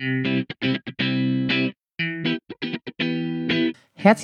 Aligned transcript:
Herzlich 0.00 1.74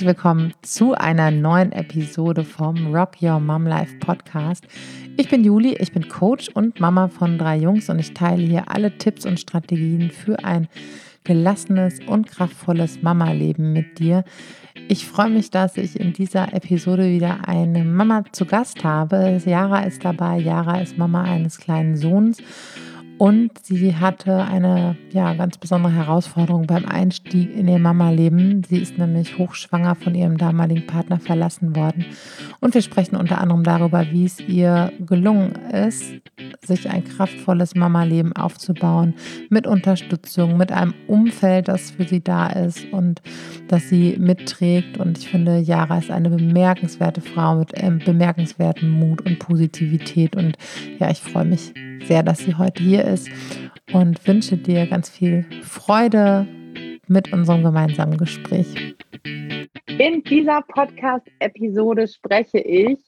willkommen 0.06 0.52
zu 0.62 0.94
einer 0.94 1.32
neuen 1.32 1.72
Episode 1.72 2.44
vom 2.44 2.94
Rock 2.94 3.20
Your 3.20 3.40
Mom 3.40 3.66
Life 3.66 3.96
Podcast. 3.98 4.68
Ich 5.16 5.28
bin 5.28 5.42
Juli, 5.42 5.74
ich 5.74 5.92
bin 5.92 6.08
Coach 6.08 6.48
und 6.54 6.78
Mama 6.78 7.08
von 7.08 7.38
drei 7.38 7.56
Jungs 7.56 7.90
und 7.90 7.98
ich 7.98 8.14
teile 8.14 8.44
hier 8.44 8.70
alle 8.70 8.96
Tipps 8.98 9.26
und 9.26 9.40
Strategien 9.40 10.12
für 10.12 10.44
ein 10.44 10.68
gelassenes 11.24 11.98
und 12.06 12.28
kraftvolles 12.28 13.02
Mama-Leben 13.02 13.72
mit 13.72 13.98
dir. 13.98 14.22
Ich 14.86 15.08
freue 15.08 15.30
mich, 15.30 15.50
dass 15.50 15.76
ich 15.76 15.98
in 15.98 16.12
dieser 16.12 16.54
Episode 16.54 17.10
wieder 17.10 17.48
eine 17.48 17.84
Mama 17.84 18.22
zu 18.30 18.46
Gast 18.46 18.84
habe. 18.84 19.42
Yara 19.44 19.80
ist 19.80 20.04
dabei. 20.04 20.38
Yara 20.38 20.82
ist 20.82 20.98
Mama 20.98 21.24
eines 21.24 21.58
kleinen 21.58 21.96
Sohns 21.96 22.40
und 23.16 23.52
sie 23.62 23.94
hatte 23.94 24.42
eine 24.42 24.96
ja, 25.12 25.34
ganz 25.34 25.56
besondere 25.56 25.92
Herausforderung 25.92 26.66
beim 26.66 26.84
Einstieg 26.84 27.54
in 27.54 27.68
ihr 27.68 27.78
Mama-Leben. 27.78 28.62
Sie 28.68 28.78
ist 28.78 28.98
nämlich 28.98 29.38
hochschwanger 29.38 29.94
von 29.94 30.14
ihrem 30.14 30.36
damaligen 30.36 30.86
Partner 30.86 31.20
verlassen 31.20 31.76
worden. 31.76 32.06
Und 32.60 32.74
wir 32.74 32.82
sprechen 32.82 33.14
unter 33.14 33.40
anderem 33.40 33.62
darüber, 33.62 34.04
wie 34.10 34.24
es 34.24 34.40
ihr 34.40 34.92
gelungen 35.06 35.52
ist, 35.72 36.02
sich 36.66 36.90
ein 36.90 37.04
kraftvolles 37.04 37.76
Mama-Leben 37.76 38.32
aufzubauen, 38.32 39.14
mit 39.48 39.68
Unterstützung, 39.68 40.56
mit 40.56 40.72
einem 40.72 40.94
Umfeld, 41.06 41.68
das 41.68 41.92
für 41.92 42.04
sie 42.04 42.22
da 42.22 42.48
ist 42.48 42.84
und 42.92 43.22
das 43.68 43.88
sie 43.88 44.16
mitträgt. 44.18 44.98
Und 44.98 45.18
ich 45.18 45.28
finde, 45.28 45.58
Yara 45.58 45.98
ist 45.98 46.10
eine 46.10 46.30
bemerkenswerte 46.30 47.20
Frau 47.20 47.56
mit 47.56 47.70
ähm, 47.74 48.00
bemerkenswertem 48.04 48.90
Mut 48.90 49.24
und 49.24 49.38
Positivität. 49.38 50.34
Und 50.34 50.56
ja, 50.98 51.10
ich 51.10 51.20
freue 51.20 51.44
mich 51.44 51.72
sehr, 52.04 52.22
dass 52.22 52.38
sie 52.38 52.54
heute 52.54 52.82
hier 52.82 53.04
ist 53.04 53.28
und 53.92 54.26
wünsche 54.26 54.56
dir 54.56 54.86
ganz 54.86 55.08
viel 55.08 55.46
Freude 55.62 56.46
mit 57.06 57.32
unserem 57.32 57.62
gemeinsamen 57.62 58.18
Gespräch. 58.18 58.96
In 59.98 60.22
dieser 60.24 60.62
Podcast-Episode 60.62 62.08
spreche 62.08 62.58
ich 62.58 62.98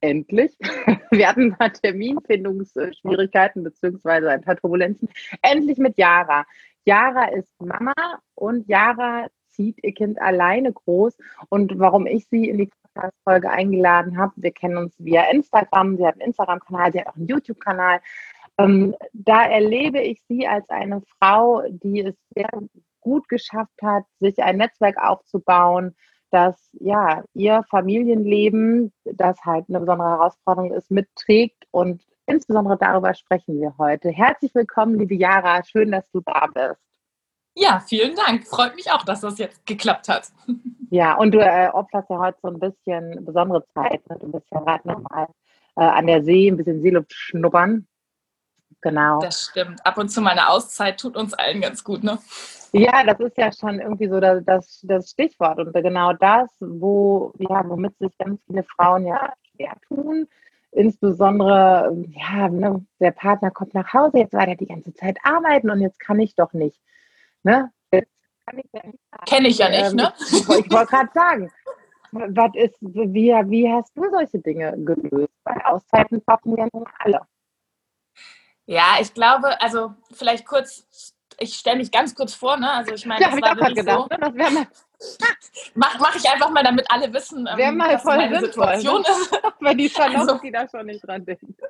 endlich. 0.00 0.56
Wir 1.10 1.28
hatten 1.28 1.54
paar 1.56 1.72
Terminfindungsschwierigkeiten 1.72 3.64
beziehungsweise 3.64 4.30
ein 4.30 4.42
paar 4.42 4.56
Turbulenzen. 4.56 5.08
Endlich 5.42 5.78
mit 5.78 5.98
Yara. 5.98 6.46
Yara 6.84 7.26
ist 7.30 7.52
Mama 7.60 7.92
und 8.34 8.68
Yara 8.68 9.28
zieht 9.48 9.82
ihr 9.82 9.92
Kind 9.92 10.20
alleine 10.20 10.72
groß. 10.72 11.16
Und 11.48 11.78
warum 11.78 12.06
ich 12.06 12.26
sie 12.28 12.48
in 12.48 12.58
die 12.58 12.70
Podcast-Folge 12.98 13.50
eingeladen 13.50 14.18
habe, 14.18 14.32
wir 14.36 14.50
kennen 14.50 14.76
uns 14.76 14.94
via 14.98 15.30
Instagram. 15.30 15.96
Sie 15.96 16.06
hat 16.06 16.14
einen 16.14 16.28
Instagram-Kanal, 16.28 16.92
sie 16.92 17.00
hat 17.00 17.08
auch 17.08 17.16
einen 17.16 17.28
YouTube-Kanal. 17.28 18.00
Ähm, 18.58 18.94
da 19.12 19.44
erlebe 19.44 20.00
ich 20.00 20.22
sie 20.28 20.46
als 20.48 20.68
eine 20.68 21.02
Frau, 21.18 21.62
die 21.68 22.00
es 22.00 22.16
sehr 22.34 22.50
gut 23.00 23.28
geschafft 23.28 23.80
hat, 23.82 24.04
sich 24.18 24.42
ein 24.42 24.56
Netzwerk 24.56 24.96
aufzubauen, 24.98 25.94
das 26.30 26.70
ja 26.72 27.22
ihr 27.34 27.64
Familienleben, 27.70 28.92
das 29.04 29.38
halt 29.44 29.66
eine 29.68 29.80
besondere 29.80 30.10
Herausforderung 30.10 30.72
ist, 30.72 30.90
mitträgt 30.90 31.64
und 31.70 32.04
insbesondere 32.26 32.76
darüber 32.76 33.14
sprechen 33.14 33.60
wir 33.60 33.74
heute. 33.78 34.10
Herzlich 34.10 34.54
willkommen, 34.54 34.98
liebe 34.98 35.14
Jara, 35.14 35.62
schön, 35.62 35.92
dass 35.92 36.10
du 36.10 36.20
da 36.20 36.46
bist. 36.52 36.87
Ja, 37.60 37.80
vielen 37.80 38.14
Dank. 38.14 38.46
Freut 38.46 38.76
mich 38.76 38.90
auch, 38.92 39.02
dass 39.02 39.20
das 39.20 39.38
jetzt 39.38 39.66
geklappt 39.66 40.08
hat. 40.08 40.28
Ja, 40.90 41.18
und 41.18 41.32
du 41.32 41.38
äh, 41.38 41.68
opferst 41.68 42.08
ja 42.08 42.18
heute 42.18 42.38
so 42.40 42.48
ein 42.48 42.58
bisschen 42.58 43.22
besondere 43.22 43.62
Zeit. 43.74 44.08
Ne? 44.08 44.16
Du 44.18 44.32
bist 44.32 44.46
ja 44.50 44.60
gerade 44.60 44.88
nochmal 44.88 45.26
äh, 45.76 45.82
an 45.82 46.06
der 46.06 46.24
See, 46.24 46.48
ein 46.48 46.56
bisschen 46.56 46.80
Seeluft 46.80 47.12
schnuppern. 47.12 47.86
Genau. 48.80 49.20
Das 49.20 49.50
stimmt. 49.50 49.84
Ab 49.84 49.98
und 49.98 50.08
zu 50.08 50.22
mal 50.22 50.30
eine 50.30 50.48
Auszeit 50.48 50.98
tut 50.98 51.14
uns 51.14 51.34
allen 51.34 51.60
ganz 51.60 51.84
gut, 51.84 52.02
ne? 52.02 52.18
Ja, 52.72 53.04
das 53.04 53.20
ist 53.20 53.36
ja 53.36 53.52
schon 53.52 53.80
irgendwie 53.80 54.08
so 54.08 54.18
das, 54.18 54.42
das, 54.46 54.80
das 54.84 55.10
Stichwort. 55.10 55.58
Und 55.58 55.74
genau 55.74 56.14
das, 56.14 56.48
wo, 56.58 57.34
ja, 57.38 57.68
womit 57.68 57.98
sich 57.98 58.16
ganz 58.16 58.40
viele 58.46 58.62
Frauen 58.62 59.04
ja 59.04 59.34
schwer 59.52 59.76
tun. 59.88 60.26
Insbesondere, 60.70 61.94
ja, 62.08 62.48
ne, 62.48 62.82
der 62.98 63.10
Partner 63.10 63.50
kommt 63.50 63.74
nach 63.74 63.92
Hause, 63.92 64.20
jetzt 64.20 64.32
war 64.32 64.46
der 64.46 64.56
die 64.56 64.66
ganze 64.66 64.94
Zeit 64.94 65.18
arbeiten 65.22 65.68
und 65.68 65.82
jetzt 65.82 66.00
kann 66.00 66.18
ich 66.18 66.34
doch 66.34 66.54
nicht. 66.54 66.80
Ne? 67.42 67.70
ja 67.92 68.00
Kenne 69.26 69.48
ich 69.48 69.58
ja 69.58 69.68
nicht, 69.68 69.90
ähm, 69.90 69.96
ne? 69.96 70.12
Ich, 70.18 70.32
ich 70.32 70.70
wollte 70.70 70.86
gerade 70.86 71.10
sagen. 71.14 71.52
Was 72.10 72.50
ist, 72.54 72.76
wie, 72.80 73.32
wie 73.50 73.70
hast 73.70 73.94
du 73.94 74.08
solche 74.10 74.38
Dinge 74.38 74.72
gelöst? 74.78 75.32
Weil 75.44 75.60
Auszeiten 75.62 76.22
brauchen 76.24 76.56
wir 76.56 76.66
nun 76.72 76.84
alle. 76.98 77.20
Ja, 78.64 78.96
ich 79.00 79.12
glaube, 79.12 79.60
also 79.60 79.94
vielleicht 80.12 80.46
kurz, 80.46 81.14
ich 81.38 81.54
stelle 81.54 81.76
mich 81.78 81.90
ganz 81.90 82.14
kurz 82.14 82.34
vor, 82.34 82.56
ne? 82.56 82.70
Also 82.72 82.94
ich 82.94 83.04
meine, 83.04 83.20
ja, 83.22 83.30
das 83.30 83.42
war 83.42 83.56
wirklich 83.56 83.74
gedacht, 83.76 84.10
so. 84.10 84.28
Ne? 84.30 84.32
Das 84.36 84.87
Mach, 85.74 85.98
mach 86.00 86.14
ich 86.16 86.28
einfach 86.28 86.50
mal, 86.50 86.64
damit 86.64 86.90
alle 86.90 87.12
wissen, 87.12 87.48
ähm, 87.56 87.76
mal 87.76 87.94
was 87.94 88.04
meine 88.04 88.40
sinnvoll, 88.40 88.48
Situation 88.48 89.02
ist. 89.02 89.42
Weil 89.60 89.76
die 89.76 89.88
Charlotte, 89.88 90.32
also, 90.32 90.50
da 90.52 90.68
schon 90.68 90.86
nicht 90.86 91.06
dran 91.06 91.24
denkt. 91.24 91.44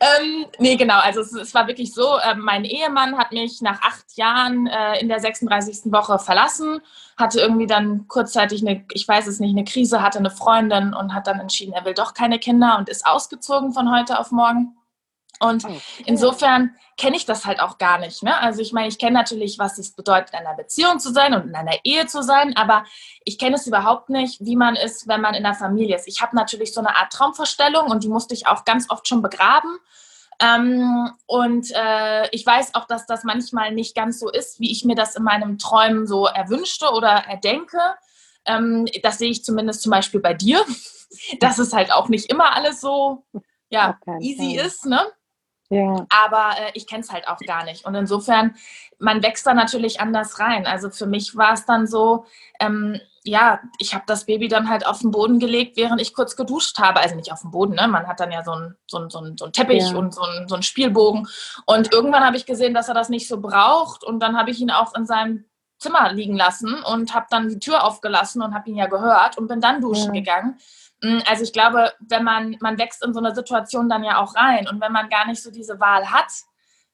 ähm, 0.00 0.46
nee, 0.58 0.76
genau. 0.76 0.98
Also 1.00 1.20
es, 1.20 1.32
es 1.32 1.54
war 1.54 1.66
wirklich 1.66 1.94
so, 1.94 2.18
äh, 2.18 2.34
mein 2.34 2.64
Ehemann 2.64 3.16
hat 3.16 3.32
mich 3.32 3.62
nach 3.62 3.80
acht 3.82 4.16
Jahren 4.16 4.66
äh, 4.66 5.00
in 5.00 5.08
der 5.08 5.20
36. 5.20 5.90
Woche 5.92 6.18
verlassen, 6.18 6.80
hatte 7.16 7.40
irgendwie 7.40 7.66
dann 7.66 8.06
kurzzeitig 8.08 8.60
eine, 8.60 8.84
ich 8.92 9.08
weiß 9.08 9.26
es 9.26 9.40
nicht, 9.40 9.52
eine 9.52 9.64
Krise, 9.64 10.02
hatte 10.02 10.18
eine 10.18 10.30
Freundin 10.30 10.92
und 10.92 11.14
hat 11.14 11.26
dann 11.26 11.40
entschieden, 11.40 11.72
er 11.72 11.84
will 11.86 11.94
doch 11.94 12.12
keine 12.12 12.38
Kinder 12.38 12.76
und 12.78 12.90
ist 12.90 13.06
ausgezogen 13.06 13.72
von 13.72 13.94
heute 13.94 14.18
auf 14.18 14.32
morgen. 14.32 14.75
Und 15.40 15.64
okay. 15.64 15.80
insofern 16.06 16.74
kenne 16.96 17.16
ich 17.16 17.26
das 17.26 17.44
halt 17.44 17.60
auch 17.60 17.78
gar 17.78 17.98
nicht. 17.98 18.22
Ne? 18.22 18.36
Also 18.38 18.62
ich 18.62 18.72
meine, 18.72 18.88
ich 18.88 18.98
kenne 18.98 19.12
natürlich, 19.12 19.58
was 19.58 19.78
es 19.78 19.92
bedeutet, 19.92 20.30
in 20.32 20.46
einer 20.46 20.56
Beziehung 20.56 20.98
zu 20.98 21.12
sein 21.12 21.34
und 21.34 21.48
in 21.48 21.54
einer 21.54 21.76
Ehe 21.84 22.06
zu 22.06 22.22
sein, 22.22 22.56
aber 22.56 22.84
ich 23.24 23.38
kenne 23.38 23.56
es 23.56 23.66
überhaupt 23.66 24.08
nicht, 24.08 24.44
wie 24.44 24.56
man 24.56 24.76
ist, 24.76 25.06
wenn 25.06 25.20
man 25.20 25.34
in 25.34 25.44
einer 25.44 25.54
Familie 25.54 25.96
ist. 25.96 26.08
Ich 26.08 26.22
habe 26.22 26.34
natürlich 26.34 26.72
so 26.72 26.80
eine 26.80 26.96
Art 26.96 27.12
Traumvorstellung 27.12 27.90
und 27.90 28.02
die 28.02 28.08
musste 28.08 28.34
ich 28.34 28.46
auch 28.46 28.64
ganz 28.64 28.88
oft 28.88 29.06
schon 29.06 29.20
begraben. 29.20 29.78
Ähm, 30.40 31.10
und 31.26 31.70
äh, 31.74 32.28
ich 32.30 32.44
weiß 32.44 32.74
auch, 32.74 32.86
dass 32.86 33.06
das 33.06 33.24
manchmal 33.24 33.72
nicht 33.72 33.94
ganz 33.94 34.18
so 34.18 34.30
ist, 34.30 34.60
wie 34.60 34.70
ich 34.70 34.84
mir 34.84 34.94
das 34.94 35.16
in 35.16 35.22
meinem 35.22 35.58
Träumen 35.58 36.06
so 36.06 36.26
erwünschte 36.26 36.90
oder 36.90 37.24
erdenke. 37.26 37.78
Ähm, 38.44 38.86
das 39.02 39.18
sehe 39.18 39.30
ich 39.30 39.44
zumindest 39.44 39.82
zum 39.82 39.90
Beispiel 39.90 40.20
bei 40.20 40.34
dir, 40.34 40.64
dass 41.40 41.58
es 41.58 41.72
halt 41.72 41.92
auch 41.92 42.08
nicht 42.08 42.30
immer 42.30 42.54
alles 42.54 42.80
so 42.80 43.24
ja, 43.70 43.98
easy 44.20 44.56
ist. 44.56 44.86
Ne? 44.86 45.00
Ja. 45.68 46.06
Aber 46.08 46.54
äh, 46.58 46.70
ich 46.74 46.86
kenne 46.86 47.02
es 47.02 47.10
halt 47.10 47.28
auch 47.28 47.38
gar 47.40 47.64
nicht. 47.64 47.84
Und 47.84 47.94
insofern, 47.94 48.54
man 48.98 49.22
wächst 49.22 49.46
da 49.46 49.54
natürlich 49.54 50.00
anders 50.00 50.38
rein. 50.38 50.66
Also 50.66 50.90
für 50.90 51.06
mich 51.06 51.36
war 51.36 51.54
es 51.54 51.66
dann 51.66 51.86
so, 51.86 52.26
ähm, 52.60 53.00
ja, 53.24 53.60
ich 53.78 53.94
habe 53.94 54.04
das 54.06 54.26
Baby 54.26 54.46
dann 54.48 54.68
halt 54.68 54.86
auf 54.86 55.00
den 55.00 55.10
Boden 55.10 55.40
gelegt, 55.40 55.76
während 55.76 56.00
ich 56.00 56.14
kurz 56.14 56.36
geduscht 56.36 56.78
habe. 56.78 57.00
Also 57.00 57.16
nicht 57.16 57.32
auf 57.32 57.40
den 57.40 57.50
Boden, 57.50 57.74
ne? 57.74 57.88
Man 57.88 58.06
hat 58.06 58.20
dann 58.20 58.30
ja 58.30 58.44
so 58.44 58.52
einen 58.52 58.76
so 58.86 59.08
so 59.08 59.20
ein, 59.20 59.36
so 59.36 59.46
ein 59.46 59.52
Teppich 59.52 59.90
ja. 59.90 59.96
und 59.96 60.14
so 60.14 60.22
einen, 60.22 60.48
so 60.48 60.54
einen 60.54 60.62
Spielbogen. 60.62 61.26
Und 61.66 61.92
irgendwann 61.92 62.24
habe 62.24 62.36
ich 62.36 62.46
gesehen, 62.46 62.74
dass 62.74 62.88
er 62.88 62.94
das 62.94 63.08
nicht 63.08 63.26
so 63.26 63.40
braucht. 63.40 64.04
Und 64.04 64.20
dann 64.20 64.38
habe 64.38 64.50
ich 64.50 64.60
ihn 64.60 64.70
auch 64.70 64.94
in 64.94 65.06
seinem 65.06 65.44
Zimmer 65.78 66.12
liegen 66.12 66.36
lassen 66.36 66.74
und 66.84 67.14
habe 67.14 67.26
dann 67.28 67.48
die 67.48 67.58
Tür 67.58 67.84
aufgelassen 67.84 68.40
und 68.42 68.54
habe 68.54 68.70
ihn 68.70 68.76
ja 68.76 68.86
gehört 68.86 69.36
und 69.36 69.48
bin 69.48 69.60
dann 69.60 69.80
duschen 69.80 70.14
ja. 70.14 70.20
gegangen. 70.20 70.58
Mm, 71.02 71.18
also 71.26 71.42
ich 71.42 71.52
glaube, 71.52 71.92
wenn 72.00 72.24
man, 72.24 72.56
man 72.60 72.78
wächst 72.78 73.04
in 73.04 73.12
so 73.12 73.20
eine 73.20 73.34
Situation 73.34 73.88
dann 73.88 74.04
ja 74.04 74.18
auch 74.18 74.34
rein 74.34 74.68
und 74.68 74.80
wenn 74.80 74.92
man 74.92 75.08
gar 75.08 75.26
nicht 75.26 75.42
so 75.42 75.50
diese 75.50 75.78
Wahl 75.80 76.10
hat, 76.10 76.30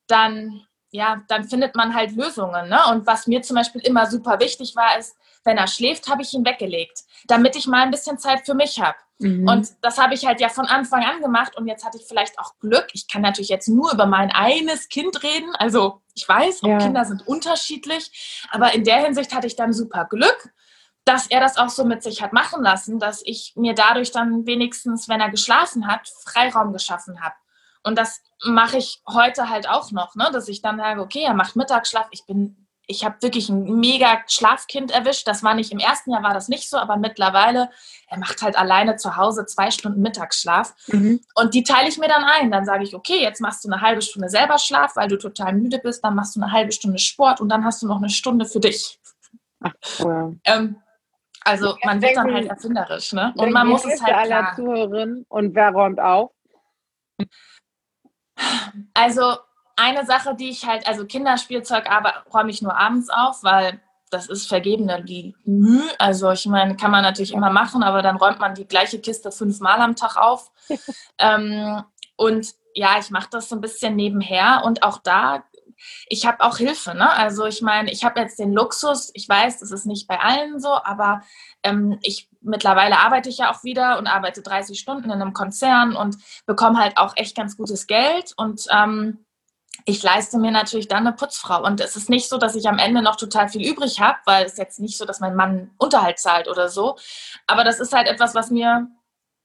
dann, 0.06 0.66
ja, 0.90 1.22
dann 1.28 1.44
findet 1.44 1.74
man 1.74 1.94
halt 1.94 2.12
Lösungen. 2.12 2.68
Ne? 2.68 2.80
Und 2.90 3.06
was 3.06 3.26
mir 3.26 3.42
zum 3.42 3.56
Beispiel 3.56 3.80
immer 3.82 4.06
super 4.06 4.40
wichtig 4.40 4.74
war, 4.76 4.98
ist, 4.98 5.16
wenn 5.44 5.56
er 5.56 5.66
schläft, 5.66 6.08
habe 6.08 6.22
ich 6.22 6.32
ihn 6.34 6.44
weggelegt, 6.44 7.00
damit 7.26 7.56
ich 7.56 7.66
mal 7.66 7.82
ein 7.82 7.90
bisschen 7.90 8.18
Zeit 8.18 8.46
für 8.46 8.54
mich 8.54 8.80
habe. 8.80 8.96
Mhm. 9.18 9.48
Und 9.48 9.68
das 9.82 9.98
habe 9.98 10.14
ich 10.14 10.26
halt 10.26 10.40
ja 10.40 10.48
von 10.48 10.66
Anfang 10.66 11.04
an 11.04 11.20
gemacht 11.20 11.56
und 11.56 11.66
jetzt 11.66 11.84
hatte 11.84 11.98
ich 11.98 12.04
vielleicht 12.06 12.38
auch 12.38 12.58
Glück. 12.60 12.88
Ich 12.92 13.08
kann 13.08 13.22
natürlich 13.22 13.48
jetzt 13.48 13.68
nur 13.68 13.92
über 13.92 14.06
mein 14.06 14.30
eines 14.30 14.88
Kind 14.88 15.22
reden. 15.22 15.54
Also 15.56 16.00
ich 16.14 16.28
weiß, 16.28 16.60
ja. 16.62 16.78
Kinder 16.78 17.04
sind 17.04 17.26
unterschiedlich, 17.26 18.44
aber 18.50 18.72
in 18.72 18.84
der 18.84 19.04
Hinsicht 19.04 19.34
hatte 19.34 19.46
ich 19.46 19.56
dann 19.56 19.72
super 19.72 20.06
Glück 20.08 20.52
dass 21.04 21.26
er 21.26 21.40
das 21.40 21.56
auch 21.56 21.68
so 21.68 21.84
mit 21.84 22.02
sich 22.02 22.22
hat 22.22 22.32
machen 22.32 22.62
lassen, 22.62 22.98
dass 22.98 23.22
ich 23.24 23.54
mir 23.56 23.74
dadurch 23.74 24.12
dann 24.12 24.46
wenigstens, 24.46 25.08
wenn 25.08 25.20
er 25.20 25.30
geschlafen 25.30 25.86
hat, 25.86 26.08
Freiraum 26.24 26.72
geschaffen 26.72 27.20
habe. 27.22 27.34
Und 27.82 27.98
das 27.98 28.20
mache 28.44 28.78
ich 28.78 29.02
heute 29.08 29.48
halt 29.48 29.68
auch 29.68 29.90
noch, 29.90 30.14
ne? 30.14 30.30
dass 30.32 30.48
ich 30.48 30.62
dann 30.62 30.78
sage, 30.78 31.00
okay, 31.00 31.22
er 31.22 31.34
macht 31.34 31.56
Mittagsschlaf. 31.56 32.06
Ich 32.12 32.24
bin, 32.26 32.68
ich 32.86 33.04
habe 33.04 33.16
wirklich 33.20 33.48
ein 33.48 33.64
mega 33.80 34.22
Schlafkind 34.28 34.92
erwischt. 34.92 35.26
Das 35.26 35.42
war 35.42 35.54
nicht 35.54 35.72
im 35.72 35.80
ersten 35.80 36.12
Jahr 36.12 36.22
war 36.22 36.34
das 36.34 36.48
nicht 36.48 36.70
so, 36.70 36.76
aber 36.76 36.96
mittlerweile, 36.96 37.70
er 38.06 38.18
macht 38.18 38.40
halt 38.42 38.56
alleine 38.56 38.94
zu 38.96 39.16
Hause 39.16 39.46
zwei 39.46 39.72
Stunden 39.72 40.00
Mittagsschlaf. 40.00 40.74
Mhm. 40.88 41.20
Und 41.34 41.54
die 41.54 41.64
teile 41.64 41.88
ich 41.88 41.98
mir 41.98 42.08
dann 42.08 42.22
ein. 42.22 42.52
Dann 42.52 42.64
sage 42.64 42.84
ich, 42.84 42.94
okay, 42.94 43.20
jetzt 43.20 43.40
machst 43.40 43.64
du 43.64 43.68
eine 43.68 43.80
halbe 43.80 44.02
Stunde 44.02 44.28
selber 44.28 44.58
Schlaf, 44.58 44.94
weil 44.94 45.08
du 45.08 45.18
total 45.18 45.54
müde 45.54 45.80
bist. 45.80 46.04
Dann 46.04 46.14
machst 46.14 46.36
du 46.36 46.40
eine 46.40 46.52
halbe 46.52 46.70
Stunde 46.70 46.98
Sport 46.98 47.40
und 47.40 47.48
dann 47.48 47.64
hast 47.64 47.82
du 47.82 47.88
noch 47.88 47.98
eine 47.98 48.10
Stunde 48.10 48.46
für 48.46 48.60
dich. 48.60 49.00
Ach, 49.60 49.72
cool. 50.00 50.38
ähm, 50.44 50.76
also 51.44 51.76
man 51.84 52.00
wird 52.00 52.16
dann 52.16 52.32
halt 52.32 52.48
erfinderisch, 52.48 53.12
ne? 53.12 53.32
Und 53.36 53.52
man 53.52 53.68
muss 53.68 53.84
es 53.84 54.02
halt 54.02 54.14
aller. 54.14 54.52
Zuhörerinnen 54.56 55.26
und 55.28 55.54
wer 55.54 55.70
räumt 55.70 56.00
auf? 56.00 56.30
Also 58.94 59.36
eine 59.76 60.04
Sache, 60.04 60.34
die 60.34 60.50
ich 60.50 60.66
halt, 60.66 60.86
also 60.86 61.06
Kinderspielzeug 61.06 61.90
aber 61.90 62.24
räume 62.32 62.50
ich 62.50 62.62
nur 62.62 62.76
abends 62.76 63.08
auf, 63.10 63.42
weil 63.42 63.80
das 64.10 64.28
ist 64.28 64.46
vergebene 64.46 65.02
die 65.02 65.34
Mühe. 65.44 65.82
Also 65.98 66.30
ich 66.30 66.46
meine, 66.46 66.76
kann 66.76 66.90
man 66.90 67.02
natürlich 67.02 67.32
immer 67.32 67.50
machen, 67.50 67.82
aber 67.82 68.02
dann 68.02 68.16
räumt 68.16 68.38
man 68.38 68.54
die 68.54 68.66
gleiche 68.66 69.00
Kiste 69.00 69.32
fünfmal 69.32 69.80
am 69.80 69.96
Tag 69.96 70.16
auf. 70.16 70.50
ähm, 71.18 71.82
und 72.16 72.48
ja, 72.74 72.98
ich 72.98 73.10
mache 73.10 73.28
das 73.30 73.48
so 73.48 73.56
ein 73.56 73.60
bisschen 73.60 73.96
nebenher 73.96 74.62
und 74.64 74.82
auch 74.82 74.98
da, 74.98 75.44
ich 76.06 76.26
habe 76.26 76.40
auch 76.40 76.58
Hilfe. 76.58 76.94
Ne? 76.94 77.10
Also 77.10 77.46
ich 77.46 77.62
meine, 77.62 77.90
ich 77.90 78.04
habe 78.04 78.20
jetzt 78.20 78.38
den 78.38 78.52
Luxus, 78.52 79.10
ich 79.14 79.28
weiß, 79.28 79.58
das 79.58 79.70
ist 79.70 79.86
nicht 79.86 80.08
bei 80.08 80.20
allen 80.20 80.60
so, 80.60 80.70
aber 80.84 81.22
ähm, 81.62 81.98
ich 82.02 82.28
mittlerweile 82.40 82.98
arbeite 82.98 83.28
ich 83.28 83.38
ja 83.38 83.52
auch 83.52 83.62
wieder 83.64 83.98
und 83.98 84.06
arbeite 84.06 84.42
30 84.42 84.78
Stunden 84.78 85.10
in 85.10 85.22
einem 85.22 85.32
Konzern 85.32 85.94
und 85.96 86.16
bekomme 86.46 86.78
halt 86.78 86.96
auch 86.96 87.16
echt 87.16 87.36
ganz 87.36 87.56
gutes 87.56 87.86
Geld 87.86 88.32
und 88.36 88.66
ähm, 88.70 89.24
ich 89.84 90.02
leiste 90.02 90.38
mir 90.38 90.50
natürlich 90.50 90.88
dann 90.88 91.06
eine 91.06 91.16
Putzfrau. 91.16 91.64
Und 91.64 91.80
es 91.80 91.96
ist 91.96 92.08
nicht 92.08 92.28
so, 92.28 92.38
dass 92.38 92.54
ich 92.54 92.68
am 92.68 92.78
Ende 92.78 93.02
noch 93.02 93.16
total 93.16 93.48
viel 93.48 93.66
übrig 93.66 94.00
habe, 94.00 94.18
weil 94.26 94.44
es 94.46 94.56
jetzt 94.56 94.78
nicht 94.80 94.96
so, 94.96 95.04
dass 95.04 95.20
mein 95.20 95.34
Mann 95.34 95.70
Unterhalt 95.78 96.18
zahlt 96.18 96.48
oder 96.48 96.68
so. 96.68 96.96
Aber 97.46 97.64
das 97.64 97.80
ist 97.80 97.92
halt 97.92 98.06
etwas, 98.06 98.34
was 98.34 98.50
mir 98.50 98.88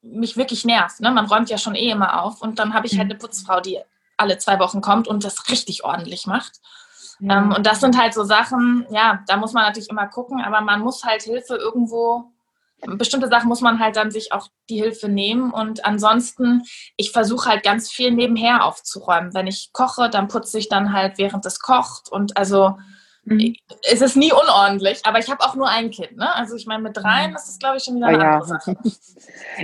mich 0.01 0.37
wirklich 0.37 0.63
nervt. 0.63 0.99
Ne? 0.99 1.11
Man 1.11 1.25
räumt 1.25 1.49
ja 1.49 1.57
schon 1.57 1.75
eh 1.75 1.89
immer 1.89 2.21
auf. 2.21 2.41
Und 2.41 2.59
dann 2.59 2.73
habe 2.73 2.87
ich 2.87 2.97
halt 2.97 3.07
mhm. 3.07 3.13
eine 3.13 3.19
Putzfrau, 3.19 3.61
die 3.61 3.79
alle 4.17 4.37
zwei 4.37 4.59
Wochen 4.59 4.81
kommt 4.81 5.07
und 5.07 5.23
das 5.23 5.49
richtig 5.49 5.83
ordentlich 5.83 6.27
macht. 6.27 6.59
Ja. 7.19 7.37
Ähm, 7.37 7.51
und 7.51 7.65
das 7.65 7.79
sind 7.79 7.97
halt 7.97 8.13
so 8.13 8.23
Sachen, 8.23 8.85
ja, 8.91 9.23
da 9.27 9.37
muss 9.37 9.53
man 9.53 9.63
natürlich 9.63 9.89
immer 9.89 10.07
gucken, 10.07 10.41
aber 10.41 10.61
man 10.61 10.81
muss 10.81 11.03
halt 11.03 11.23
Hilfe 11.23 11.55
irgendwo 11.55 12.31
bestimmte 12.85 13.27
Sachen 13.27 13.47
muss 13.47 13.61
man 13.61 13.79
halt 13.79 13.95
dann 13.95 14.11
sich 14.11 14.31
auch 14.31 14.49
die 14.69 14.79
Hilfe 14.79 15.09
nehmen. 15.09 15.51
Und 15.51 15.85
ansonsten, 15.85 16.63
ich 16.95 17.11
versuche 17.11 17.49
halt 17.49 17.63
ganz 17.63 17.89
viel 17.89 18.11
nebenher 18.11 18.63
aufzuräumen. 18.65 19.33
Wenn 19.33 19.47
ich 19.47 19.71
koche, 19.73 20.09
dann 20.09 20.27
putze 20.27 20.59
ich 20.59 20.69
dann 20.69 20.93
halt, 20.93 21.17
während 21.17 21.45
es 21.45 21.59
kocht. 21.59 22.11
Und 22.11 22.37
also 22.37 22.77
mhm. 23.27 23.55
es 23.91 24.01
ist 24.01 24.15
nie 24.15 24.31
unordentlich, 24.31 25.01
aber 25.03 25.19
ich 25.19 25.29
habe 25.29 25.43
auch 25.43 25.55
nur 25.55 25.69
ein 25.69 25.91
Kind. 25.91 26.17
Ne? 26.17 26.35
Also 26.35 26.55
ich 26.55 26.65
meine, 26.65 26.83
mit 26.83 26.97
dreien 26.97 27.31
mhm. 27.31 27.35
ist 27.35 27.47
das, 27.47 27.59
glaube 27.59 27.77
ich, 27.77 27.83
schon 27.83 27.95
wieder 27.95 28.07
eine 28.07 28.17
ja. 28.17 28.39
andere 28.39 28.47
Sache. 28.47 28.77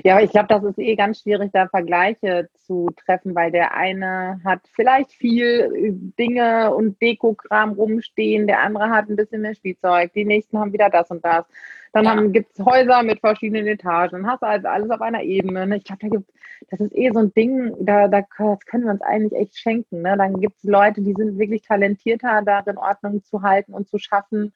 Ja, 0.04 0.16
aber 0.16 0.24
ich 0.24 0.32
glaube, 0.32 0.48
das 0.48 0.64
ist 0.64 0.80
eh 0.80 0.96
ganz 0.96 1.22
schwierig, 1.22 1.52
da 1.54 1.68
Vergleiche 1.68 2.50
zu 2.66 2.90
treffen, 3.06 3.36
weil 3.36 3.52
der 3.52 3.76
eine 3.76 4.42
hat 4.44 4.62
vielleicht 4.74 5.12
viel 5.12 6.12
Dinge 6.18 6.74
und 6.74 7.00
Dekokram 7.02 7.74
rumstehen, 7.74 8.48
der 8.48 8.62
andere 8.62 8.90
hat 8.90 9.10
ein 9.10 9.16
bisschen 9.16 9.42
mehr 9.42 9.56
Spielzeug, 9.56 10.12
die 10.14 10.26
nächsten 10.26 10.60
haben 10.60 10.74
wieder 10.74 10.90
das 10.90 11.10
und 11.12 11.24
das. 11.24 11.46
Dann 11.94 12.06
ja. 12.06 12.22
gibt 12.28 12.58
es 12.58 12.66
Häuser 12.66 13.04
mit 13.04 13.20
verschiedenen 13.20 13.68
Etagen. 13.68 14.24
Dann 14.24 14.28
hast 14.28 14.42
du 14.42 14.48
also 14.48 14.68
alles 14.68 14.90
auf 14.90 15.02
einer 15.02 15.24
Ebene. 15.24 15.68
Ne? 15.68 15.78
Ich 15.78 15.84
glaube, 15.84 16.02
da 16.02 16.08
gibt 16.10 16.30
das 16.70 16.80
ist 16.80 16.96
eh 16.96 17.12
so 17.12 17.20
ein 17.20 17.34
Ding, 17.34 17.74
da, 17.80 18.08
da 18.08 18.22
das 18.22 18.66
können 18.66 18.86
wir 18.86 18.92
uns 18.92 19.02
eigentlich 19.02 19.40
echt 19.40 19.58
schenken. 19.58 20.02
Ne? 20.02 20.16
Dann 20.18 20.40
gibt 20.40 20.58
es 20.58 20.64
Leute, 20.64 21.02
die 21.02 21.14
sind 21.14 21.38
wirklich 21.38 21.62
talentierter, 21.62 22.42
darin 22.44 22.78
Ordnung 22.78 23.24
zu 23.24 23.42
halten 23.42 23.74
und 23.74 23.88
zu 23.88 23.98
schaffen. 23.98 24.54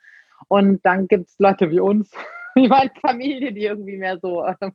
Und 0.47 0.85
dann 0.85 1.07
gibt 1.07 1.29
es 1.29 1.39
Leute 1.39 1.69
wie 1.69 1.79
uns, 1.79 2.11
wie 2.55 2.67
meine 2.67 2.91
Familie, 3.01 3.53
die 3.53 3.65
irgendwie 3.65 3.97
mehr 3.97 4.19
so 4.19 4.45
äh, 4.45 4.71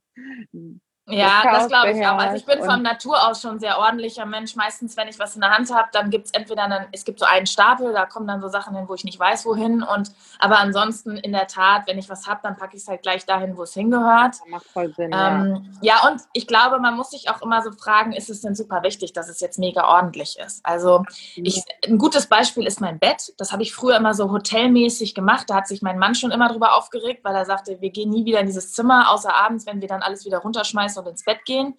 ja, 1.08 1.42
das, 1.42 1.52
das 1.52 1.68
glaube 1.68 1.90
ich 1.90 2.06
auch. 2.06 2.16
Also 2.16 2.36
ich 2.36 2.46
bin 2.46 2.62
von 2.62 2.80
Natur 2.80 3.28
aus 3.28 3.42
schon 3.42 3.52
ein 3.52 3.58
sehr 3.58 3.78
ordentlicher 3.78 4.24
Mensch. 4.24 4.54
Meistens, 4.54 4.96
wenn 4.96 5.08
ich 5.08 5.18
was 5.18 5.34
in 5.34 5.40
der 5.40 5.50
Hand 5.50 5.74
habe, 5.74 5.88
dann 5.92 6.10
gibt 6.10 6.26
es 6.26 6.32
entweder 6.32 6.62
einen, 6.62 6.86
es 6.92 7.04
gibt 7.04 7.18
so 7.18 7.26
einen 7.26 7.46
Stapel, 7.46 7.92
da 7.92 8.06
kommen 8.06 8.28
dann 8.28 8.40
so 8.40 8.46
Sachen 8.46 8.76
hin, 8.76 8.84
wo 8.88 8.94
ich 8.94 9.02
nicht 9.02 9.18
weiß, 9.18 9.44
wohin. 9.44 9.82
Und 9.82 10.12
aber 10.38 10.60
ansonsten 10.60 11.16
in 11.16 11.32
der 11.32 11.48
Tat, 11.48 11.88
wenn 11.88 11.98
ich 11.98 12.08
was 12.08 12.28
habe, 12.28 12.40
dann 12.44 12.56
packe 12.56 12.76
ich 12.76 12.82
es 12.82 12.88
halt 12.88 13.02
gleich 13.02 13.26
dahin, 13.26 13.56
wo 13.56 13.64
es 13.64 13.74
hingehört. 13.74 14.34
Das 14.34 14.48
macht 14.48 14.66
voll 14.66 14.94
Sinn. 14.94 15.10
Ähm, 15.12 15.74
ja. 15.80 15.96
ja, 15.96 16.08
und 16.08 16.22
ich 16.32 16.46
glaube, 16.46 16.78
man 16.78 16.96
muss 16.96 17.10
sich 17.10 17.28
auch 17.28 17.42
immer 17.42 17.62
so 17.62 17.72
fragen, 17.72 18.12
ist 18.12 18.30
es 18.30 18.40
denn 18.40 18.54
super 18.54 18.84
wichtig, 18.84 19.12
dass 19.12 19.28
es 19.28 19.40
jetzt 19.40 19.58
mega 19.58 19.88
ordentlich 19.88 20.38
ist? 20.38 20.64
Also 20.64 21.04
ich, 21.34 21.64
ein 21.84 21.98
gutes 21.98 22.26
Beispiel 22.26 22.64
ist 22.64 22.80
mein 22.80 23.00
Bett. 23.00 23.34
Das 23.38 23.50
habe 23.50 23.64
ich 23.64 23.74
früher 23.74 23.96
immer 23.96 24.14
so 24.14 24.30
hotelmäßig 24.30 25.16
gemacht. 25.16 25.50
Da 25.50 25.56
hat 25.56 25.66
sich 25.66 25.82
mein 25.82 25.98
Mann 25.98 26.14
schon 26.14 26.30
immer 26.30 26.48
drüber 26.48 26.76
aufgeregt, 26.76 27.24
weil 27.24 27.34
er 27.34 27.44
sagte, 27.44 27.80
wir 27.80 27.90
gehen 27.90 28.10
nie 28.10 28.24
wieder 28.24 28.38
in 28.38 28.46
dieses 28.46 28.72
Zimmer, 28.72 29.10
außer 29.10 29.34
abends, 29.34 29.66
wenn 29.66 29.80
wir 29.80 29.88
dann 29.88 30.02
alles 30.02 30.24
wieder 30.24 30.38
runterschmeißen 30.38 30.92
und 31.02 31.08
ins 31.08 31.24
Bett 31.24 31.44
gehen. 31.44 31.74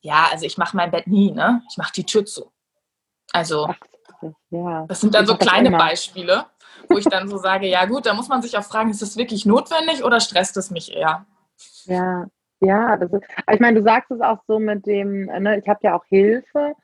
Ja, 0.00 0.28
also 0.30 0.46
ich 0.46 0.58
mache 0.58 0.76
mein 0.76 0.90
Bett 0.90 1.06
nie, 1.06 1.30
ne? 1.30 1.62
Ich 1.70 1.76
mache 1.76 1.92
die 1.92 2.04
Tür 2.04 2.24
zu. 2.24 2.50
Also, 3.32 3.72
ja. 4.50 4.86
das 4.86 5.00
sind 5.00 5.14
dann 5.14 5.26
so 5.26 5.36
kleine 5.36 5.70
Beispiele, 5.70 6.46
wo 6.88 6.98
ich 6.98 7.04
dann 7.04 7.28
so 7.28 7.38
sage, 7.38 7.68
ja 7.68 7.84
gut, 7.86 8.06
da 8.06 8.14
muss 8.14 8.28
man 8.28 8.42
sich 8.42 8.56
auch 8.56 8.64
fragen, 8.64 8.90
ist 8.90 9.02
das 9.02 9.16
wirklich 9.16 9.46
notwendig 9.46 10.04
oder 10.04 10.20
stresst 10.20 10.56
es 10.56 10.70
mich 10.70 10.94
eher? 10.94 11.26
Ja, 11.84 12.26
ja, 12.60 12.96
das 12.96 13.12
ist, 13.12 13.24
ich 13.52 13.60
meine, 13.60 13.78
du 13.78 13.84
sagst 13.84 14.10
es 14.12 14.20
auch 14.20 14.38
so 14.46 14.60
mit 14.60 14.86
dem, 14.86 15.24
ne, 15.26 15.58
ich 15.58 15.68
habe 15.68 15.80
ja 15.82 15.96
auch 15.96 16.04
Hilfe. 16.04 16.74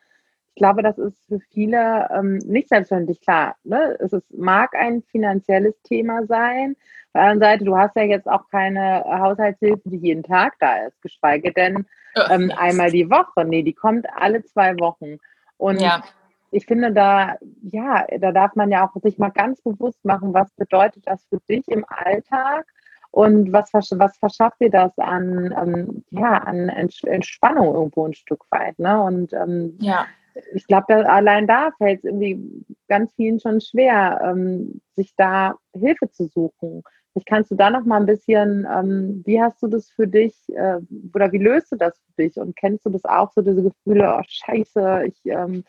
Ich 0.48 0.56
glaube, 0.56 0.82
das 0.82 0.98
ist 0.98 1.16
für 1.28 1.38
viele 1.52 2.08
ähm, 2.12 2.38
nicht 2.38 2.68
selbstverständlich 2.68 3.20
klar. 3.20 3.54
Ne? 3.62 3.96
Es 4.00 4.12
ist, 4.12 4.26
mag 4.36 4.74
ein 4.74 5.02
finanzielles 5.02 5.80
Thema 5.82 6.26
sein, 6.26 6.74
der 7.14 7.22
anderen 7.22 7.40
Seite, 7.40 7.64
du 7.64 7.76
hast 7.76 7.96
ja 7.96 8.02
jetzt 8.02 8.28
auch 8.28 8.48
keine 8.50 9.04
Haushaltshilfe, 9.04 9.82
die 9.84 9.96
jeden 9.96 10.22
Tag 10.22 10.54
da 10.60 10.86
ist, 10.86 11.00
geschweige 11.02 11.52
denn 11.52 11.86
ähm, 12.30 12.52
einmal 12.56 12.90
die 12.90 13.10
Woche. 13.10 13.44
Nee, 13.44 13.62
die 13.62 13.72
kommt 13.72 14.06
alle 14.16 14.44
zwei 14.44 14.78
Wochen. 14.78 15.18
Und 15.56 15.80
ja. 15.80 16.02
ich 16.50 16.66
finde 16.66 16.92
da, 16.92 17.36
ja, 17.62 18.06
da 18.18 18.32
darf 18.32 18.54
man 18.54 18.70
ja 18.70 18.86
auch 18.86 19.00
sich 19.02 19.18
mal 19.18 19.30
ganz 19.30 19.60
bewusst 19.62 20.04
machen, 20.04 20.34
was 20.34 20.50
bedeutet 20.52 21.06
das 21.06 21.24
für 21.28 21.40
dich 21.48 21.66
im 21.68 21.84
Alltag 21.88 22.66
und 23.10 23.52
was, 23.52 23.72
was 23.72 24.16
verschafft 24.18 24.60
dir 24.60 24.70
das 24.70 24.96
an, 24.98 25.54
ähm, 25.60 26.04
ja, 26.10 26.38
an 26.38 26.68
Entspannung 26.68 27.74
irgendwo 27.74 28.06
ein 28.06 28.14
Stück 28.14 28.44
weit. 28.50 28.78
Ne? 28.78 29.02
Und 29.02 29.32
ähm, 29.32 29.78
ja 29.80 30.06
ich 30.54 30.66
glaube, 30.66 31.08
allein 31.08 31.46
da 31.46 31.70
fällt 31.78 31.98
es 31.98 32.04
irgendwie 32.04 32.64
ganz 32.88 33.12
vielen 33.14 33.40
schon 33.40 33.60
schwer, 33.60 34.20
ähm, 34.24 34.80
sich 34.94 35.14
da 35.16 35.56
Hilfe 35.74 36.10
zu 36.10 36.26
suchen. 36.26 36.82
Vielleicht 37.18 37.26
kannst 37.26 37.50
du 37.50 37.56
da 37.56 37.70
noch 37.70 37.84
mal 37.84 37.96
ein 37.96 38.06
bisschen, 38.06 38.66
ähm, 38.72 39.22
wie 39.26 39.40
hast 39.40 39.60
du 39.62 39.66
das 39.66 39.90
für 39.90 40.06
dich 40.06 40.34
äh, 40.50 40.78
oder 41.12 41.32
wie 41.32 41.38
löst 41.38 41.72
du 41.72 41.76
das 41.76 41.98
für 41.98 42.22
dich 42.22 42.36
und 42.36 42.54
kennst 42.54 42.86
du 42.86 42.90
das 42.90 43.04
auch, 43.04 43.32
so 43.32 43.42
diese 43.42 43.62
Gefühle, 43.62 44.16
oh 44.16 44.22
scheiße, 44.26 45.04
ich, 45.06 45.18
ähm, 45.24 45.64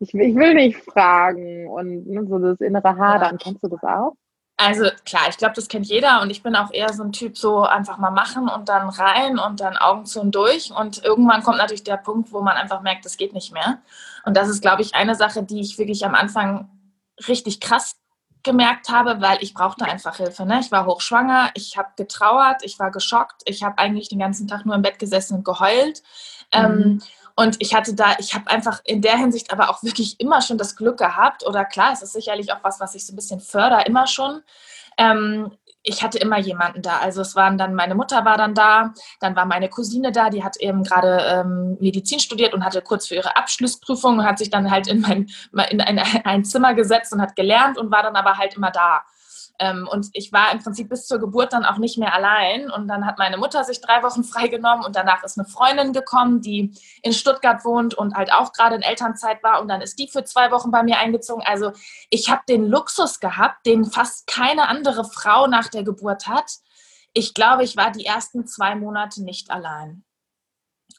ich, 0.00 0.12
ich, 0.12 0.34
will 0.34 0.54
nicht 0.54 0.78
fragen 0.78 1.68
und 1.68 2.08
ne, 2.08 2.26
so 2.26 2.38
das 2.38 2.60
innere 2.60 2.96
Hadern, 2.96 3.38
kennst 3.38 3.62
du 3.62 3.68
das 3.68 3.82
auch? 3.84 4.14
Also 4.56 4.86
klar, 5.04 5.22
ich 5.28 5.36
glaube, 5.36 5.54
das 5.54 5.68
kennt 5.68 5.86
jeder 5.86 6.20
und 6.20 6.30
ich 6.30 6.42
bin 6.42 6.56
auch 6.56 6.72
eher 6.72 6.92
so 6.92 7.04
ein 7.04 7.12
Typ, 7.12 7.38
so 7.38 7.62
einfach 7.62 7.98
mal 7.98 8.10
machen 8.10 8.48
und 8.48 8.68
dann 8.68 8.88
rein 8.88 9.38
und 9.38 9.60
dann 9.60 9.76
Augen 9.76 10.04
zu 10.04 10.20
und 10.20 10.34
durch 10.34 10.72
und 10.72 11.04
irgendwann 11.04 11.42
kommt 11.42 11.58
natürlich 11.58 11.84
der 11.84 11.96
Punkt, 11.96 12.32
wo 12.32 12.40
man 12.42 12.56
einfach 12.56 12.82
merkt, 12.82 13.04
das 13.04 13.16
geht 13.16 13.34
nicht 13.34 13.52
mehr. 13.52 13.78
Und 14.24 14.36
das 14.36 14.48
ist, 14.48 14.62
glaube 14.62 14.82
ich, 14.82 14.94
eine 14.94 15.14
Sache, 15.14 15.42
die 15.44 15.60
ich 15.60 15.78
wirklich 15.78 16.04
am 16.04 16.14
Anfang 16.14 16.68
richtig 17.28 17.60
krass 17.60 18.01
gemerkt 18.42 18.88
habe, 18.88 19.20
weil 19.20 19.38
ich 19.40 19.54
brauchte 19.54 19.84
einfach 19.84 20.16
Hilfe. 20.16 20.44
Ne? 20.44 20.60
Ich 20.60 20.72
war 20.72 20.86
hochschwanger, 20.86 21.50
ich 21.54 21.76
habe 21.76 21.90
getrauert, 21.96 22.64
ich 22.64 22.78
war 22.78 22.90
geschockt, 22.90 23.42
ich 23.44 23.62
habe 23.62 23.78
eigentlich 23.78 24.08
den 24.08 24.18
ganzen 24.18 24.48
Tag 24.48 24.66
nur 24.66 24.74
im 24.74 24.82
Bett 24.82 24.98
gesessen 24.98 25.38
und 25.38 25.44
geheult. 25.44 26.02
Ähm, 26.52 26.76
mhm. 26.76 26.82
Ähm, 26.82 27.02
und 27.34 27.56
ich 27.60 27.74
hatte 27.74 27.94
da, 27.94 28.16
ich 28.18 28.34
habe 28.34 28.50
einfach 28.50 28.82
in 28.84 29.00
der 29.00 29.16
Hinsicht 29.16 29.52
aber 29.52 29.70
auch 29.70 29.82
wirklich 29.82 30.20
immer 30.20 30.42
schon 30.42 30.58
das 30.58 30.76
Glück 30.76 30.98
gehabt, 30.98 31.46
oder 31.46 31.64
klar, 31.64 31.92
es 31.92 32.02
ist 32.02 32.12
sicherlich 32.12 32.52
auch 32.52 32.62
was, 32.62 32.78
was 32.78 32.94
ich 32.94 33.06
so 33.06 33.12
ein 33.12 33.16
bisschen 33.16 33.40
fördere, 33.40 33.84
immer 33.84 34.06
schon, 34.06 34.42
ähm, 34.98 35.52
ich 35.82 36.02
hatte 36.02 36.18
immer 36.18 36.38
jemanden 36.38 36.82
da. 36.82 36.98
Also 36.98 37.22
es 37.22 37.34
waren 37.34 37.58
dann, 37.58 37.74
meine 37.74 37.94
Mutter 37.94 38.24
war 38.24 38.36
dann 38.36 38.54
da, 38.54 38.92
dann 39.20 39.34
war 39.34 39.46
meine 39.46 39.68
Cousine 39.68 40.12
da, 40.12 40.30
die 40.30 40.44
hat 40.44 40.56
eben 40.58 40.84
gerade 40.84 41.18
ähm, 41.26 41.76
Medizin 41.80 42.20
studiert 42.20 42.54
und 42.54 42.64
hatte 42.64 42.82
kurz 42.82 43.08
für 43.08 43.16
ihre 43.16 43.36
Abschlussprüfung 43.36 44.18
und 44.18 44.24
hat 44.24 44.38
sich 44.38 44.50
dann 44.50 44.70
halt 44.70 44.86
in, 44.86 45.00
mein, 45.00 45.26
in 45.70 45.80
ein, 45.80 45.98
ein 46.24 46.44
Zimmer 46.44 46.74
gesetzt 46.74 47.12
und 47.12 47.20
hat 47.20 47.36
gelernt 47.36 47.78
und 47.78 47.90
war 47.90 48.02
dann 48.02 48.16
aber 48.16 48.38
halt 48.38 48.54
immer 48.54 48.70
da. 48.70 49.02
Ähm, 49.58 49.88
und 49.90 50.08
ich 50.12 50.32
war 50.32 50.52
im 50.52 50.58
Prinzip 50.62 50.88
bis 50.88 51.06
zur 51.06 51.18
Geburt 51.18 51.52
dann 51.52 51.64
auch 51.64 51.78
nicht 51.78 51.98
mehr 51.98 52.14
allein. 52.14 52.70
Und 52.70 52.88
dann 52.88 53.06
hat 53.06 53.18
meine 53.18 53.36
Mutter 53.36 53.64
sich 53.64 53.80
drei 53.80 54.02
Wochen 54.02 54.24
freigenommen 54.32 54.84
und 54.84 54.96
danach 54.96 55.22
ist 55.22 55.38
eine 55.38 55.46
Freundin 55.46 55.92
gekommen, 55.92 56.40
die 56.40 56.72
in 57.02 57.12
Stuttgart 57.12 57.64
wohnt 57.64 57.94
und 57.94 58.14
halt 58.14 58.32
auch 58.32 58.52
gerade 58.52 58.76
in 58.76 58.82
Elternzeit 58.82 59.42
war. 59.42 59.60
Und 59.60 59.68
dann 59.68 59.80
ist 59.80 59.98
die 59.98 60.08
für 60.08 60.24
zwei 60.24 60.50
Wochen 60.50 60.70
bei 60.70 60.82
mir 60.82 60.98
eingezogen. 60.98 61.42
Also 61.46 61.72
ich 62.10 62.30
habe 62.30 62.42
den 62.48 62.66
Luxus 62.66 63.20
gehabt, 63.20 63.66
den 63.66 63.84
fast 63.84 64.26
keine 64.26 64.68
andere 64.68 65.04
Frau 65.04 65.46
nach 65.46 65.68
der 65.68 65.82
Geburt 65.82 66.26
hat. 66.26 66.58
Ich 67.14 67.34
glaube, 67.34 67.64
ich 67.64 67.76
war 67.76 67.90
die 67.90 68.06
ersten 68.06 68.46
zwei 68.46 68.74
Monate 68.74 69.22
nicht 69.22 69.50
allein. 69.50 70.04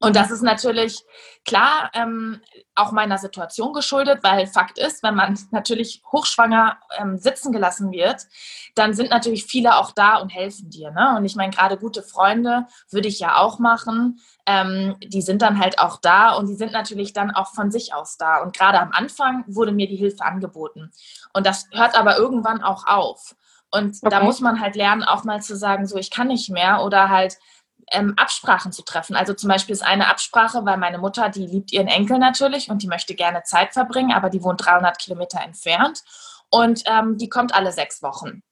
Und 0.03 0.17
das 0.17 0.31
ist 0.31 0.41
natürlich 0.41 1.01
klar 1.45 1.89
ähm, 1.93 2.41
auch 2.75 2.91
meiner 2.91 3.17
Situation 3.17 3.71
geschuldet, 3.71 4.19
weil 4.21 4.47
Fakt 4.47 4.77
ist, 4.77 5.01
wenn 5.01 5.15
man 5.15 5.39
natürlich 5.51 6.03
hochschwanger 6.11 6.77
ähm, 6.97 7.17
sitzen 7.17 7.53
gelassen 7.53 7.89
wird, 7.93 8.27
dann 8.75 8.93
sind 8.93 9.11
natürlich 9.11 9.45
viele 9.45 9.77
auch 9.77 9.91
da 9.91 10.17
und 10.17 10.27
helfen 10.27 10.69
dir. 10.69 10.91
Ne? 10.91 11.15
Und 11.15 11.23
ich 11.23 11.37
meine, 11.37 11.53
gerade 11.53 11.77
gute 11.77 12.03
Freunde 12.03 12.67
würde 12.91 13.07
ich 13.07 13.19
ja 13.19 13.37
auch 13.37 13.59
machen. 13.59 14.19
Ähm, 14.45 14.97
die 15.01 15.21
sind 15.21 15.41
dann 15.41 15.57
halt 15.57 15.79
auch 15.79 16.01
da 16.01 16.33
und 16.33 16.47
die 16.47 16.55
sind 16.55 16.73
natürlich 16.73 17.13
dann 17.13 17.31
auch 17.31 17.53
von 17.53 17.71
sich 17.71 17.93
aus 17.93 18.17
da. 18.17 18.41
Und 18.41 18.53
gerade 18.57 18.81
am 18.81 18.91
Anfang 18.91 19.45
wurde 19.47 19.71
mir 19.71 19.87
die 19.87 19.95
Hilfe 19.95 20.25
angeboten. 20.25 20.91
Und 21.31 21.45
das 21.45 21.69
hört 21.71 21.97
aber 21.97 22.17
irgendwann 22.17 22.61
auch 22.61 22.85
auf. 22.87 23.35
Und 23.71 23.95
okay. 24.01 24.09
da 24.09 24.21
muss 24.21 24.41
man 24.41 24.59
halt 24.59 24.75
lernen, 24.75 25.03
auch 25.03 25.23
mal 25.23 25.41
zu 25.41 25.55
sagen, 25.55 25.87
so, 25.87 25.95
ich 25.95 26.11
kann 26.11 26.27
nicht 26.27 26.49
mehr 26.49 26.83
oder 26.83 27.07
halt, 27.07 27.37
ähm, 27.91 28.13
Absprachen 28.17 28.71
zu 28.71 28.83
treffen. 28.83 29.15
Also 29.15 29.33
zum 29.33 29.49
Beispiel 29.49 29.73
ist 29.73 29.85
eine 29.85 30.09
Absprache, 30.09 30.65
weil 30.65 30.77
meine 30.77 30.97
Mutter, 30.97 31.29
die 31.29 31.45
liebt 31.45 31.71
ihren 31.71 31.87
Enkel 31.87 32.17
natürlich 32.17 32.69
und 32.69 32.81
die 32.81 32.87
möchte 32.87 33.15
gerne 33.15 33.43
Zeit 33.43 33.73
verbringen, 33.73 34.11
aber 34.11 34.29
die 34.29 34.43
wohnt 34.43 34.65
300 34.65 34.97
Kilometer 34.97 35.41
entfernt 35.41 36.03
und 36.49 36.83
ähm, 36.85 37.17
die 37.17 37.29
kommt 37.29 37.53
alle 37.53 37.71
sechs 37.71 38.01
Wochen. 38.03 38.43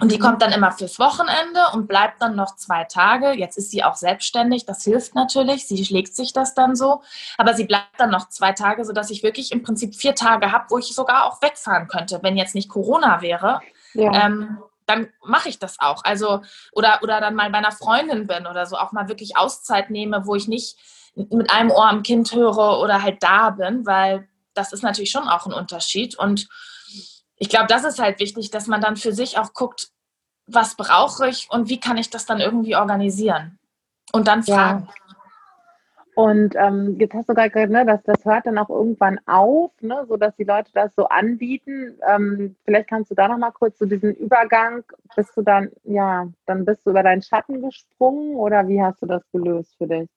Und 0.00 0.10
die 0.10 0.16
mhm. 0.16 0.22
kommt 0.22 0.42
dann 0.42 0.52
immer 0.52 0.72
fürs 0.72 0.98
Wochenende 0.98 1.60
und 1.74 1.86
bleibt 1.86 2.22
dann 2.22 2.34
noch 2.34 2.56
zwei 2.56 2.84
Tage. 2.84 3.32
Jetzt 3.32 3.58
ist 3.58 3.70
sie 3.70 3.84
auch 3.84 3.96
selbstständig, 3.96 4.64
das 4.64 4.82
hilft 4.82 5.14
natürlich. 5.14 5.68
Sie 5.68 5.84
schlägt 5.84 6.16
sich 6.16 6.32
das 6.32 6.54
dann 6.54 6.74
so. 6.74 7.02
Aber 7.36 7.52
sie 7.52 7.64
bleibt 7.64 7.98
dann 7.98 8.10
noch 8.10 8.28
zwei 8.30 8.52
Tage, 8.52 8.84
sodass 8.84 9.10
ich 9.10 9.22
wirklich 9.22 9.52
im 9.52 9.62
Prinzip 9.62 9.94
vier 9.94 10.14
Tage 10.14 10.52
habe, 10.52 10.66
wo 10.70 10.78
ich 10.78 10.94
sogar 10.94 11.26
auch 11.26 11.42
wegfahren 11.42 11.86
könnte, 11.86 12.20
wenn 12.22 12.38
jetzt 12.38 12.54
nicht 12.54 12.70
Corona 12.70 13.20
wäre. 13.20 13.60
Ja. 13.92 14.12
Ähm, 14.12 14.58
dann 14.90 15.08
mache 15.24 15.48
ich 15.48 15.58
das 15.58 15.78
auch. 15.80 16.04
Also, 16.04 16.42
oder, 16.72 17.00
oder 17.02 17.20
dann 17.20 17.34
mal 17.34 17.50
bei 17.50 17.58
einer 17.58 17.72
Freundin 17.72 18.26
bin 18.26 18.46
oder 18.46 18.66
so, 18.66 18.76
auch 18.76 18.92
mal 18.92 19.08
wirklich 19.08 19.36
Auszeit 19.36 19.90
nehme, 19.90 20.26
wo 20.26 20.34
ich 20.34 20.48
nicht 20.48 20.76
mit 21.14 21.50
einem 21.50 21.70
Ohr 21.70 21.88
am 21.88 22.02
Kind 22.02 22.32
höre 22.32 22.78
oder 22.80 23.02
halt 23.02 23.22
da 23.22 23.50
bin, 23.50 23.86
weil 23.86 24.28
das 24.54 24.72
ist 24.72 24.82
natürlich 24.82 25.10
schon 25.10 25.28
auch 25.28 25.46
ein 25.46 25.52
Unterschied. 25.52 26.18
Und 26.18 26.48
ich 27.36 27.48
glaube, 27.48 27.66
das 27.66 27.84
ist 27.84 27.98
halt 27.98 28.18
wichtig, 28.20 28.50
dass 28.50 28.66
man 28.66 28.80
dann 28.80 28.96
für 28.96 29.12
sich 29.12 29.38
auch 29.38 29.52
guckt, 29.52 29.88
was 30.46 30.76
brauche 30.76 31.28
ich 31.28 31.48
und 31.50 31.68
wie 31.68 31.80
kann 31.80 31.96
ich 31.96 32.10
das 32.10 32.26
dann 32.26 32.40
irgendwie 32.40 32.76
organisieren? 32.76 33.58
Und 34.12 34.26
dann 34.26 34.42
fragen. 34.42 34.88
Ja. 34.88 35.09
Und 36.20 36.54
ähm, 36.54 36.96
jetzt 36.98 37.14
hast 37.14 37.30
du 37.30 37.34
gerade 37.34 37.48
gesagt, 37.48 37.72
ne, 37.72 37.86
dass 37.86 38.02
das 38.02 38.22
hört 38.26 38.44
dann 38.44 38.58
auch 38.58 38.68
irgendwann 38.68 39.18
auf, 39.26 39.70
ne, 39.80 40.04
sodass 40.06 40.36
die 40.36 40.44
Leute 40.44 40.70
das 40.74 40.94
so 40.94 41.08
anbieten. 41.08 41.98
Ähm, 42.06 42.56
vielleicht 42.66 42.90
kannst 42.90 43.10
du 43.10 43.14
da 43.14 43.26
noch 43.26 43.38
mal 43.38 43.52
kurz 43.52 43.78
so 43.78 43.86
diesen 43.86 44.14
Übergang, 44.16 44.84
bist 45.16 45.34
du 45.34 45.40
dann, 45.40 45.70
ja, 45.84 46.28
dann 46.44 46.66
bist 46.66 46.84
du 46.84 46.90
über 46.90 47.02
deinen 47.02 47.22
Schatten 47.22 47.62
gesprungen 47.62 48.36
oder 48.36 48.68
wie 48.68 48.82
hast 48.82 49.00
du 49.00 49.06
das 49.06 49.22
gelöst 49.32 49.74
für 49.78 49.86
dich? 49.86 50.10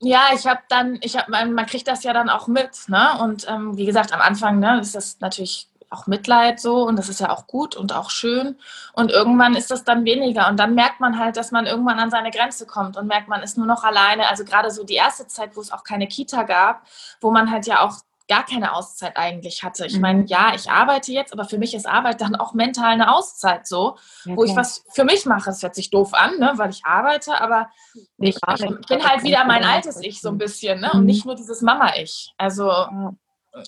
Ja, 0.00 0.30
ich 0.34 0.44
habe 0.48 0.62
dann, 0.68 0.98
ich 1.00 1.16
habe, 1.16 1.30
man, 1.30 1.52
man 1.52 1.66
kriegt 1.66 1.86
das 1.86 2.02
ja 2.02 2.12
dann 2.12 2.28
auch 2.28 2.48
mit, 2.48 2.88
ne? 2.88 3.10
Und 3.22 3.46
ähm, 3.48 3.76
wie 3.76 3.86
gesagt, 3.86 4.12
am 4.12 4.20
Anfang, 4.20 4.58
ne, 4.58 4.80
ist 4.80 4.96
das 4.96 5.20
natürlich 5.20 5.68
auch 5.90 6.06
Mitleid 6.06 6.60
so 6.60 6.82
und 6.82 6.96
das 6.96 7.08
ist 7.08 7.20
ja 7.20 7.30
auch 7.30 7.46
gut 7.46 7.76
und 7.76 7.94
auch 7.94 8.10
schön. 8.10 8.56
Und 8.92 9.10
irgendwann 9.10 9.54
ist 9.54 9.70
das 9.70 9.84
dann 9.84 10.04
weniger 10.04 10.48
und 10.48 10.58
dann 10.58 10.74
merkt 10.74 11.00
man 11.00 11.18
halt, 11.18 11.36
dass 11.36 11.50
man 11.52 11.66
irgendwann 11.66 11.98
an 11.98 12.10
seine 12.10 12.30
Grenze 12.30 12.66
kommt 12.66 12.96
und 12.96 13.06
merkt, 13.06 13.28
man 13.28 13.42
ist 13.42 13.56
nur 13.56 13.66
noch 13.66 13.84
alleine. 13.84 14.28
Also 14.28 14.44
gerade 14.44 14.70
so 14.70 14.84
die 14.84 14.94
erste 14.94 15.26
Zeit, 15.26 15.56
wo 15.56 15.60
es 15.60 15.72
auch 15.72 15.84
keine 15.84 16.06
Kita 16.08 16.42
gab, 16.42 16.82
wo 17.20 17.30
man 17.30 17.50
halt 17.50 17.66
ja 17.66 17.80
auch 17.80 17.96
gar 18.28 18.44
keine 18.44 18.74
Auszeit 18.74 19.16
eigentlich 19.16 19.62
hatte. 19.62 19.86
Ich 19.86 20.00
meine, 20.00 20.22
mhm. 20.22 20.26
ja, 20.26 20.52
ich 20.54 20.70
arbeite 20.70 21.12
jetzt, 21.12 21.32
aber 21.32 21.44
für 21.44 21.58
mich 21.58 21.74
ist 21.74 21.86
Arbeit 21.86 22.20
dann 22.20 22.34
auch 22.34 22.54
mental 22.54 22.92
eine 22.92 23.14
Auszeit 23.14 23.66
so, 23.66 23.96
ja, 24.24 24.36
wo 24.36 24.44
ich 24.44 24.56
was 24.56 24.84
für 24.90 25.04
mich 25.04 25.26
mache. 25.26 25.50
Es 25.50 25.62
hört 25.62 25.74
sich 25.74 25.90
doof 25.90 26.12
an, 26.12 26.38
ne, 26.38 26.52
weil 26.56 26.70
ich 26.70 26.84
arbeite, 26.84 27.40
aber 27.40 27.70
ich, 28.18 28.36
ich 28.36 28.86
bin 28.88 29.04
halt 29.04 29.22
wieder 29.22 29.44
mein 29.44 29.64
altes 29.64 30.00
Ich 30.00 30.20
so 30.20 30.30
ein 30.30 30.38
bisschen 30.38 30.80
ne, 30.80 30.90
und 30.92 31.00
mhm. 31.00 31.06
nicht 31.06 31.24
nur 31.24 31.36
dieses 31.36 31.62
Mama-Ich. 31.62 32.34
Also 32.36 32.72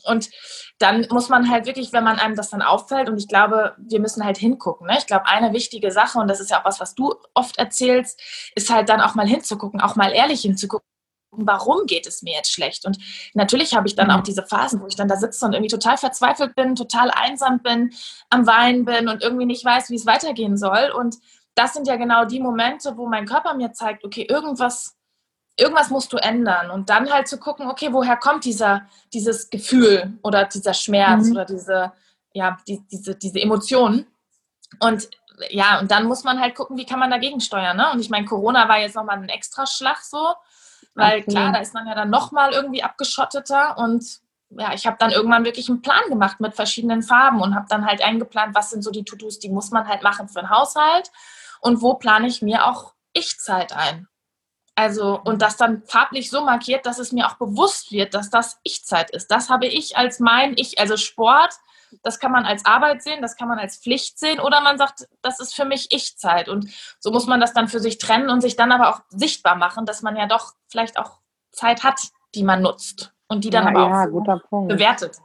und 0.05 0.31
dann 0.79 1.07
muss 1.11 1.29
man 1.29 1.51
halt 1.51 1.67
wirklich, 1.67 1.93
wenn 1.93 2.05
man 2.05 2.19
einem 2.19 2.37
das 2.37 2.51
dann 2.51 2.63
auffällt, 2.63 3.09
und 3.09 3.19
ich 3.19 3.29
glaube, 3.29 3.75
wir 3.79 4.01
müssen 4.01 4.25
halt 4.25 4.39
hingucken. 4.39 4.87
Ne? 4.87 4.97
Ich 4.99 5.07
glaube, 5.07 5.27
eine 5.27 5.53
wichtige 5.53 5.91
Sache, 5.91 6.19
und 6.19 6.29
das 6.29 6.41
ist 6.41 6.51
ja 6.51 6.61
auch 6.61 6.65
was, 6.65 6.81
was 6.81 6.95
du 6.95 7.15
oft 7.35 7.59
erzählst, 7.59 8.21
ist 8.55 8.71
halt 8.71 8.89
dann 8.89 9.01
auch 9.01 9.15
mal 9.15 9.27
hinzugucken, 9.27 9.81
auch 9.81 9.97
mal 9.97 10.13
ehrlich 10.13 10.43
hinzugucken. 10.43 10.87
Warum 11.31 11.87
geht 11.87 12.07
es 12.07 12.23
mir 12.23 12.35
jetzt 12.35 12.51
schlecht? 12.51 12.87
Und 12.87 12.99
natürlich 13.35 13.75
habe 13.75 13.87
ich 13.87 13.95
dann 13.95 14.11
auch 14.11 14.19
mhm. 14.19 14.25
diese 14.25 14.43
Phasen, 14.43 14.81
wo 14.81 14.87
ich 14.87 14.97
dann 14.97 15.09
da 15.09 15.17
sitze 15.17 15.45
und 15.45 15.53
irgendwie 15.53 15.71
total 15.71 15.99
verzweifelt 15.99 16.55
bin, 16.55 16.75
total 16.75 17.11
einsam 17.11 17.61
bin, 17.63 17.93
am 18.31 18.47
Weinen 18.47 18.85
bin 18.85 19.09
und 19.09 19.23
irgendwie 19.23 19.45
nicht 19.45 19.65
weiß, 19.65 19.91
wie 19.91 19.97
es 19.97 20.07
weitergehen 20.07 20.57
soll. 20.57 20.91
Und 20.97 21.17
das 21.55 21.75
sind 21.75 21.87
ja 21.87 21.97
genau 21.97 22.25
die 22.25 22.41
Momente, 22.41 22.97
wo 22.97 23.07
mein 23.07 23.27
Körper 23.27 23.55
mir 23.55 23.73
zeigt, 23.73 24.05
okay, 24.05 24.27
irgendwas 24.29 24.98
irgendwas 25.59 25.91
musst 25.91 26.13
du 26.13 26.17
ändern 26.17 26.71
und 26.71 26.89
dann 26.89 27.13
halt 27.13 27.29
zu 27.29 27.39
gucken, 27.39 27.69
okay, 27.69 27.93
woher 27.93 28.17
kommt 28.17 28.45
dieser, 28.45 28.87
dieses 29.13 29.51
Gefühl 29.51 30.19
oder 30.23 30.45
dieser 30.45 30.75
Schmerz 30.75 31.27
mhm. 31.27 31.33
oder 31.33 31.45
diese, 31.45 31.93
ja, 32.33 32.57
die, 32.67 32.81
diese, 32.91 33.17
diese 33.17 33.41
Emotionen. 33.41 34.07
Und 34.81 35.09
ja, 35.51 35.79
und 35.81 35.91
dann 35.91 36.07
muss 36.07 36.25
man 36.25 36.41
halt 36.41 36.55
gucken, 36.55 36.77
wie 36.77 36.87
kann 36.87 36.99
man 36.99 37.11
dagegen 37.11 37.41
steuern. 37.41 37.77
Ne? 37.77 37.91
Und 37.93 38.01
ich 38.01 38.11
meine, 38.11 38.27
Corona 38.27 38.69
war 38.69 38.79
jetzt 38.79 38.97
nochmal 38.97 39.19
ein 39.19 39.29
extra 39.29 39.67
Schlag 39.67 39.99
so, 39.99 40.35
weil 40.95 41.21
okay. 41.21 41.31
klar, 41.31 41.53
da 41.53 41.59
ist 41.61 41.75
man 41.75 41.87
ja 41.87 41.95
dann 41.95 42.11
nochmal 42.11 42.53
irgendwie 42.53 42.83
abgeschotteter 42.83 43.79
und 43.79 44.05
ja, 44.51 44.73
ich 44.73 44.87
habe 44.87 44.97
dann 44.99 45.11
irgendwann 45.11 45.45
wirklich 45.45 45.69
einen 45.69 45.83
Plan 45.83 46.03
gemacht 46.09 46.41
mit 46.41 46.55
verschiedenen 46.55 47.03
Farben 47.03 47.41
und 47.43 47.55
habe 47.55 47.67
dann 47.69 47.85
halt 47.85 48.03
eingeplant, 48.03 48.55
was 48.55 48.71
sind 48.71 48.83
so 48.83 48.91
die 48.91 49.05
To-Dos, 49.05 49.39
die 49.39 49.51
muss 49.51 49.71
man 49.71 49.87
halt 49.87 50.03
machen 50.03 50.29
für 50.29 50.41
den 50.41 50.51
Haushalt 50.51 51.13
und 51.61 51.83
wo 51.83 51.95
plane 51.95 52.27
ich 52.27 52.41
mir 52.41 52.67
auch 52.67 52.95
Ich-Zeit 53.13 53.75
ein. 53.75 54.09
Also, 54.79 55.21
und 55.25 55.43
das 55.43 55.57
dann 55.57 55.83
farblich 55.87 56.31
so 56.31 56.45
markiert, 56.45 56.87
dass 56.87 57.01
es 57.01 57.11
mir 57.11 57.27
auch 57.27 57.35
bewusst 57.35 57.91
wird, 57.91 58.15
dass 58.15 58.31
das 58.31 58.61
Ich-Zeit 58.63 59.11
ist. 59.11 59.27
Das 59.27 59.51
habe 59.51 59.67
ich 59.67 59.97
als 59.97 60.21
mein 60.21 60.53
Ich, 60.57 60.79
also 60.79 60.97
Sport, 60.97 61.53
das 62.05 62.21
kann 62.21 62.31
man 62.31 62.45
als 62.45 62.65
Arbeit 62.65 63.03
sehen, 63.03 63.21
das 63.21 63.35
kann 63.35 63.49
man 63.49 63.59
als 63.59 63.79
Pflicht 63.79 64.21
sehen 64.21 64.39
oder 64.39 64.61
man 64.61 64.79
sagt, 64.79 65.09
das 65.21 65.41
ist 65.41 65.57
für 65.57 65.65
mich 65.65 65.89
Ich-Zeit. 65.91 66.49
Und 66.49 66.71
so 67.01 67.11
muss 67.11 67.27
man 67.27 67.41
das 67.41 67.53
dann 67.53 67.67
für 67.67 67.81
sich 67.81 67.99
trennen 67.99 68.31
und 68.31 68.41
sich 68.41 68.55
dann 68.55 68.71
aber 68.71 68.91
auch 68.91 69.01
sichtbar 69.09 69.57
machen, 69.57 69.85
dass 69.85 70.03
man 70.03 70.15
ja 70.15 70.29
doch 70.29 70.53
vielleicht 70.69 70.97
auch 70.97 71.19
Zeit 71.51 71.83
hat, 71.83 72.01
die 72.37 72.45
man 72.45 72.63
nutzt 72.63 73.13
und 73.27 73.43
die 73.43 73.51
dann 73.51 73.65
ja, 73.65 73.71
aber 73.71 73.81
ja, 73.81 74.37
auch 74.37 74.69
bewertet. 74.69 75.17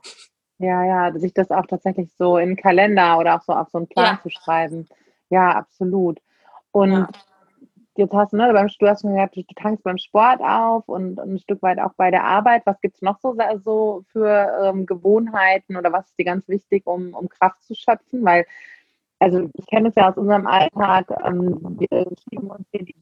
Ja, 0.58 0.84
ja, 0.84 1.14
sich 1.20 1.36
das 1.36 1.52
auch 1.52 1.68
tatsächlich 1.68 2.10
so 2.18 2.40
in 2.40 2.56
Kalender 2.56 3.20
oder 3.20 3.36
auch 3.36 3.44
so 3.44 3.54
auf 3.54 3.70
so 3.70 3.78
einen 3.78 3.88
Plan 3.88 4.16
ja. 4.16 4.20
zu 4.24 4.32
schreiben. 4.32 4.88
Ja, 5.30 5.52
absolut. 5.52 6.20
Und 6.72 7.08
jetzt 7.98 8.14
hast 8.14 8.34
du, 8.34 8.38
ne, 8.38 8.52
beim, 8.54 8.68
du 8.68 8.88
hast 8.88 9.02
schon 9.02 9.12
gesagt, 9.12 9.36
du 9.36 9.44
tankst 9.56 9.84
beim 9.84 9.98
Sport 9.98 10.42
auf 10.42 10.88
und 10.88 11.20
ein 11.20 11.40
Stück 11.40 11.62
weit 11.62 11.80
auch 11.80 11.94
bei 11.96 12.12
der 12.12 12.24
Arbeit. 12.24 12.64
Was 12.66 12.80
gibt 12.82 12.96
es 12.96 13.02
noch 13.02 13.20
so, 13.20 13.36
so 13.64 14.04
für 14.12 14.62
ähm, 14.64 14.86
Gewohnheiten 14.86 15.78
oder 15.78 15.92
was 15.92 16.08
ist 16.08 16.18
dir 16.18 16.26
ganz 16.26 16.48
wichtig, 16.48 16.86
um, 16.86 17.14
um 17.14 17.30
Kraft 17.30 17.62
zu 17.64 17.76
schöpfen? 17.76 18.24
Weil, 18.26 18.46
also 19.20 19.50
ich 19.54 19.68
kenne 19.68 19.90
es 19.90 19.96
ja 19.96 20.10
aus 20.10 20.18
unserem 20.18 20.48
Alltag, 20.48 21.10
ähm, 21.26 21.78
wir 21.80 22.08
schieben 22.30 22.50
uns 22.50 22.68
hier 22.72 22.84
die 22.84 22.96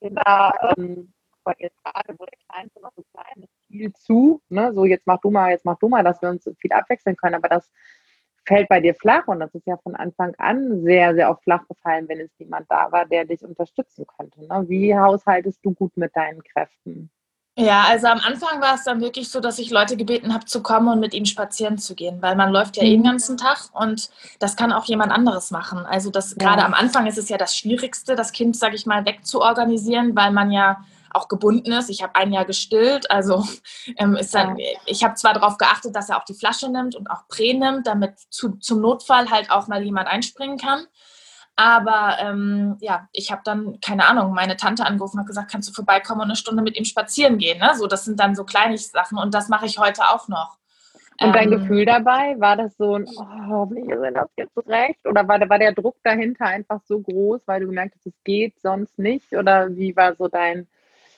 Kinder, 0.00 0.54
ähm, 0.76 1.12
jetzt 1.58 1.82
gerade, 1.84 2.14
wo 2.18 2.24
der 2.24 2.38
Kleinste 2.48 2.80
noch 2.80 2.92
so 2.96 3.04
klein 3.12 3.42
ist, 3.42 3.52
viel 3.68 3.92
zu. 3.92 4.40
Ne? 4.48 4.72
So, 4.72 4.84
jetzt 4.84 5.06
mach 5.06 5.20
du 5.20 5.30
mal, 5.30 5.50
jetzt 5.50 5.64
mach 5.64 5.78
du 5.78 5.88
mal, 5.88 6.02
dass 6.02 6.22
wir 6.22 6.30
uns 6.30 6.48
viel 6.58 6.72
abwechseln 6.72 7.16
können. 7.16 7.34
Aber 7.34 7.48
das 7.48 7.70
fällt 8.46 8.68
bei 8.68 8.80
dir 8.80 8.94
flach 8.94 9.26
und 9.26 9.40
das 9.40 9.54
ist 9.54 9.66
ja 9.66 9.76
von 9.78 9.94
Anfang 9.94 10.34
an 10.38 10.82
sehr, 10.82 11.14
sehr 11.14 11.30
oft 11.30 11.42
flach 11.42 11.66
gefallen, 11.68 12.08
wenn 12.08 12.20
es 12.20 12.30
niemand 12.38 12.66
da 12.70 12.90
war, 12.92 13.06
der 13.06 13.24
dich 13.24 13.42
unterstützen 13.42 14.06
könnte. 14.06 14.40
Ne? 14.46 14.64
Wie 14.68 14.96
haushaltest 14.96 15.64
du 15.64 15.72
gut 15.72 15.96
mit 15.96 16.14
deinen 16.14 16.42
Kräften? 16.42 17.10
Ja, 17.56 17.84
also 17.88 18.08
am 18.08 18.18
Anfang 18.18 18.60
war 18.60 18.74
es 18.74 18.82
dann 18.82 19.00
wirklich 19.00 19.28
so, 19.28 19.38
dass 19.38 19.60
ich 19.60 19.70
Leute 19.70 19.96
gebeten 19.96 20.34
habe, 20.34 20.44
zu 20.44 20.60
kommen 20.60 20.88
und 20.88 20.98
mit 20.98 21.14
ihnen 21.14 21.26
spazieren 21.26 21.78
zu 21.78 21.94
gehen, 21.94 22.20
weil 22.20 22.34
man 22.34 22.50
läuft 22.50 22.76
ja 22.76 22.82
eh 22.82 22.90
den 22.90 23.00
mhm. 23.00 23.04
ganzen 23.04 23.36
Tag 23.36 23.68
und 23.72 24.10
das 24.40 24.56
kann 24.56 24.72
auch 24.72 24.86
jemand 24.86 25.12
anderes 25.12 25.52
machen. 25.52 25.86
Also 25.86 26.10
das 26.10 26.32
ja. 26.32 26.36
gerade 26.38 26.64
am 26.64 26.74
Anfang 26.74 27.06
ist 27.06 27.16
es 27.16 27.28
ja 27.28 27.38
das 27.38 27.56
Schwierigste, 27.56 28.16
das 28.16 28.32
Kind, 28.32 28.56
sage 28.56 28.74
ich 28.74 28.86
mal, 28.86 29.06
wegzuorganisieren, 29.06 30.16
weil 30.16 30.32
man 30.32 30.50
ja 30.50 30.84
auch 31.14 31.28
gebunden 31.28 31.72
ist. 31.72 31.90
Ich 31.90 32.02
habe 32.02 32.14
ein 32.16 32.32
Jahr 32.32 32.44
gestillt, 32.44 33.10
also 33.10 33.44
ähm, 33.96 34.16
ist 34.16 34.34
dann, 34.34 34.56
ich 34.86 35.04
habe 35.04 35.14
zwar 35.14 35.34
darauf 35.34 35.58
geachtet, 35.58 35.94
dass 35.96 36.10
er 36.10 36.18
auch 36.18 36.24
die 36.24 36.34
Flasche 36.34 36.70
nimmt 36.70 36.94
und 36.94 37.10
auch 37.10 37.28
Prä 37.28 37.54
nimmt, 37.54 37.86
damit 37.86 38.18
zu, 38.30 38.56
zum 38.56 38.80
Notfall 38.80 39.30
halt 39.30 39.50
auch 39.50 39.68
mal 39.68 39.82
jemand 39.82 40.08
einspringen 40.08 40.58
kann. 40.58 40.86
Aber 41.56 42.16
ähm, 42.18 42.76
ja, 42.80 43.08
ich 43.12 43.30
habe 43.30 43.42
dann, 43.44 43.78
keine 43.80 44.06
Ahnung, 44.06 44.34
meine 44.34 44.56
Tante 44.56 44.84
angerufen 44.84 45.20
und 45.20 45.26
gesagt, 45.26 45.52
kannst 45.52 45.68
du 45.68 45.72
vorbeikommen 45.72 46.20
und 46.20 46.26
eine 46.26 46.36
Stunde 46.36 46.62
mit 46.62 46.76
ihm 46.76 46.84
spazieren 46.84 47.38
gehen? 47.38 47.60
Ne? 47.60 47.70
So, 47.76 47.86
das 47.86 48.04
sind 48.04 48.18
dann 48.18 48.34
so 48.34 48.44
kleine 48.44 48.76
Sachen 48.76 49.18
und 49.18 49.34
das 49.34 49.48
mache 49.48 49.66
ich 49.66 49.78
heute 49.78 50.02
auch 50.02 50.26
noch. 50.26 50.58
Und 51.20 51.34
dein 51.34 51.52
ähm, 51.52 51.60
Gefühl 51.60 51.84
dabei, 51.84 52.34
war 52.40 52.56
das 52.56 52.76
so 52.76 52.96
ein, 52.96 53.06
oh, 53.16 53.26
hoffentlich 53.48 53.88
ist 53.88 54.00
das 54.14 54.28
jetzt 54.36 54.68
recht? 54.68 55.06
Oder 55.06 55.26
war, 55.28 55.48
war 55.48 55.58
der 55.58 55.72
Druck 55.72 55.96
dahinter 56.02 56.46
einfach 56.46 56.80
so 56.86 56.98
groß, 57.00 57.42
weil 57.46 57.60
du 57.60 57.66
gemerkt 57.66 57.94
hast, 57.94 58.06
es 58.06 58.24
geht 58.24 58.60
sonst 58.60 58.98
nicht? 58.98 59.32
Oder 59.32 59.74
wie 59.76 59.94
war 59.94 60.16
so 60.16 60.26
dein, 60.26 60.66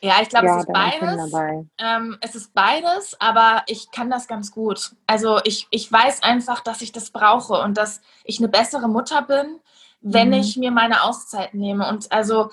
ja, 0.03 0.15
ich 0.23 0.29
glaube, 0.29 0.47
ja, 0.47 0.59
es 0.59 0.65
ist 0.65 0.73
beides. 0.73 1.33
Ähm, 1.79 2.19
es 2.21 2.35
ist 2.35 2.55
beides, 2.55 3.21
aber 3.21 3.63
ich 3.67 3.91
kann 3.91 4.11
das 4.11 4.29
ganz 4.29 4.53
gut. 4.53 4.93
Also 5.07 5.41
ich, 5.45 5.67
ich 5.71 5.91
weiß 5.91 6.23
einfach, 6.23 6.61
dass 6.61 6.83
ich 6.83 6.93
das 6.93 7.11
brauche 7.11 7.55
und 7.55 7.77
dass 7.77 8.01
ich 8.25 8.39
eine 8.39 8.49
bessere 8.49 8.89
Mutter 8.89 9.23
bin, 9.23 9.61
wenn 10.01 10.29
mhm. 10.29 10.35
ich 10.35 10.57
mir 10.57 10.71
meine 10.71 11.03
Auszeit 11.03 11.55
nehme. 11.55 11.89
Und 11.89 12.13
also, 12.13 12.51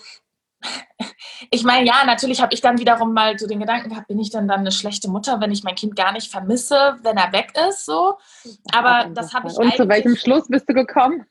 ich 1.51 1.63
meine, 1.63 1.85
ja, 1.85 2.05
natürlich 2.05 2.41
habe 2.41 2.53
ich 2.53 2.61
dann 2.61 2.79
wiederum 2.79 3.13
mal 3.13 3.37
so 3.37 3.47
den 3.47 3.59
Gedanken 3.59 3.89
gehabt, 3.89 4.07
bin 4.07 4.19
ich 4.19 4.31
denn 4.31 4.47
dann 4.47 4.61
eine 4.61 4.71
schlechte 4.71 5.09
Mutter, 5.09 5.41
wenn 5.41 5.51
ich 5.51 5.63
mein 5.63 5.75
Kind 5.75 5.95
gar 5.95 6.13
nicht 6.13 6.31
vermisse, 6.31 6.97
wenn 7.03 7.17
er 7.17 7.33
weg 7.33 7.53
ist, 7.69 7.85
so. 7.85 8.17
Aber 8.71 9.09
das 9.13 9.33
habe 9.33 9.49
ich 9.49 9.57
Und 9.57 9.75
zu 9.75 9.87
welchem 9.89 10.15
Schluss 10.15 10.47
bist 10.47 10.69
du 10.69 10.73
gekommen? 10.73 11.25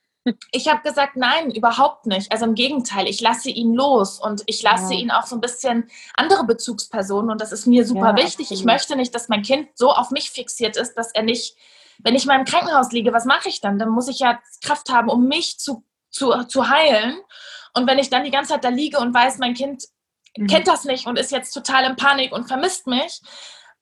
Ich 0.52 0.68
habe 0.68 0.82
gesagt, 0.82 1.16
nein, 1.16 1.50
überhaupt 1.50 2.06
nicht. 2.06 2.30
Also 2.30 2.44
im 2.44 2.54
Gegenteil, 2.54 3.08
ich 3.08 3.20
lasse 3.20 3.50
ihn 3.50 3.74
los 3.74 4.20
und 4.20 4.42
ich 4.46 4.62
lasse 4.62 4.94
ja. 4.94 5.00
ihn 5.00 5.10
auch 5.10 5.26
so 5.26 5.36
ein 5.36 5.40
bisschen 5.40 5.90
andere 6.14 6.44
Bezugspersonen 6.44 7.30
und 7.30 7.40
das 7.40 7.50
ist 7.50 7.66
mir 7.66 7.84
super 7.84 8.10
ja, 8.10 8.16
wichtig. 8.16 8.46
Absolut. 8.46 8.60
Ich 8.60 8.64
möchte 8.64 8.96
nicht, 8.96 9.14
dass 9.14 9.28
mein 9.28 9.42
Kind 9.42 9.68
so 9.74 9.90
auf 9.90 10.10
mich 10.10 10.30
fixiert 10.30 10.76
ist, 10.76 10.94
dass 10.94 11.12
er 11.12 11.22
nicht, 11.22 11.56
wenn 11.98 12.14
ich 12.14 12.26
mal 12.26 12.38
im 12.38 12.44
Krankenhaus 12.44 12.92
liege, 12.92 13.12
was 13.12 13.24
mache 13.24 13.48
ich 13.48 13.60
dann? 13.60 13.78
Dann 13.78 13.88
muss 13.88 14.08
ich 14.08 14.20
ja 14.20 14.38
Kraft 14.62 14.90
haben, 14.90 15.08
um 15.08 15.26
mich 15.26 15.58
zu, 15.58 15.84
zu, 16.10 16.44
zu 16.44 16.68
heilen. 16.68 17.18
Und 17.74 17.88
wenn 17.88 17.98
ich 17.98 18.10
dann 18.10 18.24
die 18.24 18.30
ganze 18.30 18.52
Zeit 18.52 18.64
da 18.64 18.68
liege 18.68 18.98
und 18.98 19.12
weiß, 19.12 19.38
mein 19.38 19.54
Kind 19.54 19.84
mhm. 20.36 20.46
kennt 20.46 20.68
das 20.68 20.84
nicht 20.84 21.06
und 21.06 21.18
ist 21.18 21.32
jetzt 21.32 21.52
total 21.52 21.84
in 21.84 21.96
Panik 21.96 22.32
und 22.32 22.46
vermisst 22.46 22.86
mich. 22.86 23.20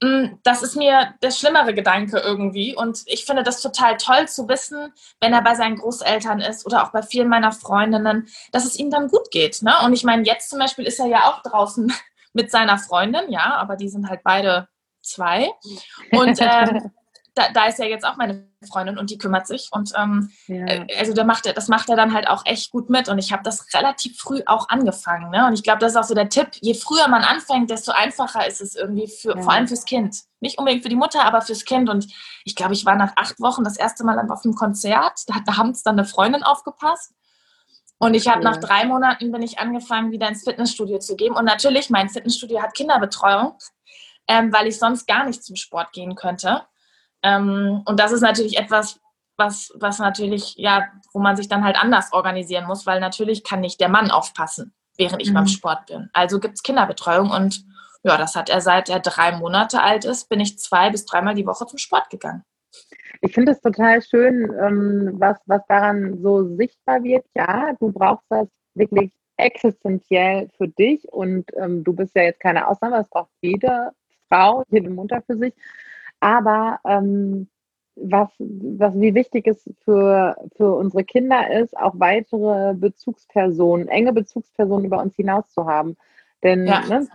Mm, 0.02 0.38
das 0.42 0.62
ist 0.62 0.76
mir 0.76 1.14
der 1.22 1.30
schlimmere 1.30 1.74
Gedanke 1.74 2.18
irgendwie. 2.18 2.74
Und 2.74 3.02
ich 3.06 3.26
finde 3.26 3.42
das 3.42 3.60
total 3.60 3.96
toll 3.98 4.28
zu 4.28 4.48
wissen, 4.48 4.92
wenn 5.20 5.32
er 5.32 5.42
bei 5.42 5.54
seinen 5.54 5.76
Großeltern 5.76 6.40
ist 6.40 6.64
oder 6.66 6.84
auch 6.84 6.90
bei 6.90 7.02
vielen 7.02 7.28
meiner 7.28 7.52
Freundinnen, 7.52 8.26
dass 8.52 8.64
es 8.64 8.76
ihm 8.76 8.90
dann 8.90 9.08
gut 9.08 9.30
geht. 9.30 9.62
Ne? 9.62 9.74
Und 9.84 9.92
ich 9.92 10.04
meine, 10.04 10.24
jetzt 10.24 10.48
zum 10.50 10.58
Beispiel 10.58 10.86
ist 10.86 11.00
er 11.00 11.06
ja 11.06 11.28
auch 11.28 11.42
draußen 11.42 11.92
mit 12.32 12.50
seiner 12.50 12.78
Freundin, 12.78 13.30
ja, 13.30 13.56
aber 13.56 13.76
die 13.76 13.88
sind 13.88 14.08
halt 14.08 14.22
beide 14.22 14.68
zwei. 15.02 15.50
Und 16.12 16.38
ähm, 16.40 16.90
da, 17.34 17.50
da, 17.52 17.66
ist 17.66 17.78
ja 17.78 17.84
jetzt 17.84 18.04
auch 18.04 18.16
meine 18.16 18.48
Freundin 18.68 18.98
und 18.98 19.10
die 19.10 19.18
kümmert 19.18 19.46
sich. 19.46 19.68
Und 19.72 19.92
ähm, 19.96 20.30
ja. 20.46 20.66
Äh, 20.66 20.86
also 20.98 21.12
da 21.12 21.24
macht 21.24 21.46
er, 21.46 21.52
das 21.52 21.68
macht 21.68 21.88
er 21.88 21.96
dann 21.96 22.12
halt 22.12 22.28
auch 22.28 22.44
echt 22.46 22.70
gut 22.70 22.90
mit. 22.90 23.08
Und 23.08 23.18
ich 23.18 23.32
habe 23.32 23.42
das 23.42 23.72
relativ 23.74 24.18
früh 24.18 24.42
auch 24.46 24.68
angefangen. 24.68 25.30
Ne? 25.30 25.46
Und 25.46 25.54
ich 25.54 25.62
glaube, 25.62 25.78
das 25.78 25.92
ist 25.92 25.96
auch 25.96 26.04
so 26.04 26.14
der 26.14 26.28
Tipp. 26.28 26.48
Je 26.60 26.74
früher 26.74 27.08
man 27.08 27.22
anfängt, 27.22 27.70
desto 27.70 27.92
einfacher 27.92 28.46
ist 28.46 28.60
es 28.60 28.74
irgendwie 28.74 29.08
für, 29.08 29.36
ja. 29.36 29.42
vor 29.42 29.52
allem 29.52 29.68
fürs 29.68 29.84
Kind. 29.84 30.22
Nicht 30.40 30.58
unbedingt 30.58 30.82
für 30.82 30.88
die 30.88 30.96
Mutter, 30.96 31.24
aber 31.24 31.42
fürs 31.42 31.64
Kind. 31.64 31.88
Und 31.88 32.06
ich 32.44 32.54
glaube, 32.54 32.74
ich 32.74 32.84
war 32.84 32.96
nach 32.96 33.12
acht 33.16 33.40
Wochen 33.40 33.64
das 33.64 33.76
erste 33.76 34.04
Mal 34.04 34.18
auf 34.30 34.44
einem 34.44 34.54
Konzert. 34.54 35.20
Da 35.26 35.34
hat 35.34 35.42
abends 35.46 35.82
dann 35.82 35.98
eine 35.98 36.06
Freundin 36.06 36.42
aufgepasst. 36.42 37.12
Und 38.02 38.14
ich 38.14 38.28
habe 38.28 38.42
nach 38.42 38.56
drei 38.56 38.86
Monaten 38.86 39.30
bin 39.30 39.42
ich 39.42 39.58
angefangen, 39.58 40.10
wieder 40.10 40.26
ins 40.26 40.44
Fitnessstudio 40.44 41.00
zu 41.00 41.16
gehen. 41.16 41.34
Und 41.34 41.44
natürlich, 41.44 41.90
mein 41.90 42.08
Fitnessstudio 42.08 42.62
hat 42.62 42.72
Kinderbetreuung, 42.72 43.58
ähm, 44.26 44.50
weil 44.54 44.68
ich 44.68 44.78
sonst 44.78 45.06
gar 45.06 45.26
nicht 45.26 45.44
zum 45.44 45.54
Sport 45.54 45.92
gehen 45.92 46.14
könnte. 46.14 46.62
Ähm, 47.22 47.82
und 47.84 48.00
das 48.00 48.12
ist 48.12 48.20
natürlich 48.20 48.58
etwas, 48.58 49.00
was, 49.36 49.72
was 49.76 49.98
natürlich, 49.98 50.54
ja, 50.56 50.88
wo 51.12 51.18
man 51.18 51.36
sich 51.36 51.48
dann 51.48 51.64
halt 51.64 51.76
anders 51.80 52.12
organisieren 52.12 52.66
muss, 52.66 52.86
weil 52.86 53.00
natürlich 53.00 53.42
kann 53.44 53.60
nicht 53.60 53.80
der 53.80 53.88
Mann 53.88 54.10
aufpassen, 54.10 54.74
während 54.96 55.22
ich 55.22 55.30
mhm. 55.30 55.34
beim 55.34 55.46
Sport 55.46 55.86
bin. 55.86 56.10
Also 56.12 56.38
gibt 56.40 56.54
es 56.54 56.62
Kinderbetreuung 56.62 57.30
und 57.30 57.64
ja, 58.02 58.16
das 58.16 58.34
hat 58.34 58.48
er 58.48 58.60
seit 58.60 58.88
er 58.88 59.00
drei 59.00 59.32
Monate 59.32 59.82
alt 59.82 60.04
ist, 60.04 60.28
bin 60.28 60.40
ich 60.40 60.58
zwei 60.58 60.90
bis 60.90 61.04
dreimal 61.04 61.34
die 61.34 61.46
Woche 61.46 61.66
zum 61.66 61.78
Sport 61.78 62.08
gegangen. 62.10 62.44
Ich 63.20 63.34
finde 63.34 63.52
es 63.52 63.60
total 63.60 64.00
schön, 64.00 64.50
ähm, 64.58 65.14
was, 65.18 65.36
was 65.44 65.60
daran 65.68 66.22
so 66.22 66.56
sichtbar 66.56 67.02
wird. 67.02 67.26
Ja, 67.34 67.74
du 67.78 67.92
brauchst 67.92 68.24
das 68.30 68.48
wirklich 68.74 69.12
existenziell 69.36 70.48
für 70.56 70.68
dich 70.68 71.06
und 71.12 71.44
ähm, 71.56 71.84
du 71.84 71.92
bist 71.92 72.14
ja 72.14 72.22
jetzt 72.22 72.40
keine 72.40 72.66
Ausnahme, 72.68 72.96
das 72.96 73.08
braucht 73.08 73.30
jede 73.42 73.90
Frau, 74.28 74.64
jede 74.70 74.90
Mutter 74.90 75.22
für 75.26 75.36
sich. 75.36 75.54
Aber 76.20 76.80
ähm, 76.84 77.48
was, 77.96 78.28
was 78.38 78.98
wie 78.98 79.14
wichtig 79.14 79.46
es 79.46 79.68
für, 79.84 80.36
für 80.56 80.74
unsere 80.74 81.04
Kinder 81.04 81.50
ist, 81.50 81.76
auch 81.76 81.94
weitere 81.96 82.74
Bezugspersonen, 82.74 83.88
enge 83.88 84.12
Bezugspersonen 84.12 84.86
über 84.86 85.00
uns 85.02 85.14
hinaus 85.16 85.50
zu 85.50 85.66
haben. 85.66 85.96
Denn 86.42 86.66
ja. 86.66 86.80
ne, 86.88 87.06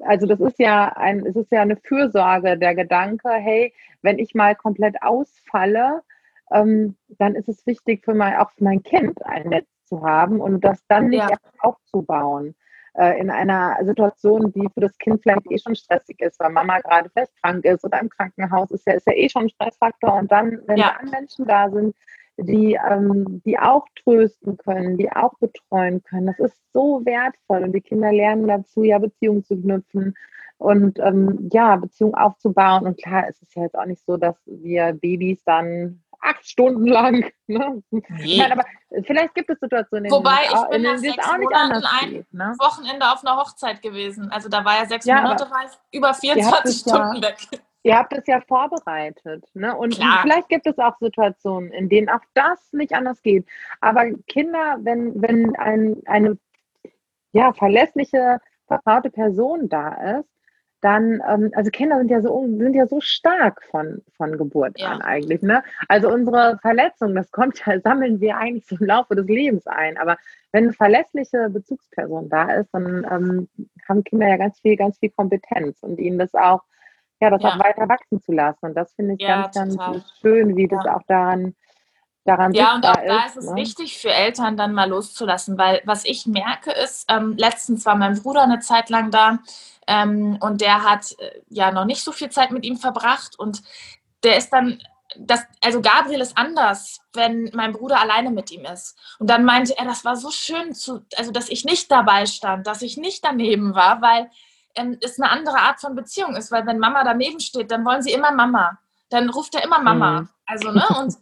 also 0.00 0.26
das 0.26 0.40
ist 0.40 0.58
ja 0.58 0.88
ein, 0.96 1.26
es 1.26 1.36
ist 1.36 1.52
ja 1.52 1.60
eine 1.60 1.76
Fürsorge, 1.76 2.56
der 2.56 2.74
Gedanke, 2.74 3.30
hey, 3.30 3.74
wenn 4.02 4.18
ich 4.18 4.34
mal 4.34 4.54
komplett 4.54 5.02
ausfalle, 5.02 6.02
ähm, 6.50 6.96
dann 7.18 7.34
ist 7.34 7.48
es 7.48 7.66
wichtig 7.66 8.04
für 8.04 8.14
mein, 8.14 8.36
auch 8.36 8.50
für 8.52 8.64
mein 8.64 8.82
Kind 8.82 9.24
ein 9.26 9.48
Netz 9.48 9.68
zu 9.84 10.02
haben 10.02 10.40
und 10.40 10.64
das 10.64 10.84
dann 10.86 11.08
nicht 11.08 11.28
ja. 11.28 11.36
aufzubauen 11.58 12.54
äh, 12.94 13.20
in 13.20 13.30
einer 13.30 13.76
Situation, 13.82 14.52
die 14.52 14.68
für 14.74 14.80
das 14.80 14.96
Kind 14.98 15.22
vielleicht 15.22 15.50
eh 15.50 15.58
schon 15.58 15.74
stressig 15.74 16.20
ist, 16.20 16.40
weil 16.40 16.50
Mama 16.50 16.78
gerade 16.80 17.10
vielleicht 17.10 17.34
krank 17.42 17.64
ist 17.64 17.84
oder 17.84 18.00
im 18.00 18.08
Krankenhaus 18.08 18.70
ist 18.70 18.86
ja, 18.86 18.94
ist 18.94 19.06
ja 19.06 19.12
eh 19.14 19.28
schon 19.28 19.44
ein 19.44 19.48
Stressfaktor. 19.50 20.14
Und 20.14 20.30
dann, 20.30 20.60
wenn 20.66 20.78
ja. 20.78 20.96
dann 21.00 21.10
Menschen 21.10 21.46
da 21.46 21.70
sind, 21.70 21.94
die, 22.36 22.78
ähm, 22.88 23.42
die 23.44 23.58
auch 23.58 23.86
trösten 24.02 24.56
können, 24.56 24.96
die 24.96 25.10
auch 25.12 25.34
betreuen 25.38 26.02
können, 26.02 26.26
das 26.26 26.38
ist 26.38 26.72
so 26.72 27.04
wertvoll. 27.04 27.64
Und 27.64 27.72
die 27.72 27.80
Kinder 27.80 28.12
lernen 28.12 28.48
dazu, 28.48 28.82
ja, 28.82 28.98
Beziehungen 28.98 29.44
zu 29.44 29.60
knüpfen 29.60 30.14
und 30.58 30.98
ähm, 30.98 31.48
ja, 31.52 31.76
Beziehungen 31.76 32.14
aufzubauen. 32.14 32.86
Und 32.86 33.00
klar, 33.02 33.26
es 33.28 33.40
ist 33.42 33.54
ja 33.54 33.62
jetzt 33.62 33.76
auch 33.76 33.86
nicht 33.86 34.04
so, 34.04 34.16
dass 34.16 34.36
wir 34.46 34.92
Babys 34.92 35.42
dann 35.44 36.02
acht 36.20 36.46
Stunden 36.46 36.86
lang. 36.86 37.30
Ne? 37.46 37.82
Nee. 37.90 38.38
Meine, 38.38 38.52
aber 38.52 38.64
vielleicht 39.04 39.34
gibt 39.34 39.50
es 39.50 39.58
Situationen, 39.58 40.10
Wobei, 40.10 40.44
ich 40.44 40.68
bin 40.70 40.82
nach 40.82 40.98
sechs 40.98 41.18
auch 41.18 41.36
nicht 41.36 41.50
Monaten 41.50 41.84
ein 41.84 42.10
geht, 42.10 42.32
ne? 42.32 42.54
Wochenende 42.58 43.10
auf 43.10 43.24
einer 43.24 43.36
Hochzeit 43.36 43.82
gewesen. 43.82 44.30
Also 44.30 44.48
da 44.48 44.64
war 44.64 44.78
ja 44.78 44.86
sechs 44.86 45.04
ja, 45.04 45.20
Monate, 45.20 45.46
über 45.90 46.14
24 46.14 46.80
Stunden 46.80 47.16
ja, 47.16 47.22
weg. 47.22 47.38
Ihr 47.82 47.96
habt 47.96 48.12
es 48.12 48.26
ja 48.26 48.40
vorbereitet. 48.42 49.44
Ne? 49.54 49.74
Und 49.74 49.94
Klar. 49.94 50.20
vielleicht 50.22 50.48
gibt 50.48 50.66
es 50.66 50.78
auch 50.78 50.98
Situationen, 51.00 51.72
in 51.72 51.88
denen 51.88 52.10
auch 52.10 52.20
das 52.34 52.72
nicht 52.72 52.92
anders 52.92 53.22
geht. 53.22 53.46
Aber 53.80 54.10
Kinder, 54.26 54.78
wenn, 54.80 55.20
wenn 55.22 55.56
ein, 55.56 55.96
eine 56.06 56.38
ja, 57.32 57.52
verlässliche, 57.52 58.38
vertraute 58.66 59.10
Person 59.10 59.68
da 59.68 60.18
ist, 60.18 60.28
dann, 60.80 61.22
ähm, 61.28 61.50
also 61.54 61.70
Kinder 61.70 61.98
sind 61.98 62.10
ja 62.10 62.22
so 62.22 62.46
sind 62.46 62.74
ja 62.74 62.86
so 62.86 63.00
stark 63.00 63.62
von, 63.70 64.02
von 64.16 64.38
Geburt 64.38 64.78
ja. 64.78 64.92
an 64.92 65.02
eigentlich. 65.02 65.42
Ne? 65.42 65.62
Also 65.88 66.10
unsere 66.10 66.58
Verletzung, 66.62 67.14
das 67.14 67.30
kommt 67.30 67.64
ja, 67.66 67.80
sammeln 67.82 68.20
wir 68.20 68.36
eigentlich 68.36 68.66
so 68.66 68.76
im 68.76 68.86
Laufe 68.86 69.14
des 69.14 69.26
Lebens 69.26 69.66
ein. 69.66 69.98
Aber 69.98 70.16
wenn 70.52 70.64
eine 70.64 70.72
verlässliche 70.72 71.50
Bezugsperson 71.50 72.28
da 72.28 72.50
ist, 72.52 72.70
dann 72.72 73.06
ähm, 73.10 73.48
haben 73.88 74.04
Kinder 74.04 74.28
ja 74.28 74.36
ganz 74.36 74.60
viel, 74.60 74.76
ganz 74.76 74.98
viel 74.98 75.10
Kompetenz 75.10 75.82
und 75.82 75.98
ihnen 75.98 76.18
das 76.18 76.34
auch, 76.34 76.62
ja, 77.20 77.30
das 77.30 77.42
ja. 77.42 77.50
auch 77.50 77.58
weiter 77.58 77.88
wachsen 77.88 78.20
zu 78.22 78.32
lassen. 78.32 78.66
Und 78.66 78.74
das 78.74 78.92
finde 78.94 79.14
ich 79.14 79.20
ja, 79.20 79.50
ganz, 79.54 79.76
total. 79.76 79.92
ganz 79.92 80.12
schön, 80.20 80.56
wie 80.56 80.66
das 80.66 80.86
auch 80.86 81.02
daran 81.06 81.54
daran 82.24 82.52
Ja, 82.52 82.74
und 82.74 82.86
auch 82.86 82.94
da 82.94 83.24
ist, 83.24 83.36
ist 83.36 83.44
es 83.44 83.50
ne? 83.50 83.56
wichtig 83.56 83.98
für 83.98 84.12
Eltern 84.12 84.56
dann 84.56 84.74
mal 84.74 84.88
loszulassen, 84.88 85.58
weil 85.58 85.80
was 85.84 86.04
ich 86.04 86.26
merke 86.26 86.70
ist, 86.70 87.06
ähm, 87.10 87.34
letztens 87.36 87.86
war 87.86 87.96
mein 87.96 88.20
Bruder 88.20 88.42
eine 88.42 88.60
Zeit 88.60 88.90
lang 88.90 89.10
da 89.10 89.38
ähm, 89.90 90.38
und 90.40 90.60
der 90.60 90.84
hat 90.84 91.18
äh, 91.18 91.40
ja 91.48 91.72
noch 91.72 91.84
nicht 91.84 92.04
so 92.04 92.12
viel 92.12 92.30
Zeit 92.30 92.52
mit 92.52 92.64
ihm 92.64 92.76
verbracht 92.76 93.36
und 93.36 93.60
der 94.22 94.36
ist 94.36 94.50
dann 94.50 94.80
das, 95.16 95.44
also 95.60 95.80
Gabriel 95.80 96.20
ist 96.20 96.38
anders, 96.38 97.00
wenn 97.12 97.50
mein 97.52 97.72
Bruder 97.72 98.00
alleine 98.00 98.30
mit 98.30 98.52
ihm 98.52 98.64
ist. 98.64 98.96
Und 99.18 99.28
dann 99.28 99.44
meinte 99.44 99.76
er, 99.76 99.84
das 99.84 100.04
war 100.04 100.14
so 100.14 100.30
schön, 100.30 100.72
zu, 100.72 101.04
also 101.16 101.32
dass 101.32 101.48
ich 101.48 101.64
nicht 101.64 101.90
dabei 101.90 102.26
stand, 102.26 102.68
dass 102.68 102.82
ich 102.82 102.96
nicht 102.96 103.24
daneben 103.24 103.74
war, 103.74 104.00
weil 104.00 104.30
ähm, 104.76 104.98
es 105.02 105.20
eine 105.20 105.28
andere 105.32 105.58
Art 105.58 105.80
von 105.80 105.96
Beziehung 105.96 106.36
ist. 106.36 106.52
Weil 106.52 106.64
wenn 106.64 106.78
Mama 106.78 107.02
daneben 107.02 107.40
steht, 107.40 107.72
dann 107.72 107.84
wollen 107.84 108.02
sie 108.02 108.12
immer 108.12 108.30
Mama. 108.30 108.78
Dann 109.08 109.30
ruft 109.30 109.56
er 109.56 109.64
immer 109.64 109.80
Mama. 109.80 110.20
Mhm. 110.20 110.28
Also, 110.46 110.70
ne? 110.70 110.86
Und 111.00 111.16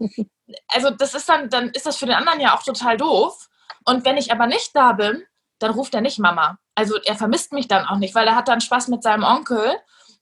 also 0.69 0.91
das 0.91 1.15
ist 1.15 1.27
dann, 1.27 1.49
dann 1.49 1.71
ist 1.71 1.87
das 1.87 1.97
für 1.97 2.05
den 2.05 2.17
anderen 2.17 2.41
ja 2.41 2.55
auch 2.55 2.63
total 2.63 2.99
doof. 2.99 3.49
Und 3.87 4.05
wenn 4.05 4.19
ich 4.19 4.31
aber 4.31 4.47
nicht 4.47 4.77
da 4.77 4.93
bin, 4.93 5.23
dann 5.59 5.73
ruft 5.73 5.94
er 5.94 6.01
nicht 6.01 6.18
Mama. 6.18 6.59
Also 6.75 6.97
er 7.05 7.16
vermisst 7.16 7.53
mich 7.53 7.68
dann 7.68 7.87
auch 7.87 7.97
nicht, 7.97 8.14
weil 8.14 8.27
er 8.27 8.37
hat 8.37 8.49
dann 8.49 8.61
Spaß 8.61 8.88
mit 8.88 9.03
seinem 9.03 9.25
Onkel. 9.25 9.77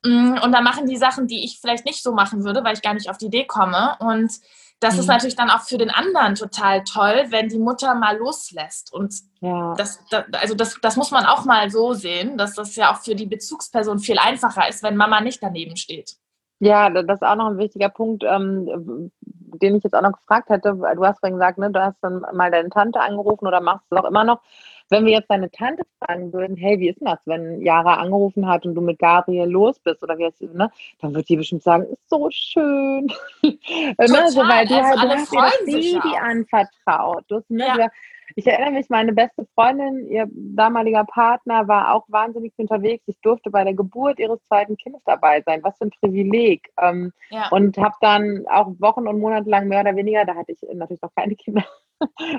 Mm, 0.04 0.38
und 0.42 0.52
da 0.52 0.60
machen 0.60 0.86
die 0.86 0.96
Sachen, 0.96 1.26
die 1.26 1.44
ich 1.44 1.58
vielleicht 1.60 1.84
nicht 1.84 2.02
so 2.02 2.12
machen 2.12 2.44
würde, 2.44 2.64
weil 2.64 2.74
ich 2.74 2.82
gar 2.82 2.94
nicht 2.94 3.10
auf 3.10 3.18
die 3.18 3.26
Idee 3.26 3.44
komme. 3.44 3.96
Und 3.98 4.32
das 4.80 4.94
mhm. 4.94 5.00
ist 5.00 5.06
natürlich 5.06 5.36
dann 5.36 5.50
auch 5.50 5.62
für 5.62 5.78
den 5.78 5.90
anderen 5.90 6.34
total 6.34 6.84
toll, 6.84 7.26
wenn 7.30 7.48
die 7.48 7.58
Mutter 7.58 7.94
mal 7.94 8.16
loslässt. 8.16 8.92
Und 8.92 9.14
ja. 9.40 9.74
das, 9.76 10.00
das, 10.10 10.24
also 10.32 10.54
das, 10.54 10.78
das 10.82 10.96
muss 10.96 11.10
man 11.10 11.24
auch 11.24 11.44
mal 11.44 11.70
so 11.70 11.94
sehen, 11.94 12.36
dass 12.36 12.54
das 12.54 12.76
ja 12.76 12.92
auch 12.92 12.98
für 12.98 13.14
die 13.14 13.26
Bezugsperson 13.26 13.98
viel 13.98 14.18
einfacher 14.18 14.68
ist, 14.68 14.82
wenn 14.82 14.96
Mama 14.96 15.20
nicht 15.20 15.42
daneben 15.42 15.76
steht. 15.76 16.16
Ja, 16.58 16.88
das 16.88 17.20
ist 17.20 17.26
auch 17.26 17.36
noch 17.36 17.48
ein 17.48 17.58
wichtiger 17.58 17.90
Punkt, 17.90 18.24
ähm, 18.24 19.10
den 19.20 19.76
ich 19.76 19.84
jetzt 19.84 19.94
auch 19.94 20.02
noch 20.02 20.12
gefragt 20.12 20.48
hätte. 20.48 20.72
Du 20.72 21.04
hast 21.04 21.20
vorhin 21.20 21.38
gesagt, 21.38 21.58
ne, 21.58 21.70
du 21.70 21.82
hast 21.82 21.98
dann 22.00 22.24
mal 22.32 22.50
deine 22.50 22.70
Tante 22.70 23.00
angerufen 23.00 23.46
oder 23.46 23.60
machst 23.60 23.84
es 23.90 23.98
auch 23.98 24.04
immer 24.04 24.24
noch. 24.24 24.40
Wenn 24.88 25.04
wir 25.04 25.12
jetzt 25.12 25.30
deine 25.30 25.50
Tante 25.50 25.82
fragen 25.98 26.32
würden, 26.32 26.56
hey, 26.56 26.78
wie 26.78 26.88
ist 26.88 27.00
denn 27.00 27.06
das, 27.06 27.20
wenn 27.24 27.60
Jara 27.60 27.94
angerufen 27.94 28.46
hat 28.46 28.66
und 28.66 28.74
du 28.74 28.80
mit 28.80 28.98
Gabriel 28.98 29.48
los 29.48 29.78
bist 29.80 30.02
oder 30.02 30.16
wie 30.18 30.22
jetzt, 30.22 30.40
ne, 30.40 30.70
dann 31.00 31.14
wird 31.14 31.28
die 31.28 31.36
bestimmt 31.36 31.62
sagen, 31.62 31.84
ist 31.84 32.08
so 32.08 32.28
schön. 32.30 33.08
Total, 33.42 33.94
ne, 33.98 34.30
so, 34.30 34.40
weil 34.40 34.66
du, 34.66 34.74
also 34.74 35.00
halt, 35.00 35.02
du 35.02 35.08
hast 35.10 35.32
dir 35.32 35.40
das 35.40 36.02
Baby 36.02 36.16
anvertraut. 36.16 37.24
Du, 37.28 37.42
ne, 37.48 37.66
ja. 37.66 37.88
Ich 38.34 38.46
erinnere 38.46 38.72
mich, 38.72 38.88
meine 38.88 39.12
beste 39.12 39.46
Freundin, 39.54 40.08
ihr 40.08 40.28
damaliger 40.32 41.04
Partner, 41.04 41.68
war 41.68 41.94
auch 41.94 42.04
wahnsinnig 42.08 42.52
unterwegs. 42.56 43.04
Ich 43.06 43.20
durfte 43.20 43.50
bei 43.50 43.62
der 43.62 43.74
Geburt 43.74 44.18
ihres 44.18 44.40
zweiten 44.48 44.76
Kindes 44.76 45.02
dabei 45.04 45.42
sein. 45.42 45.62
Was 45.62 45.78
für 45.78 45.84
ein 45.84 45.90
Privileg. 45.90 46.68
Ähm, 46.80 47.12
ja. 47.30 47.48
Und 47.50 47.78
habe 47.78 47.94
dann 48.00 48.44
auch 48.48 48.72
Wochen 48.78 49.06
und 49.06 49.20
Monate 49.20 49.48
lang 49.48 49.68
mehr 49.68 49.82
oder 49.82 49.94
weniger, 49.94 50.24
da 50.24 50.34
hatte 50.34 50.52
ich 50.52 50.60
natürlich 50.74 51.02
noch 51.02 51.14
keine 51.14 51.36
Kinder, 51.36 51.64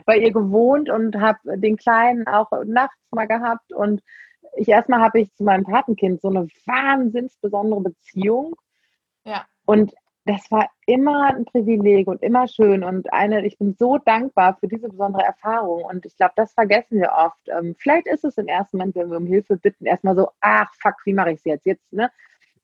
bei 0.05 0.17
ihr 0.17 0.31
gewohnt 0.31 0.89
und 0.89 1.15
habe 1.19 1.57
den 1.57 1.77
Kleinen 1.77 2.27
auch 2.27 2.51
nachts 2.65 2.97
mal 3.11 3.27
gehabt. 3.27 3.73
Und 3.73 4.01
ich 4.55 4.67
erstmal 4.67 5.01
habe 5.01 5.21
ich 5.21 5.33
zu 5.35 5.43
meinem 5.43 5.63
Patenkind 5.63 6.21
so 6.21 6.29
eine 6.29 6.47
wahnsinns 6.65 7.37
besondere 7.37 7.81
Beziehung. 7.81 8.55
Ja. 9.23 9.45
Und 9.65 9.93
das 10.27 10.51
war 10.51 10.69
immer 10.85 11.27
ein 11.27 11.45
Privileg 11.45 12.07
und 12.07 12.21
immer 12.21 12.47
schön 12.47 12.83
und 12.83 13.11
eine, 13.13 13.45
ich 13.45 13.57
bin 13.57 13.75
so 13.79 13.97
dankbar 13.97 14.57
für 14.59 14.67
diese 14.67 14.89
besondere 14.89 15.23
Erfahrung 15.23 15.83
und 15.85 16.05
ich 16.05 16.17
glaube, 16.17 16.33
das 16.35 16.53
vergessen 16.53 16.99
wir 16.99 17.13
oft. 17.13 17.39
Ähm, 17.47 17.75
vielleicht 17.79 18.07
ist 18.07 18.25
es 18.25 18.37
im 18.37 18.47
ersten 18.47 18.77
Moment, 18.77 18.95
wenn 18.95 19.09
wir 19.09 19.17
um 19.17 19.25
Hilfe 19.25 19.55
bitten, 19.57 19.85
erstmal 19.85 20.15
so, 20.15 20.29
ach 20.41 20.69
fuck, 20.81 20.95
wie 21.05 21.13
mache 21.13 21.31
ich 21.31 21.37
es 21.37 21.45
jetzt? 21.45 21.65
Jetzt, 21.65 21.93
ne? 21.93 22.11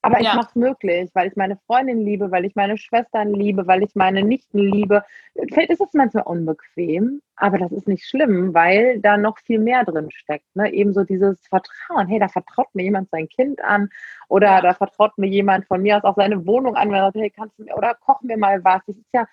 Aber 0.06 0.20
ja. 0.20 0.32
ich 0.32 0.36
mache 0.36 0.50
es 0.50 0.56
möglich, 0.56 1.10
weil 1.13 1.30
ich 1.30 1.38
meine 1.38 1.56
Freundin 1.66 2.02
liebe, 2.02 2.30
weil 2.30 2.44
ich 2.44 2.56
meine 2.56 2.78
Schwestern 2.78 3.34
liebe, 3.34 3.68
weil 3.68 3.84
ich 3.84 3.96
meine 3.96 4.22
Nichten 4.22 4.60
liebe. 4.60 5.06
Vielleicht 5.34 5.70
ist 5.70 5.80
es 5.80 5.94
manchmal 5.94 6.24
unbequem, 6.24 7.22
aber 7.38 7.58
das 7.58 7.72
ist 7.72 7.88
nicht 7.88 8.06
schlimm, 8.06 8.54
weil 8.54 9.00
da 9.00 9.16
noch 9.16 9.39
viel 9.39 9.60
mehr 9.60 9.86
drin 9.86 10.12
steckt. 10.12 10.54
Ne? 10.58 10.74
Ebenso 10.74 11.06
dieses 11.06 11.48
Vertrauen. 11.48 12.08
Hey, 12.08 12.20
da 12.20 12.28
vertraut 12.28 12.68
mir 12.76 12.84
jemand 12.84 13.12
sein 13.12 13.30
Kind 13.30 13.63
an 13.63 13.89
oder 14.28 14.48
ja. 14.48 14.62
da 14.62 14.74
vertraut 14.74 15.18
mir 15.18 15.28
jemand 15.28 15.68
von 15.68 15.82
mir 15.82 15.96
aus 15.96 16.04
auch 16.04 16.18
seine 16.18 16.46
Wohnung 16.46 16.76
an, 16.76 16.89
wenn 16.89 16.98
er 16.98 17.06
sagt, 17.06 17.16
hey, 17.16 17.30
kannst 17.30 17.58
du 17.58 17.63
mir 17.63 17.78
oder 17.78 17.96
koch 17.96 18.22
mir 18.24 18.38
mal 18.38 18.62
was. 18.66 18.82
Das 18.86 18.98
ist 18.98 19.13
ja, 19.13 19.26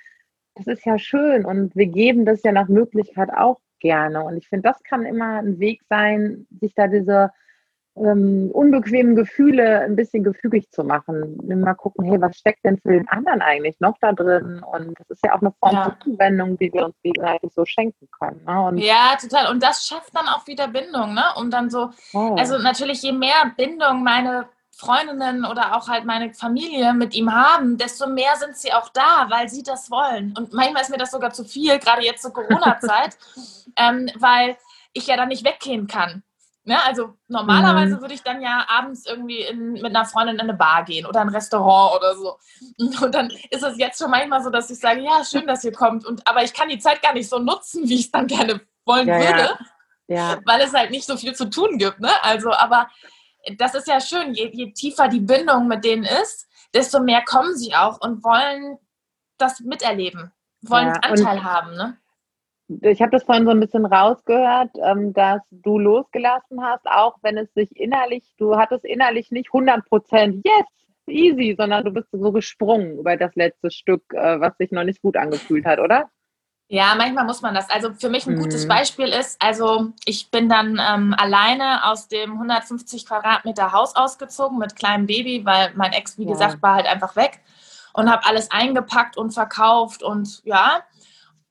das 0.55 0.69
ist 0.69 0.87
ja 0.87 1.01
schön 1.01 1.45
und 1.45 1.75
wir 1.75 1.87
geben 1.87 2.25
das 2.25 2.45
ja 2.45 2.53
nach 2.53 2.69
Möglichkeit 2.69 3.31
auch 3.37 3.59
gerne. 3.81 4.23
Und 4.23 4.37
ich 4.37 4.49
finde, 4.49 4.69
das 4.69 4.81
kann 4.85 5.05
immer 5.05 5.41
ein 5.41 5.59
Weg 5.59 5.83
sein, 5.89 6.47
sich 6.61 6.75
da 6.77 6.87
diese 6.87 7.33
ähm, 7.97 8.51
unbequemen 8.53 9.17
Gefühle 9.17 9.81
ein 9.81 9.97
bisschen 9.97 10.25
gefügig 10.25 10.71
zu 10.71 10.85
machen. 10.85 11.39
Mal 11.47 11.75
gucken, 11.75 12.05
hey, 12.05 12.21
was 12.21 12.37
steckt 12.37 12.65
denn 12.65 12.79
für 12.79 12.93
den 12.93 13.09
anderen 13.09 13.43
eigentlich 13.43 13.79
noch 13.81 13.97
da 14.01 14.13
drin? 14.13 14.63
Und 14.63 14.99
das 14.99 15.11
ist 15.11 15.25
ja 15.25 15.35
auch 15.35 15.41
eine 15.41 15.53
Form 15.59 15.75
ja. 15.75 15.85
von 15.85 15.95
Zuwendung, 16.03 16.59
die 16.59 16.73
wir 16.73 16.87
uns 16.87 16.97
gegenseitig 17.03 17.53
so 17.55 17.65
schenken 17.65 18.09
können. 18.19 18.43
Ne? 18.45 18.85
ja, 18.85 19.17
total. 19.21 19.51
Und 19.51 19.63
das 19.63 19.87
schafft 19.87 20.15
dann 20.15 20.29
auch 20.29 20.47
wieder 20.47 20.69
Bindung, 20.69 21.15
ne? 21.15 21.25
Um 21.37 21.51
dann 21.51 21.71
so, 21.71 21.91
oh. 22.15 22.37
also 22.39 22.59
natürlich, 22.59 23.03
je 23.03 23.13
mehr 23.13 23.53
Bindung 23.57 24.03
meine 24.03 24.47
Freundinnen 24.81 25.45
oder 25.45 25.77
auch 25.77 25.89
halt 25.89 26.07
meine 26.07 26.33
Familie 26.33 26.95
mit 26.95 27.15
ihm 27.15 27.33
haben, 27.33 27.77
desto 27.77 28.07
mehr 28.09 28.37
sind 28.37 28.57
sie 28.57 28.73
auch 28.73 28.89
da, 28.89 29.27
weil 29.29 29.49
sie 29.49 29.63
das 29.63 29.91
wollen. 29.91 30.35
Und 30.37 30.55
manchmal 30.55 30.83
ist 30.83 30.91
mir 30.91 30.97
das 30.97 31.11
sogar 31.11 31.33
zu 31.33 31.45
viel, 31.45 31.79
gerade 31.79 32.03
jetzt 32.03 32.23
zur 32.23 32.33
Corona-Zeit, 32.35 33.19
ähm, 33.77 34.09
weil 34.19 34.57
ich 34.93 35.07
ja 35.07 35.17
dann 35.17 35.29
nicht 35.29 35.45
weggehen 35.45 35.87
kann. 35.87 36.23
Ne? 36.71 36.81
Also 36.85 37.15
normalerweise 37.27 37.97
mhm. 37.97 38.01
würde 38.01 38.15
ich 38.15 38.23
dann 38.23 38.41
ja 38.41 38.65
abends 38.69 39.05
irgendwie 39.05 39.41
in, 39.41 39.73
mit 39.73 39.87
einer 39.87 40.05
Freundin 40.05 40.37
in 40.37 40.43
eine 40.43 40.55
Bar 40.55 40.85
gehen 40.85 41.05
oder 41.05 41.21
ein 41.21 41.29
Restaurant 41.29 41.97
oder 41.97 42.15
so. 42.15 42.39
Und 43.05 43.13
dann 43.13 43.29
ist 43.51 43.65
es 43.65 43.77
jetzt 43.77 43.99
schon 43.99 44.09
manchmal 44.09 44.41
so, 44.41 44.51
dass 44.51 44.71
ich 44.71 44.79
sage, 44.79 45.01
ja, 45.01 45.25
schön, 45.25 45.49
dass 45.49 45.65
ihr 45.65 45.73
kommt. 45.73 46.07
Und, 46.07 46.25
aber 46.29 46.45
ich 46.45 46.55
kann 46.55 46.69
die 46.69 46.79
Zeit 46.79 47.03
gar 47.03 47.13
nicht 47.13 47.29
so 47.29 47.41
nutzen, 47.41 47.83
wie 47.89 47.97
ich 47.97 48.03
es 48.03 48.11
dann 48.13 48.29
gerne 48.29 48.61
wollen 48.85 49.09
ja, 49.09 49.19
würde. 49.19 49.59
Ja. 50.07 50.17
Ja. 50.17 50.39
Weil 50.45 50.61
es 50.61 50.73
halt 50.73 50.93
nicht 50.93 51.07
so 51.09 51.17
viel 51.17 51.35
zu 51.35 51.51
tun 51.51 51.77
gibt. 51.77 51.99
Ne? 51.99 52.11
Also, 52.23 52.53
aber 52.53 52.89
das 53.59 53.75
ist 53.75 53.89
ja 53.89 54.01
schön, 54.01 54.33
je, 54.33 54.51
je 54.53 54.73
tiefer 54.73 55.09
die 55.09 55.19
Bindung 55.19 55.67
mit 55.67 55.85
denen 55.85 56.05
ist, 56.05 56.49
desto 56.73 57.01
mehr 57.01 57.25
kommen 57.25 57.57
sie 57.57 57.75
auch 57.75 58.01
und 58.01 58.23
wollen 58.23 58.79
das 59.39 59.59
miterleben, 59.59 60.31
wollen 60.63 60.91
Anteil 61.03 61.43
haben. 61.43 61.75
Ne? 61.75 61.99
Ich 62.83 63.03
habe 63.03 63.11
das 63.11 63.25
vorhin 63.25 63.45
so 63.45 63.51
ein 63.51 63.61
bisschen 63.61 63.85
rausgehört, 63.85 64.71
ähm, 64.83 65.13
dass 65.13 65.41
du 65.51 65.79
losgelassen 65.79 66.63
hast, 66.63 66.87
auch 66.87 67.17
wenn 67.23 67.37
es 67.37 67.53
sich 67.55 67.75
innerlich, 67.77 68.25
du 68.39 68.57
hattest 68.57 68.85
innerlich 68.85 69.31
nicht 69.31 69.49
100 69.53 69.85
Prozent, 69.89 70.47
yes, 70.47 70.67
easy, 71.09 71.55
sondern 71.59 71.85
du 71.85 71.91
bist 71.91 72.09
so 72.13 72.31
gesprungen 72.33 72.99
über 72.99 73.17
das 73.17 73.35
letzte 73.35 73.71
Stück, 73.71 74.03
äh, 74.15 74.41
was 74.41 74.57
sich 74.59 74.71
noch 74.71 74.85
nicht 74.85 75.03
gut 75.03 75.17
angefühlt 75.17 75.67
hat, 75.67 75.81
oder? 75.81 76.09
Ja, 76.69 76.95
manchmal 76.97 77.25
muss 77.25 77.43
man 77.43 77.53
das. 77.53 77.69
Also 77.69 77.93
für 77.95 78.09
mich 78.09 78.29
ein 78.29 78.35
mhm. 78.35 78.43
gutes 78.43 78.69
Beispiel 78.69 79.09
ist, 79.09 79.43
also 79.43 79.89
ich 80.05 80.31
bin 80.31 80.49
dann 80.49 80.81
ähm, 80.81 81.13
alleine 81.19 81.85
aus 81.91 82.07
dem 82.07 82.35
150 82.35 83.07
Quadratmeter 83.07 83.73
Haus 83.73 83.97
ausgezogen 83.97 84.57
mit 84.59 84.77
kleinem 84.77 85.07
Baby, 85.07 85.45
weil 85.45 85.73
mein 85.75 85.93
Ex, 85.93 86.17
wie 86.17 86.25
ja. 86.25 86.31
gesagt, 86.31 86.63
war 86.63 86.77
halt 86.77 86.87
einfach 86.87 87.17
weg 87.17 87.41
und 87.93 88.09
habe 88.09 88.25
alles 88.25 88.53
eingepackt 88.53 89.17
und 89.17 89.33
verkauft 89.33 90.05
und 90.05 90.43
ja, 90.45 90.85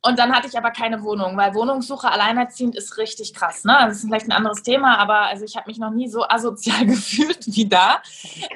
und 0.01 0.17
dann 0.17 0.33
hatte 0.33 0.47
ich 0.47 0.57
aber 0.57 0.71
keine 0.71 1.03
Wohnung, 1.03 1.35
weil 1.35 1.53
Wohnungssuche 1.53 2.09
alleinerziehend 2.09 2.75
ist 2.75 2.97
richtig 2.97 3.33
krass. 3.33 3.65
Ne? 3.65 3.75
Das 3.81 3.97
ist 3.97 4.05
vielleicht 4.05 4.27
ein 4.27 4.31
anderes 4.31 4.63
Thema, 4.63 4.97
aber 4.97 5.21
also 5.21 5.43
ich 5.43 5.57
habe 5.57 5.67
mich 5.67 5.77
noch 5.77 5.91
nie 5.91 6.07
so 6.07 6.23
asozial 6.27 6.85
gefühlt 6.85 7.45
wie 7.47 7.67
da. 7.67 8.01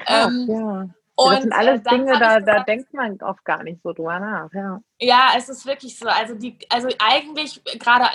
Krass, 0.06 0.32
ähm, 0.32 0.46
ja. 0.48 0.88
Und 1.16 1.32
das 1.32 1.42
sind 1.42 1.52
alles 1.52 1.80
äh, 1.80 1.90
Dinge, 1.90 2.18
da, 2.18 2.38
gesagt, 2.38 2.48
da 2.48 2.62
denkt 2.64 2.92
man 2.92 3.20
oft 3.22 3.44
gar 3.44 3.62
nicht 3.62 3.80
so 3.82 3.92
drüber 3.92 4.18
nach. 4.18 4.52
Ja, 4.52 4.80
ja 4.98 5.28
es 5.36 5.48
ist 5.48 5.64
wirklich 5.64 5.96
so. 5.96 6.08
Also, 6.08 6.34
die, 6.34 6.58
also 6.70 6.88
eigentlich, 6.98 7.62
gerade 7.78 8.06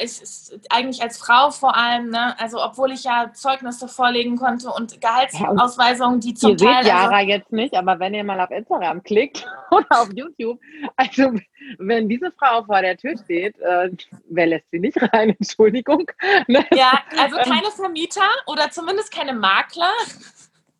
eigentlich 0.69 1.01
als 1.01 1.17
Frau 1.17 1.49
vor 1.51 1.77
allem, 1.77 2.09
ne, 2.09 2.37
also 2.39 2.61
obwohl 2.61 2.91
ich 2.91 3.05
ja 3.05 3.31
Zeugnisse 3.33 3.87
vorlegen 3.87 4.35
konnte 4.35 4.69
und 4.69 4.99
Gehaltsausweisungen, 4.99 6.19
die 6.19 6.33
zum 6.33 6.51
ihr 6.51 6.57
Teil. 6.57 6.83
Seht 6.83 6.91
Jara 6.91 7.15
also, 7.15 7.29
jetzt 7.29 7.51
nicht, 7.53 7.73
aber 7.73 7.99
wenn 7.99 8.13
ihr 8.13 8.25
mal 8.25 8.39
auf 8.41 8.51
Instagram 8.51 9.01
klickt 9.01 9.47
oder 9.71 9.87
auf 9.91 10.09
YouTube, 10.13 10.59
also 10.97 11.31
wenn 11.77 12.09
diese 12.09 12.31
Frau 12.31 12.65
vor 12.65 12.81
der 12.81 12.97
Tür 12.97 13.17
steht, 13.17 13.57
äh, 13.59 13.91
wer 14.29 14.47
lässt 14.47 14.69
sie 14.71 14.79
nicht 14.79 14.97
rein? 15.13 15.29
Entschuldigung. 15.39 16.11
Ne? 16.47 16.65
Ja, 16.73 16.99
also 17.17 17.37
ähm, 17.37 17.43
keine 17.45 17.71
Vermieter 17.71 18.27
oder 18.45 18.69
zumindest 18.71 19.13
keine 19.13 19.33
Makler. 19.33 19.93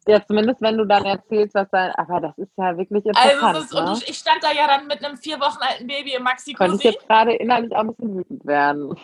Ja, 0.10 0.26
zumindest 0.26 0.60
wenn 0.62 0.78
du 0.78 0.86
dann 0.86 1.06
erzählst, 1.06 1.54
was 1.54 1.68
da, 1.72 1.94
aber 1.96 2.20
das 2.20 2.38
ist 2.38 2.52
ja 2.58 2.76
wirklich 2.76 3.06
interessant. 3.06 3.44
Also 3.44 3.80
ne? 3.80 3.92
und 3.92 4.10
ich 4.10 4.18
stand 4.18 4.44
da 4.44 4.52
ja 4.52 4.66
dann 4.66 4.88
mit 4.88 5.06
einem 5.06 5.18
vier 5.18 5.40
Wochen 5.40 5.60
alten 5.62 5.86
Baby 5.86 6.16
im 6.16 6.24
maxi 6.24 6.54
Könnte 6.54 6.78
ich 6.78 6.84
jetzt 6.84 7.08
gerade 7.08 7.34
innerlich 7.36 7.76
auch 7.76 7.82
ein 7.82 7.94
bisschen 7.94 8.18
wütend 8.18 8.46
werden. 8.46 8.96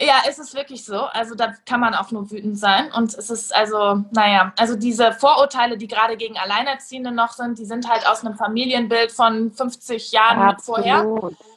Ja, 0.00 0.22
es 0.28 0.38
ist 0.38 0.54
wirklich 0.54 0.84
so. 0.84 1.00
Also 1.06 1.34
da 1.34 1.54
kann 1.66 1.80
man 1.80 1.92
auch 1.94 2.12
nur 2.12 2.30
wütend 2.30 2.56
sein. 2.56 2.92
Und 2.92 3.14
es 3.14 3.30
ist 3.30 3.54
also, 3.54 4.04
naja, 4.12 4.52
also 4.56 4.76
diese 4.76 5.12
Vorurteile, 5.12 5.76
die 5.76 5.88
gerade 5.88 6.16
gegen 6.16 6.38
Alleinerziehende 6.38 7.10
noch 7.10 7.32
sind, 7.32 7.58
die 7.58 7.64
sind 7.64 7.88
halt 7.88 8.08
aus 8.08 8.24
einem 8.24 8.36
Familienbild 8.36 9.10
von 9.10 9.50
50 9.50 10.12
Jahren 10.12 10.50
Absolut. 10.50 10.84
vorher, 10.84 11.04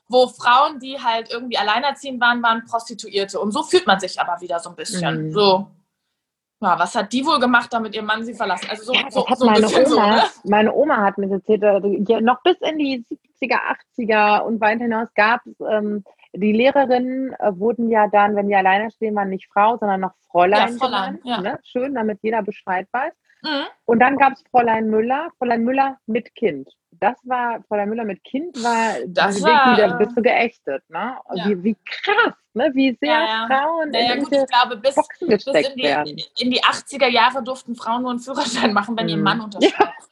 wo 0.08 0.28
Frauen, 0.28 0.80
die 0.80 1.00
halt 1.00 1.30
irgendwie 1.32 1.58
alleinerziehend 1.60 2.20
waren, 2.20 2.42
waren 2.42 2.66
Prostituierte. 2.66 3.40
Und 3.40 3.52
so 3.52 3.62
fühlt 3.62 3.86
man 3.86 4.00
sich 4.00 4.20
aber 4.20 4.42
wieder 4.42 4.60
so 4.60 4.72
ein 4.72 4.76
bisschen. 4.76 5.28
Mhm. 5.28 5.34
So, 5.34 5.68
ja, 6.62 6.78
was 6.78 6.96
hat 6.96 7.12
die 7.12 7.26
wohl 7.26 7.40
gemacht, 7.40 7.74
damit 7.74 7.96
ihr 7.96 8.04
Mann 8.04 8.24
sie 8.24 8.36
verlassen? 8.36 8.70
Also 8.70 8.84
so, 8.86 8.94
ja, 8.94 9.10
so, 9.10 9.26
so 9.36 9.46
meine, 9.46 9.66
Oma, 9.68 9.86
so, 9.86 10.00
ne? 10.00 10.24
meine 10.44 10.74
Oma 10.74 10.98
hat 10.98 11.18
mir 11.18 11.32
erzählt, 11.32 11.64
äh, 11.64 12.22
noch 12.22 12.42
bis 12.44 12.58
in 12.62 12.78
die 12.78 13.04
70er, 13.42 13.60
80er 13.98 14.40
und 14.42 14.62
weit 14.62 14.80
hinaus 14.80 15.08
gab 15.16 15.42
es, 15.46 15.56
ähm, 15.68 16.04
die 16.34 16.54
Lehrerinnen 16.54 17.34
äh, 17.34 17.60
wurden 17.60 17.90
ja 17.90 18.08
dann, 18.08 18.36
wenn 18.36 18.48
die 18.48 18.56
alleine 18.56 18.92
stehen 18.92 19.16
waren, 19.16 19.30
nicht 19.30 19.50
Frau, 19.52 19.78
sondern 19.78 20.02
noch 20.02 20.14
Fräulein. 20.30 20.74
Ja, 20.74 20.78
Fräulein 20.78 21.20
genannt, 21.22 21.22
ja. 21.26 21.42
ne? 21.42 21.60
Schön, 21.64 21.96
damit 21.96 22.20
jeder 22.22 22.42
Bescheid 22.42 22.88
weiß. 22.92 23.14
Mhm. 23.44 23.66
Und 23.86 24.00
dann 24.00 24.18
gab 24.18 24.34
es 24.34 24.44
Fräulein 24.50 24.90
Müller, 24.90 25.30
Fräulein 25.38 25.64
Müller 25.64 25.98
mit 26.06 26.34
Kind 26.36 26.70
das 27.02 27.18
war, 27.24 27.64
Fräulein 27.68 27.90
Müller 27.90 28.06
mit 28.06 28.24
Kind 28.24 28.56
war, 28.64 28.96
das 29.08 29.42
war, 29.42 29.76
wieder 29.76 29.98
bist 29.98 30.16
du 30.16 30.22
geächtet, 30.22 30.84
ne? 30.90 31.18
Ja. 31.34 31.48
Wie, 31.48 31.64
wie 31.64 31.78
krass, 31.84 32.34
ne? 32.54 32.70
Wie 32.74 32.96
sehr 33.02 33.14
ja, 33.14 33.26
ja. 33.26 33.48
Frauen 33.48 33.90
naja, 33.90 34.14
in 34.14 34.24
gut, 34.24 34.32
ich 34.34 34.46
glaube, 34.46 34.78
bis, 34.78 34.96
bis 35.20 35.48
in, 35.48 35.76
die, 35.76 36.26
in 36.40 36.52
die 36.52 36.64
80er 36.64 37.08
Jahre 37.08 37.44
durften 37.44 37.76
Frauen 37.76 38.04
nur 38.04 38.12
einen 38.12 38.20
Führerschein 38.20 38.72
machen, 38.74 38.96
wenn 38.98 39.06
mhm. 39.06 39.12
ihr 39.12 39.18
Mann 39.18 39.42
unterschreibt. 39.42 40.10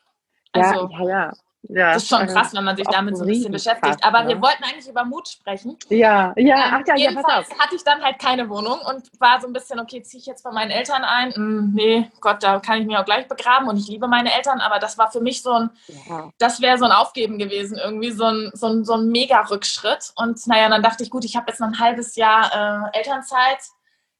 Also, 0.51 0.89
ja, 0.89 1.07
ja. 1.07 1.07
Ja, 1.07 1.33
das 1.63 2.03
ist 2.03 2.09
schon 2.09 2.25
krass, 2.25 2.53
wenn 2.53 2.63
man 2.63 2.77
sich 2.77 2.87
damit 2.87 3.17
so 3.17 3.23
ein 3.23 3.27
bisschen 3.27 3.51
beschäftigt. 3.51 4.03
Aber 4.03 4.23
ne? 4.23 4.29
wir 4.29 4.41
wollten 4.41 4.63
eigentlich 4.63 4.87
über 4.87 5.03
Mut 5.03 5.27
sprechen. 5.27 5.77
Ja, 5.89 6.33
ja, 6.37 6.55
ähm, 6.55 6.73
ach 6.73 6.81
ja, 6.87 6.95
jedenfalls 6.95 7.49
ja, 7.49 7.59
hatte 7.59 7.75
ich 7.75 7.83
dann 7.83 8.01
halt 8.01 8.17
keine 8.17 8.49
Wohnung 8.49 8.79
und 8.79 9.09
war 9.19 9.41
so 9.41 9.47
ein 9.47 9.53
bisschen, 9.53 9.79
okay, 9.79 10.01
ziehe 10.01 10.19
ich 10.21 10.25
jetzt 10.25 10.43
bei 10.43 10.51
meinen 10.51 10.71
Eltern 10.71 11.03
ein? 11.03 11.33
Hm, 11.33 11.73
nee, 11.73 12.09
Gott, 12.21 12.41
da 12.43 12.59
kann 12.59 12.81
ich 12.81 12.87
mich 12.87 12.97
auch 12.97 13.05
gleich 13.05 13.27
begraben 13.27 13.67
und 13.67 13.77
ich 13.77 13.87
liebe 13.87 14.07
meine 14.07 14.33
Eltern, 14.33 14.61
aber 14.61 14.79
das 14.79 14.97
war 14.97 15.11
für 15.11 15.19
mich 15.19 15.41
so 15.41 15.51
ein, 15.51 15.69
ja. 16.07 16.31
das 16.37 16.61
wäre 16.61 16.77
so 16.77 16.85
ein 16.85 16.91
Aufgeben 16.91 17.37
gewesen, 17.37 17.77
irgendwie 17.77 18.11
so 18.11 18.25
ein, 18.25 18.51
so 18.53 18.67
ein, 18.67 18.85
so 18.85 18.93
ein 18.93 19.09
Mega-Rückschritt. 19.09 20.13
Und 20.15 20.45
naja, 20.47 20.69
dann 20.69 20.81
dachte 20.81 21.03
ich, 21.03 21.09
gut, 21.09 21.25
ich 21.25 21.35
habe 21.35 21.47
jetzt 21.49 21.59
noch 21.59 21.67
ein 21.67 21.79
halbes 21.79 22.15
Jahr 22.15 22.89
äh, 22.93 22.97
Elternzeit, 22.97 23.59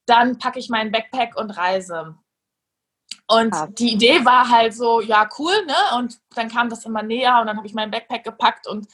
dann 0.05 0.39
packe 0.39 0.59
ich 0.59 0.69
meinen 0.69 0.91
Backpack 0.91 1.37
und 1.37 1.51
reise. 1.51 2.15
Und 3.31 3.53
ja. 3.53 3.67
die 3.67 3.93
Idee 3.93 4.25
war 4.25 4.49
halt 4.49 4.73
so, 4.73 5.01
ja, 5.01 5.29
cool, 5.37 5.53
ne? 5.67 5.97
Und 5.97 6.17
dann 6.33 6.49
kam 6.49 6.67
das 6.69 6.83
immer 6.85 7.03
näher 7.03 7.39
und 7.39 7.47
dann 7.47 7.57
habe 7.57 7.67
ich 7.67 7.75
meinen 7.75 7.91
Backpack 7.91 8.23
gepackt 8.23 8.67
und 8.67 8.87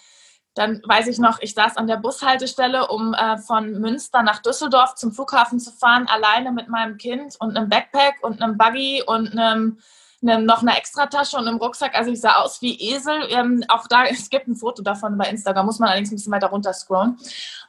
dann 0.56 0.82
weiß 0.86 1.08
ich 1.08 1.20
noch, 1.20 1.40
ich 1.42 1.54
saß 1.54 1.78
an 1.78 1.88
der 1.88 1.98
Bushaltestelle, 1.98 2.88
um 2.88 3.14
äh, 3.14 3.38
von 3.38 3.80
Münster 3.80 4.24
nach 4.24 4.42
Düsseldorf 4.42 4.96
zum 4.96 5.14
Flughafen 5.14 5.60
zu 5.60 5.72
fahren, 5.72 6.08
alleine 6.08 6.52
mit 6.52 6.68
meinem 6.68 6.98
Kind 6.98 7.36
und 7.40 7.56
einem 7.56 7.70
Backpack 7.70 8.16
und 8.22 8.42
einem 8.42 8.58
Buggy 8.58 9.04
und 9.06 9.38
einem 9.38 9.80
eine, 10.22 10.40
noch 10.42 10.62
eine 10.62 10.78
Extratasche 10.78 11.38
und 11.38 11.48
einem 11.48 11.58
Rucksack. 11.58 11.96
Also 11.96 12.12
ich 12.12 12.22
sah 12.22 12.36
aus 12.36 12.62
wie 12.62 12.80
Esel. 12.80 13.28
Ähm, 13.30 13.64
auch 13.68 13.88
da, 13.88 14.06
es 14.10 14.30
gibt 14.30 14.48
ein 14.48 14.56
Foto 14.56 14.82
davon 14.82 15.18
bei 15.18 15.30
Instagram, 15.30 15.66
muss 15.66 15.80
man 15.80 15.90
allerdings 15.90 16.12
ein 16.12 16.16
bisschen 16.16 16.34
weiter 16.34 16.48
runter 16.48 16.74
scrollen. 16.74 17.18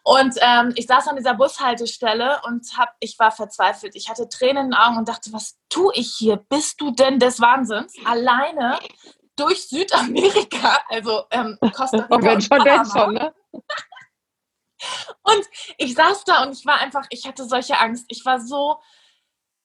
Und 0.03 0.37
ähm, 0.41 0.73
ich 0.77 0.87
saß 0.87 1.09
an 1.09 1.17
dieser 1.17 1.35
Bushaltestelle 1.35 2.41
und 2.47 2.65
hab, 2.77 2.95
ich 3.01 3.19
war 3.19 3.33
verzweifelt. 3.33 3.97
Ich 3.97 4.09
hatte 4.09 4.29
Tränen 4.29 4.67
in 4.67 4.71
den 4.71 4.75
Augen 4.75 4.97
und 4.99 5.09
dachte, 5.09 5.33
was 5.33 5.57
tue 5.69 5.93
ich 5.95 6.15
hier? 6.17 6.37
Bist 6.37 6.81
du 6.81 6.93
denn 6.93 7.19
des 7.19 7.41
Wahnsinns? 7.41 7.95
Alleine 8.05 8.79
durch 9.37 9.69
Südamerika, 9.69 10.81
also 10.89 11.25
ähm, 11.31 11.59
Costa 11.75 11.99
Rica. 12.11 12.23
wenn 12.23 12.41
schon, 12.41 12.65
denn 12.65 12.85
schon, 12.85 13.15
ne? 13.15 13.35
Und 15.23 15.45
ich 15.79 15.95
saß 15.95 16.25
da 16.25 16.43
und 16.45 16.53
ich 16.53 16.65
war 16.67 16.79
einfach, 16.79 17.07
ich 17.11 17.27
hatte 17.27 17.45
solche 17.45 17.79
Angst. 17.79 18.05
Ich 18.09 18.25
war 18.25 18.41
so 18.41 18.79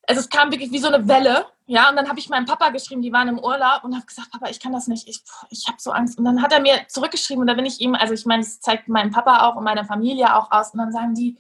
also 0.08 0.22
es 0.22 0.30
kam 0.30 0.52
wirklich 0.52 0.72
wie 0.72 0.80
so 0.80 0.88
eine 0.88 1.08
Welle, 1.08 1.46
ja, 1.68 1.90
und 1.90 1.96
dann 1.96 2.10
habe 2.10 2.20
ich 2.20 2.28
meinem 2.28 2.46
Papa 2.46 2.70
geschrieben, 2.70 3.02
die 3.02 3.14
waren 3.14 3.30
im 3.30 3.40
Urlaub 3.40 3.84
und 3.84 3.96
habe 3.96 4.06
gesagt, 4.06 4.32
Papa, 4.32 4.50
ich 4.50 4.60
kann 4.60 4.74
das 4.74 4.88
nicht, 4.88 5.08
ich, 5.08 5.22
ich 5.50 5.68
habe 5.68 5.78
so 5.80 5.92
Angst. 5.92 6.18
Und 6.18 6.26
dann 6.26 6.42
hat 6.42 6.52
er 6.52 6.60
mir 6.60 6.86
zurückgeschrieben 6.90 7.42
und 7.42 7.48
da 7.48 7.54
bin 7.54 7.66
ich 7.66 7.80
ihm, 7.80 7.96
also 7.96 8.14
ich 8.14 8.26
meine, 8.26 8.44
es 8.44 8.60
zeigt 8.60 8.90
meinem 8.90 9.12
Papa 9.12 9.48
auch 9.48 9.56
und 9.56 9.64
meiner 9.64 9.86
Familie 9.86 10.36
auch 10.36 10.52
aus 10.52 10.74
und 10.74 10.80
dann 10.80 10.92
sagen 10.92 11.14
die, 11.14 11.38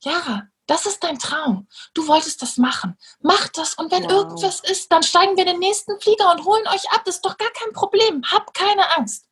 Jara, 0.00 0.48
Das 0.68 0.84
ist 0.84 1.02
dein 1.02 1.18
Traum. 1.18 1.66
Du 1.94 2.06
wolltest 2.06 2.42
das 2.42 2.58
machen. 2.58 2.96
Mach 3.20 3.48
das 3.48 3.74
und 3.74 3.90
wenn 3.90 4.04
wow. 4.04 4.12
irgendwas 4.12 4.60
ist, 4.60 4.92
dann 4.92 5.02
steigen 5.02 5.34
wir 5.36 5.46
in 5.46 5.52
den 5.52 5.58
nächsten 5.60 5.98
Flieger 5.98 6.30
und 6.30 6.44
holen 6.44 6.66
euch 6.68 6.92
ab. 6.92 7.02
Das 7.06 7.16
ist 7.16 7.24
doch 7.24 7.38
gar 7.38 7.50
kein 7.50 7.72
Problem. 7.72 8.22
Hab 8.30 8.52
keine 8.52 8.96
Angst. 8.96 9.26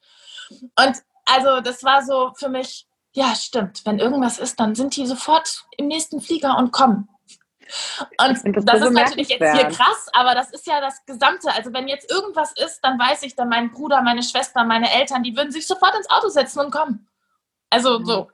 Und 0.50 1.02
also 1.26 1.60
das 1.60 1.84
war 1.84 2.02
so 2.02 2.32
für 2.36 2.48
mich, 2.48 2.88
ja, 3.12 3.34
stimmt. 3.34 3.84
Wenn 3.84 3.98
irgendwas 3.98 4.38
ist, 4.38 4.58
dann 4.58 4.74
sind 4.74 4.96
die 4.96 5.06
sofort 5.06 5.66
im 5.76 5.88
nächsten 5.88 6.22
Flieger 6.22 6.56
und 6.56 6.72
kommen. 6.72 7.08
Und 8.18 8.56
das, 8.56 8.64
das 8.64 8.80
ist 8.80 8.92
natürlich 8.92 9.28
jetzt 9.28 9.52
hier 9.52 9.68
krass, 9.68 10.08
aber 10.12 10.34
das 10.34 10.50
ist 10.50 10.66
ja 10.66 10.80
das 10.80 11.04
Gesamte. 11.06 11.52
Also 11.52 11.72
wenn 11.72 11.88
jetzt 11.88 12.10
irgendwas 12.10 12.52
ist, 12.52 12.80
dann 12.82 12.98
weiß 12.98 13.22
ich, 13.22 13.34
dann 13.34 13.48
mein 13.48 13.70
Bruder, 13.70 14.02
meine 14.02 14.22
Schwester, 14.22 14.64
meine 14.64 14.92
Eltern, 14.92 15.22
die 15.22 15.36
würden 15.36 15.50
sich 15.50 15.66
sofort 15.66 15.94
ins 15.96 16.10
Auto 16.10 16.28
setzen 16.28 16.60
und 16.60 16.70
kommen. 16.70 17.08
Also 17.70 18.02
so. 18.04 18.28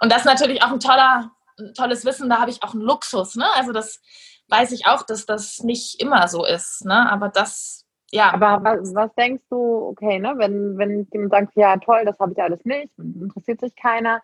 Und 0.00 0.10
das 0.12 0.18
ist 0.18 0.26
natürlich 0.26 0.62
auch 0.62 0.72
ein 0.72 0.80
toller, 0.80 1.30
ein 1.58 1.74
tolles 1.74 2.04
Wissen, 2.04 2.28
da 2.28 2.40
habe 2.40 2.50
ich 2.50 2.62
auch 2.62 2.72
einen 2.72 2.82
Luxus. 2.82 3.34
Ne? 3.34 3.46
Also 3.54 3.72
das 3.72 4.00
weiß 4.48 4.72
ich 4.72 4.86
auch, 4.86 5.02
dass 5.02 5.26
das 5.26 5.62
nicht 5.62 6.00
immer 6.00 6.28
so 6.28 6.44
ist. 6.44 6.84
Ne? 6.84 7.10
Aber 7.10 7.28
das, 7.28 7.84
ja. 8.10 8.32
Aber 8.32 8.62
was, 8.64 8.94
was 8.94 9.14
denkst 9.14 9.44
du, 9.50 9.88
okay, 9.88 10.18
ne, 10.18 10.34
wenn, 10.36 10.78
wenn 10.78 11.06
jemand 11.12 11.30
sagt, 11.30 11.56
ja 11.56 11.76
toll, 11.76 12.04
das 12.04 12.18
habe 12.18 12.32
ich 12.32 12.42
alles 12.42 12.64
nicht, 12.64 12.90
interessiert 12.98 13.60
sich 13.60 13.76
keiner, 13.76 14.22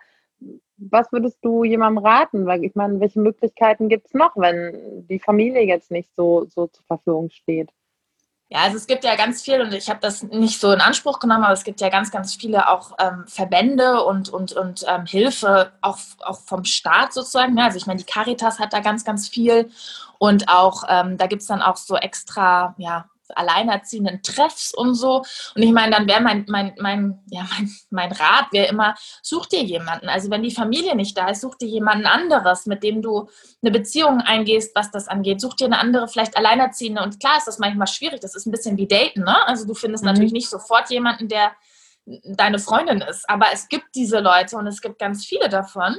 was 0.76 1.10
würdest 1.12 1.38
du 1.42 1.64
jemandem 1.64 2.04
raten? 2.04 2.46
Weil 2.46 2.64
ich 2.64 2.74
meine, 2.74 3.00
welche 3.00 3.20
Möglichkeiten 3.20 3.88
gibt 3.88 4.06
es 4.06 4.14
noch, 4.14 4.36
wenn 4.36 5.06
die 5.08 5.20
Familie 5.20 5.62
jetzt 5.62 5.90
nicht 5.90 6.10
so, 6.16 6.46
so 6.48 6.66
zur 6.66 6.84
Verfügung 6.86 7.30
steht? 7.30 7.70
Ja, 8.50 8.60
also 8.60 8.76
es 8.76 8.86
gibt 8.86 9.04
ja 9.04 9.16
ganz 9.16 9.42
viel 9.42 9.60
und 9.60 9.72
ich 9.72 9.88
habe 9.88 10.00
das 10.00 10.22
nicht 10.22 10.60
so 10.60 10.70
in 10.70 10.80
Anspruch 10.80 11.18
genommen, 11.18 11.44
aber 11.44 11.54
es 11.54 11.64
gibt 11.64 11.80
ja 11.80 11.88
ganz, 11.88 12.10
ganz 12.10 12.34
viele 12.34 12.68
auch 12.68 12.92
ähm, 13.00 13.24
Verbände 13.26 14.04
und, 14.04 14.28
und, 14.28 14.52
und 14.52 14.84
ähm, 14.86 15.06
Hilfe 15.06 15.72
auch, 15.80 15.98
auch 16.20 16.40
vom 16.40 16.64
Staat 16.64 17.14
sozusagen. 17.14 17.56
Ja, 17.56 17.64
also 17.64 17.78
ich 17.78 17.86
meine, 17.86 17.98
die 17.98 18.06
Caritas 18.06 18.58
hat 18.58 18.72
da 18.72 18.80
ganz, 18.80 19.04
ganz 19.04 19.28
viel 19.28 19.70
und 20.18 20.48
auch 20.48 20.84
ähm, 20.88 21.16
da 21.16 21.26
gibt 21.26 21.42
es 21.42 21.48
dann 21.48 21.62
auch 21.62 21.76
so 21.76 21.96
extra, 21.96 22.74
ja, 22.76 23.06
alleinerziehenden 23.36 24.22
Treffs 24.22 24.72
und 24.74 24.94
so. 24.94 25.24
Und 25.54 25.62
ich 25.62 25.72
meine, 25.72 25.96
dann 25.96 26.08
wäre 26.08 26.20
mein, 26.20 26.44
mein, 26.48 26.74
mein, 26.78 27.22
ja, 27.30 27.46
mein, 27.50 27.70
mein 27.90 28.12
Rat 28.12 28.46
wäre 28.52 28.68
immer, 28.68 28.94
such 29.22 29.46
dir 29.46 29.62
jemanden. 29.62 30.08
Also 30.08 30.30
wenn 30.30 30.42
die 30.42 30.50
Familie 30.50 30.96
nicht 30.96 31.16
da 31.16 31.28
ist, 31.28 31.40
such 31.40 31.56
dir 31.56 31.68
jemanden 31.68 32.06
anderes, 32.06 32.66
mit 32.66 32.82
dem 32.82 33.02
du 33.02 33.28
eine 33.62 33.70
Beziehung 33.70 34.20
eingehst, 34.20 34.74
was 34.74 34.90
das 34.90 35.08
angeht. 35.08 35.40
Such 35.40 35.54
dir 35.54 35.66
eine 35.66 35.78
andere, 35.78 36.08
vielleicht 36.08 36.36
Alleinerziehende. 36.36 37.02
Und 37.02 37.20
klar 37.20 37.38
ist 37.38 37.46
das 37.46 37.58
manchmal 37.58 37.86
schwierig. 37.86 38.20
Das 38.20 38.34
ist 38.34 38.46
ein 38.46 38.52
bisschen 38.52 38.76
wie 38.76 38.88
Daten, 38.88 39.24
ne? 39.24 39.46
Also 39.46 39.66
du 39.66 39.74
findest 39.74 40.04
mhm. 40.04 40.10
natürlich 40.10 40.32
nicht 40.32 40.50
sofort 40.50 40.90
jemanden, 40.90 41.28
der 41.28 41.52
deine 42.06 42.58
Freundin 42.58 43.00
ist. 43.00 43.28
Aber 43.28 43.46
es 43.52 43.68
gibt 43.68 43.86
diese 43.94 44.20
Leute 44.20 44.56
und 44.56 44.66
es 44.66 44.80
gibt 44.80 44.98
ganz 44.98 45.24
viele 45.24 45.48
davon 45.48 45.96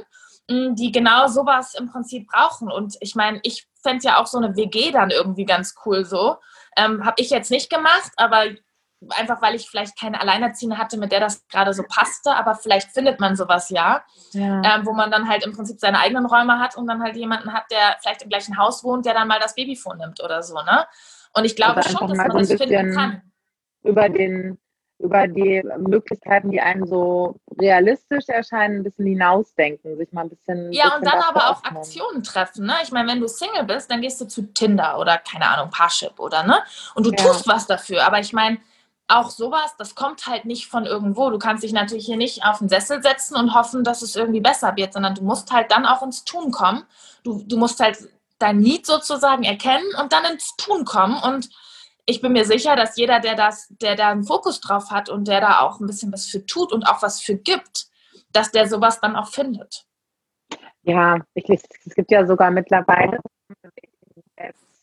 die 0.48 0.92
genau 0.92 1.26
sowas 1.26 1.74
im 1.74 1.90
Prinzip 1.90 2.28
brauchen. 2.28 2.70
Und 2.70 2.96
ich 3.00 3.14
meine, 3.14 3.40
ich 3.42 3.66
fände 3.82 4.04
ja 4.04 4.20
auch 4.20 4.26
so 4.26 4.38
eine 4.38 4.56
WG 4.56 4.92
dann 4.92 5.10
irgendwie 5.10 5.44
ganz 5.44 5.74
cool 5.84 6.04
so, 6.04 6.36
ähm, 6.76 7.04
Habe 7.04 7.16
ich 7.18 7.30
jetzt 7.30 7.50
nicht 7.50 7.70
gemacht, 7.70 8.12
aber 8.16 8.44
einfach 9.10 9.42
weil 9.42 9.54
ich 9.54 9.68
vielleicht 9.68 9.98
keine 9.98 10.20
Alleinerziehende 10.20 10.78
hatte, 10.78 10.96
mit 10.98 11.12
der 11.12 11.20
das 11.20 11.46
gerade 11.48 11.74
so 11.74 11.82
passte, 11.82 12.34
aber 12.34 12.54
vielleicht 12.54 12.92
findet 12.92 13.20
man 13.20 13.36
sowas 13.36 13.68
ja, 13.70 14.02
ja. 14.32 14.62
Ähm, 14.64 14.86
wo 14.86 14.92
man 14.92 15.10
dann 15.10 15.28
halt 15.28 15.44
im 15.44 15.52
Prinzip 15.52 15.78
seine 15.78 15.98
eigenen 15.98 16.26
Räume 16.26 16.58
hat 16.58 16.76
und 16.76 16.86
dann 16.86 17.02
halt 17.02 17.16
jemanden 17.16 17.52
hat, 17.52 17.64
der 17.70 17.96
vielleicht 18.00 18.22
im 18.22 18.28
gleichen 18.28 18.56
Haus 18.56 18.82
wohnt, 18.84 19.04
der 19.04 19.14
dann 19.14 19.28
mal 19.28 19.38
das 19.38 19.54
Baby 19.54 19.76
vornimmt 19.76 20.22
oder 20.22 20.42
so, 20.42 20.54
ne? 20.54 20.86
Und 21.34 21.44
ich 21.44 21.54
glaube 21.54 21.82
schon, 21.82 22.08
dass 22.08 22.16
man 22.16 22.30
das 22.30 22.52
finden 22.52 22.94
kann. 22.94 23.22
Über 23.82 24.08
den 24.08 24.58
über 24.98 25.28
die 25.28 25.62
Möglichkeiten, 25.78 26.50
die 26.50 26.60
einem 26.60 26.86
so 26.86 27.36
realistisch 27.60 28.28
erscheinen, 28.28 28.78
ein 28.78 28.82
bisschen 28.82 29.06
hinausdenken, 29.06 29.96
sich 29.98 30.12
mal 30.12 30.22
ein 30.22 30.30
bisschen. 30.30 30.72
Ja, 30.72 30.84
bisschen 30.84 30.98
und 30.98 31.06
dann 31.06 31.22
aber 31.22 31.50
auch 31.50 31.64
Aktionen 31.64 32.22
treffen. 32.22 32.66
Ne? 32.66 32.74
Ich 32.82 32.92
meine, 32.92 33.10
wenn 33.10 33.20
du 33.20 33.28
Single 33.28 33.64
bist, 33.64 33.90
dann 33.90 34.00
gehst 34.00 34.20
du 34.20 34.26
zu 34.26 34.42
Tinder 34.54 34.98
oder 34.98 35.18
keine 35.18 35.48
Ahnung, 35.48 35.70
Parship 35.70 36.18
oder 36.18 36.44
ne? 36.44 36.60
Und 36.94 37.04
du 37.04 37.10
ja. 37.10 37.16
tust 37.16 37.46
was 37.46 37.66
dafür. 37.66 38.06
Aber 38.06 38.20
ich 38.20 38.32
meine, 38.32 38.58
auch 39.08 39.30
sowas, 39.30 39.74
das 39.78 39.94
kommt 39.94 40.26
halt 40.26 40.46
nicht 40.46 40.66
von 40.66 40.86
irgendwo. 40.86 41.30
Du 41.30 41.38
kannst 41.38 41.62
dich 41.62 41.72
natürlich 41.72 42.06
hier 42.06 42.16
nicht 42.16 42.44
auf 42.44 42.58
den 42.58 42.68
Sessel 42.68 43.02
setzen 43.02 43.36
und 43.36 43.54
hoffen, 43.54 43.84
dass 43.84 44.02
es 44.02 44.16
irgendwie 44.16 44.40
besser 44.40 44.74
wird, 44.76 44.92
sondern 44.94 45.14
du 45.14 45.22
musst 45.22 45.52
halt 45.52 45.70
dann 45.70 45.86
auch 45.86 46.02
ins 46.02 46.24
Tun 46.24 46.50
kommen. 46.50 46.84
Du, 47.22 47.42
du 47.46 47.56
musst 47.56 47.78
halt 47.80 47.98
dein 48.38 48.58
Need 48.58 48.86
sozusagen 48.86 49.44
erkennen 49.44 49.86
und 50.00 50.12
dann 50.12 50.24
ins 50.24 50.56
Tun 50.56 50.84
kommen 50.84 51.18
und 51.22 51.50
ich 52.06 52.20
bin 52.20 52.32
mir 52.32 52.44
sicher, 52.44 52.76
dass 52.76 52.96
jeder, 52.96 53.20
der 53.20 53.34
das, 53.34 53.68
der 53.80 53.96
da 53.96 54.10
einen 54.10 54.24
Fokus 54.24 54.60
drauf 54.60 54.90
hat 54.90 55.08
und 55.08 55.28
der 55.28 55.40
da 55.40 55.60
auch 55.60 55.80
ein 55.80 55.86
bisschen 55.86 56.12
was 56.12 56.26
für 56.26 56.46
tut 56.46 56.72
und 56.72 56.84
auch 56.84 57.02
was 57.02 57.20
für 57.20 57.36
gibt, 57.36 57.88
dass 58.32 58.52
der 58.52 58.68
sowas 58.68 59.00
dann 59.00 59.16
auch 59.16 59.28
findet. 59.28 59.84
Ja, 60.82 61.18
ich, 61.34 61.48
es 61.48 61.94
gibt 61.94 62.10
ja 62.12 62.24
sogar 62.26 62.50
mittlerweile 62.50 63.18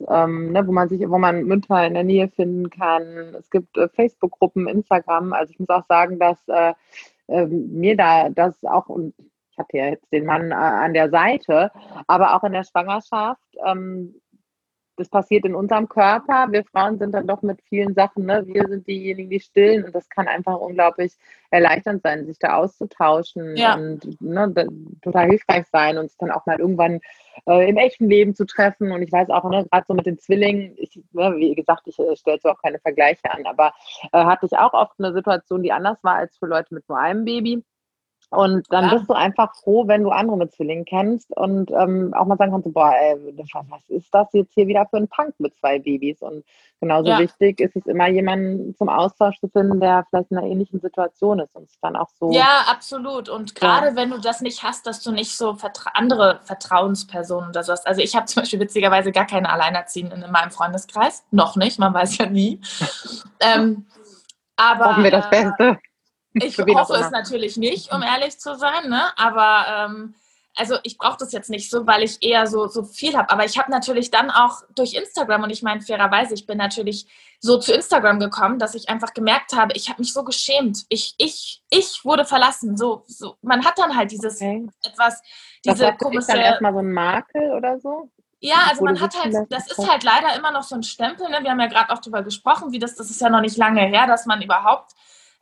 ähm, 0.09 0.51
ne, 0.51 0.65
wo 0.67 0.71
man 0.71 0.89
sich, 0.89 1.01
wo 1.09 1.17
man 1.17 1.43
Mütter 1.43 1.86
in 1.86 1.93
der 1.93 2.03
Nähe 2.03 2.29
finden 2.29 2.69
kann. 2.69 3.36
Es 3.39 3.49
gibt 3.49 3.77
äh, 3.77 3.89
Facebook-Gruppen, 3.89 4.67
Instagram. 4.67 5.33
Also 5.33 5.51
ich 5.51 5.59
muss 5.59 5.69
auch 5.69 5.86
sagen, 5.88 6.19
dass 6.19 6.38
äh, 6.47 6.73
äh, 7.27 7.45
mir 7.45 7.95
da 7.95 8.29
das 8.29 8.63
auch 8.63 8.88
und 8.88 9.13
ich 9.51 9.57
hatte 9.57 9.77
ja 9.77 9.86
jetzt 9.88 10.12
den 10.12 10.25
Mann 10.25 10.51
äh, 10.51 10.55
an 10.55 10.93
der 10.93 11.09
Seite, 11.09 11.71
aber 12.07 12.36
auch 12.36 12.43
in 12.43 12.53
der 12.53 12.63
Schwangerschaft 12.63 13.41
ähm, 13.65 14.15
das 14.97 15.10
passiert 15.10 15.45
in 15.45 15.56
unserem 15.56 15.89
Körper. 15.89 16.47
Wir 16.51 16.63
Frauen 16.65 16.99
sind 16.99 17.13
dann 17.13 17.27
doch 17.27 17.41
mit 17.41 17.62
vielen 17.63 17.93
Sachen, 17.93 18.25
ne? 18.25 18.43
wir 18.45 18.67
sind 18.67 18.88
diejenigen, 18.88 19.29
die 19.29 19.39
stillen 19.39 19.86
und 19.86 19.95
das 19.95 20.10
kann 20.10 20.27
einfach 20.27 20.58
unglaublich 20.60 21.13
erleichternd 21.49 22.01
sein, 22.01 22.25
sich 22.25 22.39
da 22.39 22.58
auszutauschen 22.58 23.56
ja. 23.56 23.75
und 23.75 24.21
ne, 24.21 24.53
total 25.01 25.29
hilfreich 25.29 25.65
sein 25.71 25.97
und 25.97 26.10
sich 26.10 26.17
dann 26.17 26.32
auch 26.32 26.45
mal 26.45 26.60
irgendwann 26.60 26.99
äh, 27.47 27.69
im 27.69 27.77
echten 27.77 28.10
Leben 28.10 28.36
zu 28.36 28.45
treffen. 28.45 28.91
Und 28.91 29.01
ich 29.01 29.12
weiß 29.12 29.29
auch, 29.29 29.49
ne, 29.49 29.65
gerade 29.69 29.86
so 29.88 29.93
mit 29.93 30.06
den 30.06 30.19
Zwillingen, 30.19 30.73
ich, 30.77 30.99
ne, 31.12 31.34
wie 31.38 31.56
gesagt, 31.56 31.84
ich 31.86 31.97
äh, 31.99 32.15
stelle 32.15 32.39
so 32.41 32.49
auch 32.49 32.62
keine 32.62 32.79
Vergleiche 32.79 33.32
an, 33.32 33.45
aber 33.45 33.73
äh, 34.12 34.23
hatte 34.23 34.45
ich 34.45 34.58
auch 34.58 34.73
oft 34.73 34.93
eine 34.99 35.13
Situation, 35.13 35.63
die 35.63 35.71
anders 35.71 36.03
war 36.03 36.15
als 36.15 36.38
für 36.38 36.47
Leute 36.47 36.73
mit 36.73 36.88
nur 36.88 36.99
einem 36.99 37.25
Baby. 37.25 37.63
Und 38.34 38.65
dann 38.72 38.86
ja. 38.86 38.96
bist 38.96 39.10
du 39.10 39.13
einfach 39.13 39.56
froh, 39.56 39.88
wenn 39.88 40.04
du 40.04 40.10
andere 40.10 40.38
mit 40.38 40.52
Zwillingen 40.54 40.86
kennst 40.86 41.36
und 41.38 41.69
ähm, 41.72 42.13
auch 42.15 42.26
mal 42.26 42.38
sagen 42.38 42.52
kannst, 42.52 42.74
boah, 42.74 42.91
ey, 42.91 43.15
was 43.69 43.89
ist 43.89 44.08
das 44.12 44.28
jetzt 44.34 44.54
hier 44.56 44.67
wieder 44.67 44.88
für 44.89 44.98
ein 44.98 45.08
Punk 45.08 45.36
mit 45.38 45.56
zwei 45.56 45.78
Babys? 45.78 46.22
Und 46.22 46.43
genauso 46.80 47.10
ja. 47.10 47.19
wichtig 47.19 47.60
ist 47.60 47.76
es 47.76 47.86
immer, 47.86 48.08
jemanden 48.08 48.76
zum 48.76 48.89
Austausch 48.89 49.39
zu 49.39 49.50
finden, 49.50 49.80
der 49.80 50.06
vielleicht 50.10 50.32
in 50.32 50.38
einer 50.39 50.48
ähnlichen 50.48 50.80
Situation 50.80 51.39
ist 51.39 51.56
und 51.56 51.69
es 51.69 51.80
dann 51.80 51.96
auch 51.96 52.10
so. 52.19 52.32
Ja, 52.32 52.65
absolut. 52.72 53.30
Und 53.30 53.54
gerade 53.54 53.89
ja. 53.89 53.96
wenn 53.96 54.10
du 54.10 54.19
das 54.19 54.41
nicht 54.41 54.63
hast, 54.63 54.88
dass 54.88 55.04
du 55.04 55.12
nicht 55.12 55.38
so 55.38 55.54
vertra 55.54 55.91
andere 55.93 56.39
Vertrauenspersonen 56.43 57.50
oder 57.50 57.63
so 57.63 57.72
hast. 57.72 57.86
Also 57.86 58.02
ich 58.02 58.15
habe 58.15 58.26
zum 58.26 58.41
Beispiel 58.41 58.60
witzigerweise 58.60 59.12
gar 59.12 59.28
keine 59.28 59.52
Alleinerziehenden 59.52 60.24
in 60.24 60.32
meinem 60.32 60.50
Freundeskreis. 60.50 61.24
Noch 61.30 61.56
nicht, 61.56 61.78
man 61.78 61.93
weiß 61.93 62.17
ja 62.17 62.26
nie. 62.26 62.60
ähm, 63.39 63.86
aber, 64.56 64.86
Hoffen 64.86 65.04
wir 65.04 65.12
das 65.12 65.30
Beste. 65.30 65.78
Ich 66.34 66.58
hoffe 66.58 66.96
es 66.96 67.12
natürlich 67.12 67.58
nicht, 67.58 67.93
um 67.93 68.02
ehrlich 68.02 68.39
zu 68.39 68.56
sein, 68.56 68.89
ne? 68.89 69.17
aber 69.17 69.65
ähm, 69.67 70.15
also 70.56 70.78
ich 70.84 70.98
brauche 70.98 71.17
das 71.17 71.32
jetzt 71.32 71.50
nicht 71.50 71.69
so, 71.69 71.88
weil 71.88 72.04
ich 72.04 72.22
eher 72.22 72.46
so, 72.48 72.67
so 72.67 72.84
viel 72.84 73.15
habe. 73.15 73.30
Aber 73.30 73.46
ich 73.46 73.58
habe 73.58 73.72
natürlich 73.72 74.12
dann 74.12 74.30
auch 74.30 74.62
durch 74.76 74.93
Instagram 74.93 75.43
und 75.43 75.50
ich 75.50 75.63
meine 75.63 75.82
fairerweise, 75.82 76.34
ich 76.34 76.46
bin 76.46 76.58
natürlich 76.58 77.08
so 77.39 77.58
zu 77.58 77.74
Instagram 77.74 78.19
gekommen, 78.19 78.60
dass 78.60 78.76
ich 78.76 78.89
einfach 78.89 79.13
gemerkt 79.13 79.54
habe, 79.54 79.74
ich 79.76 79.89
habe 79.89 80.02
mich 80.02 80.13
so 80.13 80.24
geschämt. 80.24 80.86
Ich, 80.89 81.15
ich, 81.17 81.63
ich 81.69 82.06
wurde 82.06 82.26
verlassen. 82.26 82.78
So, 82.78 83.04
so, 83.08 83.36
man 83.41 83.65
hat 83.65 83.78
dann 83.78 83.96
halt 83.96 84.12
dieses 84.12 84.36
okay. 84.36 84.67
etwas, 84.84 85.22
diese 85.65 85.88
das 85.88 85.98
komische. 85.98 86.19
Ist 86.19 86.30
dann 86.30 86.39
erstmal 86.39 86.74
so 86.74 86.80
ein 86.80 86.91
Makel 86.91 87.52
oder 87.52 87.80
so? 87.80 88.10
Ja, 88.39 88.67
also 88.69 88.84
man 88.84 89.00
hat 89.00 89.17
halt, 89.17 89.34
das 89.50 89.72
ist 89.72 89.89
halt 89.89 90.04
leider 90.04 90.36
immer 90.36 90.52
noch 90.52 90.63
so 90.63 90.76
ein 90.76 90.84
Stempel. 90.84 91.30
Ne? 91.30 91.39
Wir 91.41 91.52
haben 91.52 91.62
ja 91.62 91.67
gerade 91.67 91.91
auch 91.91 92.00
darüber 92.00 92.24
gesprochen, 92.24 92.74
wie 92.74 92.80
das, 92.80 92.96
das 92.96 93.10
ist 93.10 93.22
ja 93.22 93.30
noch 93.30 93.39
nicht 93.39 93.58
lange 93.58 93.82
her, 93.82 94.06
dass 94.06 94.26
man 94.26 94.41
überhaupt 94.41 94.91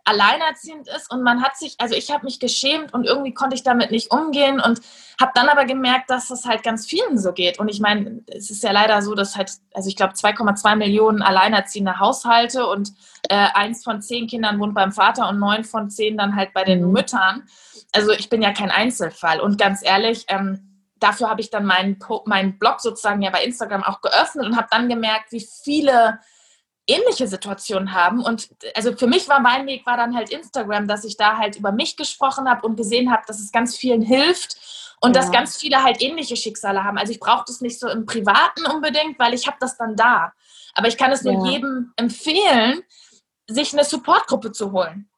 alleinerziehend 0.05 0.87
ist 0.87 1.11
und 1.11 1.23
man 1.23 1.43
hat 1.43 1.57
sich, 1.57 1.75
also 1.79 1.95
ich 1.95 2.11
habe 2.11 2.25
mich 2.25 2.39
geschämt 2.39 2.93
und 2.93 3.05
irgendwie 3.05 3.33
konnte 3.33 3.55
ich 3.55 3.63
damit 3.63 3.91
nicht 3.91 4.11
umgehen 4.11 4.59
und 4.59 4.81
habe 5.19 5.31
dann 5.35 5.49
aber 5.49 5.65
gemerkt, 5.65 6.09
dass 6.09 6.27
das 6.27 6.45
halt 6.45 6.63
ganz 6.63 6.87
vielen 6.87 7.17
so 7.17 7.31
geht. 7.31 7.59
Und 7.59 7.69
ich 7.69 7.79
meine, 7.79 8.21
es 8.27 8.49
ist 8.49 8.63
ja 8.63 8.71
leider 8.71 9.01
so, 9.01 9.13
dass 9.15 9.35
halt, 9.35 9.51
also 9.73 9.87
ich 9.87 9.95
glaube 9.95 10.13
2,2 10.13 10.75
Millionen 10.75 11.21
alleinerziehende 11.21 11.99
Haushalte 11.99 12.65
und 12.67 12.91
äh, 13.29 13.47
eins 13.53 13.83
von 13.83 14.01
zehn 14.01 14.27
Kindern 14.27 14.59
wohnt 14.59 14.73
beim 14.73 14.91
Vater 14.91 15.29
und 15.29 15.39
neun 15.39 15.63
von 15.63 15.89
zehn 15.89 16.17
dann 16.17 16.35
halt 16.35 16.53
bei 16.53 16.63
den 16.63 16.85
mhm. 16.85 16.91
Müttern. 16.91 17.43
Also 17.91 18.11
ich 18.11 18.29
bin 18.29 18.41
ja 18.41 18.53
kein 18.53 18.71
Einzelfall 18.71 19.39
und 19.39 19.57
ganz 19.57 19.85
ehrlich, 19.85 20.25
ähm, 20.27 20.71
dafür 20.99 21.29
habe 21.29 21.41
ich 21.41 21.49
dann 21.49 21.65
meinen, 21.65 21.99
meinen 22.25 22.57
Blog 22.57 22.79
sozusagen 22.79 23.21
ja 23.21 23.31
bei 23.31 23.43
Instagram 23.43 23.83
auch 23.83 24.01
geöffnet 24.01 24.45
und 24.45 24.55
habe 24.55 24.67
dann 24.71 24.87
gemerkt, 24.87 25.31
wie 25.31 25.45
viele 25.63 26.19
ähnliche 26.87 27.27
Situationen 27.27 27.93
haben. 27.93 28.23
Und 28.23 28.49
also 28.75 28.95
für 28.95 29.07
mich 29.07 29.29
war 29.29 29.39
mein 29.39 29.67
Weg 29.67 29.85
war 29.85 29.97
dann 29.97 30.15
halt 30.15 30.29
Instagram, 30.29 30.87
dass 30.87 31.03
ich 31.03 31.17
da 31.17 31.37
halt 31.37 31.55
über 31.55 31.71
mich 31.71 31.95
gesprochen 31.97 32.49
habe 32.49 32.65
und 32.65 32.75
gesehen 32.75 33.11
habe, 33.11 33.23
dass 33.27 33.39
es 33.39 33.51
ganz 33.51 33.77
vielen 33.77 34.01
hilft 34.01 34.57
und 35.01 35.15
ja. 35.15 35.21
dass 35.21 35.31
ganz 35.31 35.57
viele 35.57 35.83
halt 35.83 36.01
ähnliche 36.01 36.35
Schicksale 36.35 36.83
haben. 36.83 36.97
Also 36.97 37.11
ich 37.11 37.19
brauche 37.19 37.45
das 37.47 37.61
nicht 37.61 37.79
so 37.79 37.89
im 37.89 38.05
Privaten 38.05 38.65
unbedingt, 38.65 39.17
weil 39.19 39.33
ich 39.33 39.47
habe 39.47 39.57
das 39.59 39.77
dann 39.77 39.95
da. 39.95 40.33
Aber 40.73 40.87
ich 40.87 40.97
kann 40.97 41.11
es 41.11 41.23
nur 41.23 41.45
ja. 41.45 41.51
jedem 41.51 41.93
empfehlen, 41.97 42.81
sich 43.47 43.73
eine 43.73 43.83
Supportgruppe 43.83 44.51
zu 44.51 44.71
holen. 44.71 45.09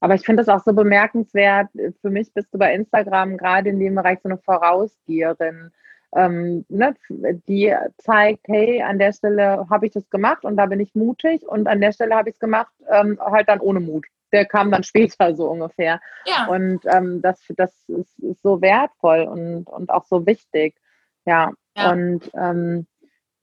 Aber 0.00 0.14
ich 0.14 0.24
finde 0.24 0.44
das 0.44 0.54
auch 0.54 0.64
so 0.64 0.72
bemerkenswert. 0.72 1.68
Für 2.00 2.10
mich 2.10 2.32
bist 2.32 2.52
du 2.52 2.58
bei 2.58 2.74
Instagram 2.74 3.36
gerade 3.36 3.70
in 3.70 3.80
dem 3.80 3.94
Bereich 3.94 4.18
so 4.22 4.28
eine 4.28 4.38
Vorausgeherin 4.38 5.72
ähm, 6.14 6.64
ne, 6.68 6.94
die 7.08 7.74
zeigt, 7.98 8.46
hey, 8.48 8.82
an 8.82 8.98
der 8.98 9.12
Stelle 9.12 9.66
habe 9.68 9.86
ich 9.86 9.92
das 9.92 10.08
gemacht 10.10 10.44
und 10.44 10.56
da 10.56 10.66
bin 10.66 10.80
ich 10.80 10.94
mutig 10.94 11.46
und 11.46 11.66
an 11.66 11.80
der 11.80 11.92
Stelle 11.92 12.14
habe 12.14 12.30
ich 12.30 12.36
es 12.36 12.40
gemacht, 12.40 12.72
ähm, 12.90 13.18
halt 13.20 13.48
dann 13.48 13.60
ohne 13.60 13.80
Mut. 13.80 14.06
Der 14.32 14.46
kam 14.46 14.70
dann 14.70 14.82
später 14.84 15.34
so 15.34 15.50
ungefähr. 15.50 16.00
Ja. 16.26 16.46
Und 16.46 16.80
ähm, 16.86 17.20
das, 17.22 17.40
das 17.56 17.72
ist, 17.88 18.18
ist, 18.20 18.42
so 18.42 18.60
wertvoll 18.60 19.22
und, 19.22 19.64
und 19.64 19.90
auch 19.90 20.04
so 20.04 20.26
wichtig. 20.26 20.76
Ja. 21.24 21.52
ja. 21.76 21.92
Und 21.92 22.30
ähm, 22.34 22.86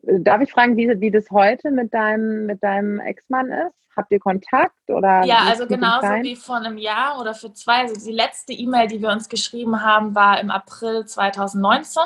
darf 0.01 0.41
ich 0.41 0.51
fragen, 0.51 0.77
wie, 0.77 0.99
wie 0.99 1.11
das 1.11 1.29
heute 1.31 1.71
mit 1.71 1.93
deinem, 1.93 2.45
mit 2.45 2.63
deinem 2.63 2.99
Ex-Mann 2.99 3.51
ist? 3.51 3.75
Habt 3.95 4.11
ihr 4.11 4.19
Kontakt 4.19 4.89
oder? 4.89 5.23
Ja, 5.23 5.43
also 5.47 5.67
genauso 5.67 6.07
wie 6.23 6.35
vor 6.35 6.55
einem 6.55 6.79
Jahr 6.79 7.21
oder 7.21 7.35
für 7.35 7.53
zwei. 7.53 7.81
Also 7.81 8.03
die 8.03 8.15
letzte 8.15 8.51
E-Mail, 8.51 8.87
die 8.87 8.99
wir 8.99 9.09
uns 9.09 9.29
geschrieben 9.29 9.83
haben, 9.83 10.15
war 10.15 10.39
im 10.39 10.49
April 10.49 11.05
2019. 11.05 12.01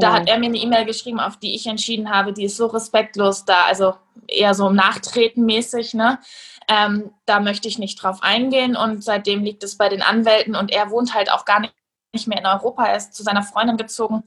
Da 0.00 0.12
hat 0.12 0.28
er 0.28 0.38
mir 0.38 0.46
eine 0.46 0.58
E-Mail 0.58 0.84
geschrieben, 0.84 1.20
auf 1.20 1.38
die 1.38 1.54
ich 1.54 1.66
entschieden 1.66 2.10
habe, 2.10 2.32
die 2.32 2.44
ist 2.44 2.56
so 2.56 2.66
respektlos 2.66 3.44
da, 3.44 3.64
also 3.66 3.94
eher 4.26 4.54
so 4.54 4.70
Nachtreten 4.70 5.44
mäßig, 5.44 5.94
ne? 5.94 6.18
Ähm, 6.68 7.12
da 7.26 7.40
möchte 7.40 7.68
ich 7.68 7.78
nicht 7.78 8.00
drauf 8.02 8.22
eingehen 8.22 8.76
und 8.76 9.02
seitdem 9.02 9.42
liegt 9.42 9.64
es 9.64 9.76
bei 9.76 9.88
den 9.88 10.02
Anwälten 10.02 10.54
und 10.54 10.70
er 10.70 10.90
wohnt 10.90 11.14
halt 11.14 11.30
auch 11.32 11.44
gar 11.44 11.60
nicht 11.60 12.28
mehr 12.28 12.38
in 12.38 12.46
Europa, 12.46 12.86
er 12.86 12.96
ist 12.96 13.14
zu 13.14 13.22
seiner 13.22 13.42
Freundin 13.42 13.76
gezogen. 13.76 14.22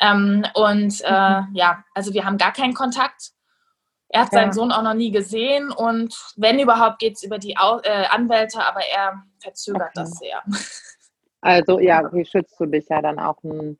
Ähm, 0.00 0.44
und 0.54 1.00
äh, 1.04 1.40
mhm. 1.40 1.54
ja, 1.54 1.84
also 1.94 2.12
wir 2.12 2.24
haben 2.24 2.36
gar 2.36 2.52
keinen 2.52 2.74
Kontakt. 2.74 3.32
Er 4.08 4.22
hat 4.22 4.32
ja. 4.32 4.40
seinen 4.40 4.52
Sohn 4.52 4.72
auch 4.72 4.82
noch 4.82 4.94
nie 4.94 5.10
gesehen 5.10 5.72
und 5.72 6.14
wenn 6.36 6.60
überhaupt 6.60 6.98
geht 6.98 7.14
es 7.14 7.22
über 7.22 7.38
die 7.38 7.56
Au 7.56 7.80
äh, 7.80 8.06
Anwälte, 8.10 8.64
aber 8.64 8.80
er 8.80 9.22
verzögert 9.40 9.90
okay. 9.96 10.00
das 10.00 10.10
sehr. 10.12 10.42
Also 11.42 11.78
ja, 11.78 12.02
wie 12.12 12.24
schützt 12.24 12.58
du 12.58 12.66
dich 12.66 12.88
ja 12.88 13.00
dann 13.00 13.20
auch 13.20 13.40
ein 13.44 13.78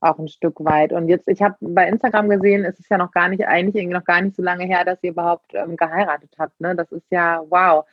auch 0.00 0.18
ein 0.18 0.28
Stück 0.28 0.64
weit. 0.64 0.92
Und 0.92 1.08
jetzt, 1.08 1.28
ich 1.28 1.42
habe 1.42 1.56
bei 1.60 1.88
Instagram 1.88 2.28
gesehen, 2.28 2.64
es 2.64 2.78
ist 2.78 2.90
ja 2.90 2.98
noch 2.98 3.10
gar 3.10 3.28
nicht, 3.28 3.46
eigentlich 3.46 3.86
noch 3.88 4.04
gar 4.04 4.20
nicht 4.20 4.36
so 4.36 4.42
lange 4.42 4.64
her, 4.64 4.84
dass 4.84 5.02
ihr 5.02 5.10
überhaupt 5.10 5.52
ähm, 5.54 5.76
geheiratet 5.76 6.30
habt. 6.38 6.60
Ne? 6.60 6.76
Das 6.76 6.90
ist 6.92 7.06
ja 7.10 7.42
wow. 7.48 7.84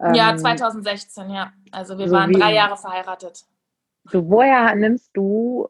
Ähm, 0.00 0.14
ja, 0.14 0.36
2016, 0.36 1.30
ja. 1.30 1.52
Also 1.72 1.98
wir 1.98 2.08
so 2.08 2.14
waren 2.14 2.32
drei 2.32 2.54
Jahre 2.54 2.76
verheiratet. 2.76 3.44
So, 4.04 4.28
woher 4.28 4.74
nimmst 4.74 5.10
du 5.14 5.68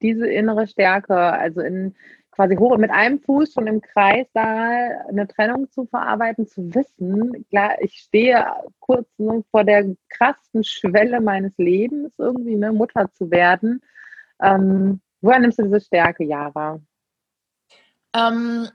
diese 0.00 0.28
innere 0.28 0.66
Stärke, 0.66 1.16
also 1.16 1.60
in 1.60 1.94
quasi 2.30 2.56
hoch 2.56 2.76
mit 2.76 2.90
einem 2.90 3.18
Fuß 3.20 3.54
schon 3.54 3.66
im 3.66 3.80
Kreissaal 3.80 5.04
eine 5.08 5.26
Trennung 5.26 5.70
zu 5.70 5.86
verarbeiten, 5.86 6.46
zu 6.46 6.74
wissen, 6.74 7.46
klar, 7.48 7.76
ich 7.80 7.94
stehe 7.94 8.44
kurz 8.78 9.08
vor 9.50 9.64
der 9.64 9.96
krassen 10.10 10.62
Schwelle 10.62 11.20
meines 11.20 11.56
Lebens, 11.56 12.12
irgendwie 12.18 12.54
eine 12.54 12.72
Mutter 12.72 13.10
zu 13.12 13.30
werden. 13.30 13.80
Ähm, 14.42 15.00
Woher 15.20 15.38
nimmst 15.38 15.58
du 15.58 15.64
diese 15.64 15.80
Stärke, 15.80 16.24
Jara? 16.24 16.80
Ähm, 18.14 18.68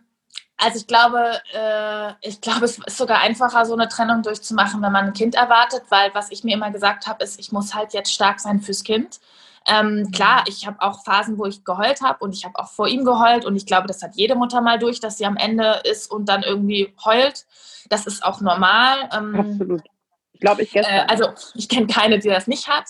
also 0.58 0.78
ich 0.78 0.88
glaube, 0.88 1.42
äh, 1.54 2.14
ich 2.22 2.40
glaube, 2.40 2.66
es 2.66 2.78
ist 2.78 2.98
sogar 2.98 3.20
einfacher, 3.20 3.66
so 3.66 3.74
eine 3.74 3.88
Trennung 3.88 4.22
durchzumachen, 4.22 4.82
wenn 4.82 4.92
man 4.92 5.06
ein 5.06 5.14
Kind 5.14 5.36
erwartet, 5.36 5.84
weil 5.90 6.14
was 6.14 6.32
ich 6.32 6.44
mir 6.44 6.54
immer 6.54 6.72
gesagt 6.72 7.08
habe, 7.08 7.24
ist, 7.24 7.40
ich 7.40 7.52
muss 7.52 7.74
halt 7.74 7.94
jetzt 7.94 8.14
stark 8.14 8.40
sein 8.40 8.62
fürs 8.62 8.84
Kind. 8.84 9.20
Ähm, 9.68 10.04
mhm. 10.04 10.12
klar, 10.12 10.44
ich 10.48 10.66
habe 10.66 10.82
auch 10.82 11.04
Phasen, 11.04 11.38
wo 11.38 11.46
ich 11.46 11.64
geheult 11.64 12.02
habe 12.02 12.24
und 12.24 12.34
ich 12.34 12.46
habe 12.46 12.58
auch 12.58 12.70
vor 12.70 12.88
ihm 12.88 13.06
geheult 13.06 13.46
und 13.46 13.56
ich 13.56 13.66
glaube, 13.66 13.88
das 13.88 14.02
hat 14.02 14.16
jede 14.16 14.36
Mutter 14.36 14.62
mal 14.62 14.80
durch, 14.80 15.00
dass 15.00 15.18
sie 15.18 15.26
am 15.26 15.38
Ende 15.38 15.82
ist 15.84 16.10
und 16.10 16.30
dann 16.30 16.44
irgendwie 16.44 16.94
heult. 17.04 17.46
Das 17.90 18.08
ist 18.08 18.24
auch 18.24 18.42
normal. 18.42 19.10
Ähm, 19.16 19.36
Absolut. 19.36 19.82
Glaube, 20.42 20.64
ich 20.64 20.72
gestern. 20.72 20.94
Äh, 20.94 21.06
also 21.08 21.30
ich 21.54 21.70
kenne 21.70 21.88
keine, 21.88 22.20
die 22.20 22.28
das 22.28 22.48
nicht 22.48 22.68
hat. 22.68 22.86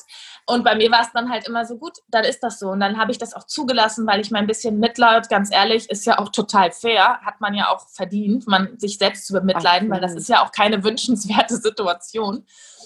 Und 0.48 0.64
bei 0.64 0.74
mir 0.74 0.90
war 0.90 1.02
es 1.02 1.12
dann 1.14 1.30
halt 1.30 1.48
immer 1.48 1.66
so 1.66 1.78
gut, 1.78 2.00
dann 2.10 2.24
ist 2.24 2.40
das 2.40 2.60
so. 2.60 2.70
Und 2.70 2.80
dann 2.80 2.98
habe 2.98 3.12
ich 3.12 3.18
das 3.18 3.34
auch 3.34 3.44
zugelassen, 3.44 4.08
weil 4.08 4.22
ich 4.22 4.32
mein 4.32 4.48
bisschen 4.48 4.80
Mitleid, 4.80 5.30
ganz 5.30 5.54
ehrlich, 5.54 5.90
ist 5.90 6.06
ja 6.06 6.18
auch 6.18 6.30
total 6.30 6.72
fair, 6.72 7.20
hat 7.22 7.40
man 7.42 7.54
ja 7.54 7.70
auch 7.70 7.88
verdient, 7.90 8.48
man 8.48 8.80
sich 8.80 8.98
selbst 8.98 9.28
zu 9.28 9.34
bemitleiden, 9.34 9.90
weil 9.90 10.02
das 10.02 10.16
ist 10.16 10.30
ja 10.30 10.44
auch 10.44 10.52
keine 10.52 10.84
wünschenswerte 10.84 11.58
Situation. 11.58 12.46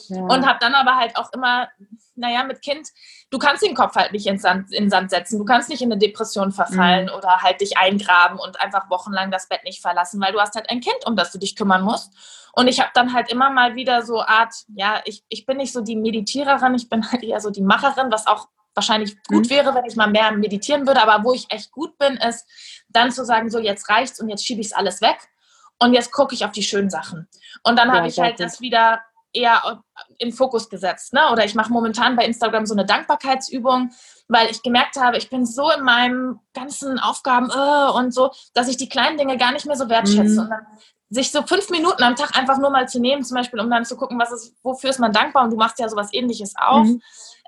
Ja. 0.10 0.22
Und 0.24 0.46
habe 0.46 0.58
dann 0.60 0.74
aber 0.74 0.96
halt 0.96 1.16
auch 1.16 1.32
immer, 1.32 1.70
naja, 2.16 2.44
mit 2.44 2.62
Kind, 2.62 2.90
du 3.30 3.38
kannst 3.38 3.64
den 3.64 3.76
Kopf 3.76 3.96
halt 3.96 4.12
nicht 4.12 4.26
in 4.28 4.38
Sand, 4.38 4.72
in 4.72 4.90
Sand 4.90 5.10
setzen, 5.12 5.38
du 5.38 5.46
kannst 5.46 5.70
nicht 5.70 5.82
in 5.82 5.92
eine 5.92 6.00
Depression 6.00 6.52
verfallen 6.52 7.06
mhm. 7.06 7.18
oder 7.18 7.42
halt 7.42 7.62
dich 7.62 7.78
eingraben 7.78 8.40
und 8.40 8.62
einfach 8.62 8.90
wochenlang 8.90 9.32
das 9.32 9.48
Bett 9.48 9.64
nicht 9.64 9.82
verlassen, 9.82 10.22
weil 10.22 10.34
du 10.34 10.40
hast 10.40 10.56
halt 10.56 10.70
ein 10.70 10.82
Kind, 10.82 11.06
um 11.06 11.16
das 11.16 11.32
du 11.32 11.38
dich 11.38 11.56
kümmern 11.56 11.84
musst. 11.84 12.12
Und 12.54 12.68
ich 12.68 12.80
habe 12.80 12.92
dann 12.94 13.14
halt 13.14 13.30
immer 13.30 13.50
mal 13.50 13.76
wieder 13.76 14.02
so 14.02 14.22
Art, 14.22 14.54
ja, 14.76 15.02
ich, 15.06 15.24
ich 15.28 15.46
bin 15.46 15.58
nicht 15.58 15.74
so 15.74 15.82
die 15.82 15.98
Meditiererin, 15.98 16.74
ich 16.76 16.90
bin 16.90 17.12
halt 17.12 17.24
eher 17.24 17.42
so 17.42 17.50
die 17.50 17.62
Macherin, 17.62 18.12
was 18.12 18.28
auch 18.28 18.48
wahrscheinlich 18.74 19.22
gut 19.24 19.46
mhm. 19.46 19.50
wäre, 19.50 19.76
wenn 19.76 19.86
ich 19.86 19.96
mal 19.96 20.10
mehr 20.10 20.32
meditieren 20.32 20.88
würde. 20.88 21.02
Aber 21.02 21.24
wo 21.24 21.34
ich 21.34 21.48
echt 21.50 21.72
gut 21.72 21.98
bin, 21.98 22.16
ist 22.18 22.46
dann 22.90 23.12
zu 23.12 23.26
sagen, 23.26 23.50
so 23.50 23.60
jetzt 23.60 23.90
reicht's 23.90 24.20
und 24.20 24.30
jetzt 24.30 24.46
schiebe 24.46 24.62
ich 24.62 24.68
es 24.68 24.74
alles 24.74 25.02
weg 25.02 25.18
und 25.80 25.94
jetzt 25.94 26.12
gucke 26.12 26.34
ich 26.34 26.46
auf 26.46 26.52
die 26.52 26.64
schönen 26.64 26.90
Sachen. 26.90 27.28
Und 27.64 27.78
dann 27.78 27.90
ja, 27.90 27.96
habe 27.96 28.08
ich 28.08 28.20
halt 28.20 28.40
das 28.40 28.62
wieder 28.62 29.02
eher 29.36 29.84
in 30.18 30.32
Fokus 30.32 30.70
gesetzt. 30.70 31.14
Ne? 31.14 31.22
Oder 31.32 31.46
ich 31.46 31.56
mache 31.56 31.72
momentan 31.72 32.16
bei 32.16 32.26
Instagram 32.26 32.66
so 32.66 32.74
eine 32.74 32.86
Dankbarkeitsübung, 32.86 33.92
weil 34.28 34.50
ich 34.50 34.64
gemerkt 34.64 34.96
habe, 34.96 35.18
ich 35.18 35.30
bin 35.30 35.46
so 35.46 35.70
in 35.72 35.84
meinen 35.84 36.40
ganzen 36.54 37.00
Aufgaben 37.00 37.50
äh, 37.50 37.92
und 37.92 38.14
so, 38.14 38.32
dass 38.54 38.68
ich 38.68 38.78
die 38.78 38.90
kleinen 38.90 39.18
Dinge 39.18 39.38
gar 39.38 39.52
nicht 39.52 39.66
mehr 39.66 39.76
so 39.76 39.90
wertschätze. 39.90 40.34
Mhm. 40.34 40.40
Und 40.40 40.50
dann 40.50 40.66
sich 41.10 41.32
so 41.32 41.44
fünf 41.44 41.70
Minuten 41.70 42.04
am 42.04 42.16
Tag 42.16 42.38
einfach 42.38 42.58
nur 42.58 42.70
mal 42.70 42.88
zu 42.88 43.00
nehmen, 43.00 43.24
zum 43.24 43.38
Beispiel, 43.38 43.60
um 43.60 43.70
dann 43.70 43.86
zu 43.86 43.96
gucken, 43.96 44.20
was 44.20 44.32
ist, 44.32 44.56
wofür 44.64 44.90
ist 44.90 45.00
man 45.00 45.12
dankbar 45.12 45.44
und 45.44 45.52
du 45.52 45.58
machst 45.58 45.80
ja 45.80 45.88
sowas 45.88 46.10
ähnliches 46.14 46.54
auch. 46.58 46.84
Mhm, 46.84 47.02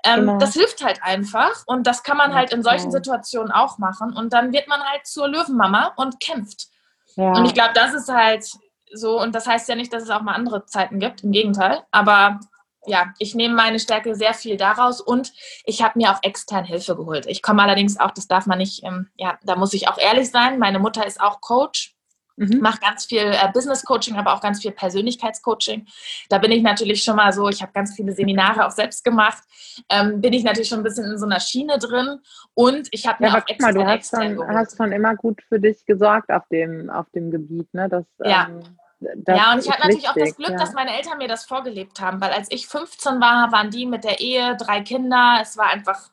ähm, 0.04 0.20
genau. 0.20 0.38
Das 0.38 0.54
hilft 0.54 0.84
halt 0.84 1.02
einfach 1.02 1.64
und 1.66 1.86
das 1.86 2.02
kann 2.02 2.16
man 2.16 2.30
ja, 2.30 2.36
halt 2.36 2.52
in 2.52 2.62
solchen 2.62 2.90
genau. 2.90 2.98
Situationen 2.98 3.50
auch 3.50 3.78
machen 3.78 4.16
und 4.16 4.32
dann 4.32 4.52
wird 4.52 4.68
man 4.68 4.80
halt 4.80 5.06
zur 5.06 5.28
Löwenmama 5.28 5.92
und 5.96 6.20
kämpft. 6.20 6.68
Ja. 7.16 7.32
Und 7.32 7.46
ich 7.46 7.54
glaube, 7.54 7.72
das 7.74 7.94
ist 7.94 8.08
halt 8.08 8.46
so 8.92 9.20
und 9.20 9.34
das 9.34 9.46
heißt 9.46 9.68
ja 9.68 9.74
nicht, 9.74 9.92
dass 9.92 10.04
es 10.04 10.10
auch 10.10 10.22
mal 10.22 10.34
andere 10.34 10.66
Zeiten 10.66 10.98
gibt, 11.00 11.24
im 11.24 11.32
Gegenteil, 11.32 11.82
aber 11.90 12.40
ja, 12.86 13.12
ich 13.18 13.34
nehme 13.34 13.54
meine 13.54 13.78
Stärke 13.78 14.14
sehr 14.14 14.34
viel 14.34 14.56
daraus 14.56 15.00
und 15.00 15.32
ich 15.64 15.82
habe 15.82 15.98
mir 15.98 16.12
auch 16.12 16.22
extern 16.22 16.64
Hilfe 16.64 16.96
geholt. 16.96 17.26
Ich 17.26 17.42
komme 17.42 17.62
allerdings 17.62 18.00
auch, 18.00 18.12
das 18.12 18.28
darf 18.28 18.46
man 18.46 18.58
nicht, 18.58 18.82
ähm, 18.84 19.08
ja, 19.16 19.38
da 19.42 19.56
muss 19.56 19.74
ich 19.74 19.88
auch 19.88 19.98
ehrlich 19.98 20.30
sein, 20.30 20.58
meine 20.58 20.78
Mutter 20.78 21.06
ist 21.06 21.20
auch 21.20 21.40
Coach 21.40 21.97
Mhm. 22.38 22.60
Mache 22.60 22.78
ganz 22.80 23.04
viel 23.06 23.18
äh, 23.18 23.50
Business 23.52 23.84
Coaching, 23.84 24.16
aber 24.16 24.32
auch 24.32 24.40
ganz 24.40 24.62
viel 24.62 24.70
Persönlichkeitscoaching. 24.70 25.86
Da 26.28 26.38
bin 26.38 26.52
ich 26.52 26.62
natürlich 26.62 27.02
schon 27.02 27.16
mal 27.16 27.32
so, 27.32 27.48
ich 27.48 27.60
habe 27.62 27.72
ganz 27.72 27.94
viele 27.94 28.12
Seminare 28.12 28.66
auch 28.66 28.70
selbst 28.70 29.04
gemacht, 29.04 29.42
ähm, 29.88 30.20
bin 30.20 30.32
ich 30.32 30.44
natürlich 30.44 30.68
schon 30.68 30.80
ein 30.80 30.84
bisschen 30.84 31.10
in 31.10 31.18
so 31.18 31.26
einer 31.26 31.40
Schiene 31.40 31.78
drin 31.78 32.20
und 32.54 32.88
ich 32.92 33.06
habe 33.06 33.24
mir 33.24 33.30
ja, 33.30 33.38
auch 33.38 33.48
extra 33.48 33.72
mal, 33.72 33.74
du 33.74 33.86
hast 33.86 34.10
schon, 34.10 34.56
hast 34.56 34.76
schon 34.76 34.92
immer 34.92 35.16
gut 35.16 35.42
für 35.48 35.58
dich 35.58 35.84
gesorgt 35.84 36.30
auf 36.30 36.46
dem, 36.50 36.90
auf 36.90 37.06
dem 37.10 37.30
Gebiet, 37.30 37.72
ne? 37.74 37.88
Das, 37.88 38.04
ja. 38.24 38.48
Ähm, 38.48 38.60
ja, 39.00 39.52
und 39.52 39.60
ich 39.60 39.70
hatte 39.70 39.82
natürlich 39.82 40.08
auch 40.08 40.14
das 40.14 40.36
Glück, 40.36 40.50
ja. 40.50 40.56
dass 40.56 40.72
meine 40.72 40.96
Eltern 40.96 41.18
mir 41.18 41.28
das 41.28 41.44
vorgelebt 41.44 42.00
haben, 42.00 42.20
weil 42.20 42.32
als 42.32 42.48
ich 42.50 42.66
15 42.66 43.20
war, 43.20 43.52
waren 43.52 43.70
die 43.70 43.86
mit 43.86 44.02
der 44.02 44.20
Ehe, 44.20 44.56
drei 44.56 44.80
Kinder, 44.80 45.38
es 45.40 45.56
war 45.56 45.66
einfach 45.66 46.10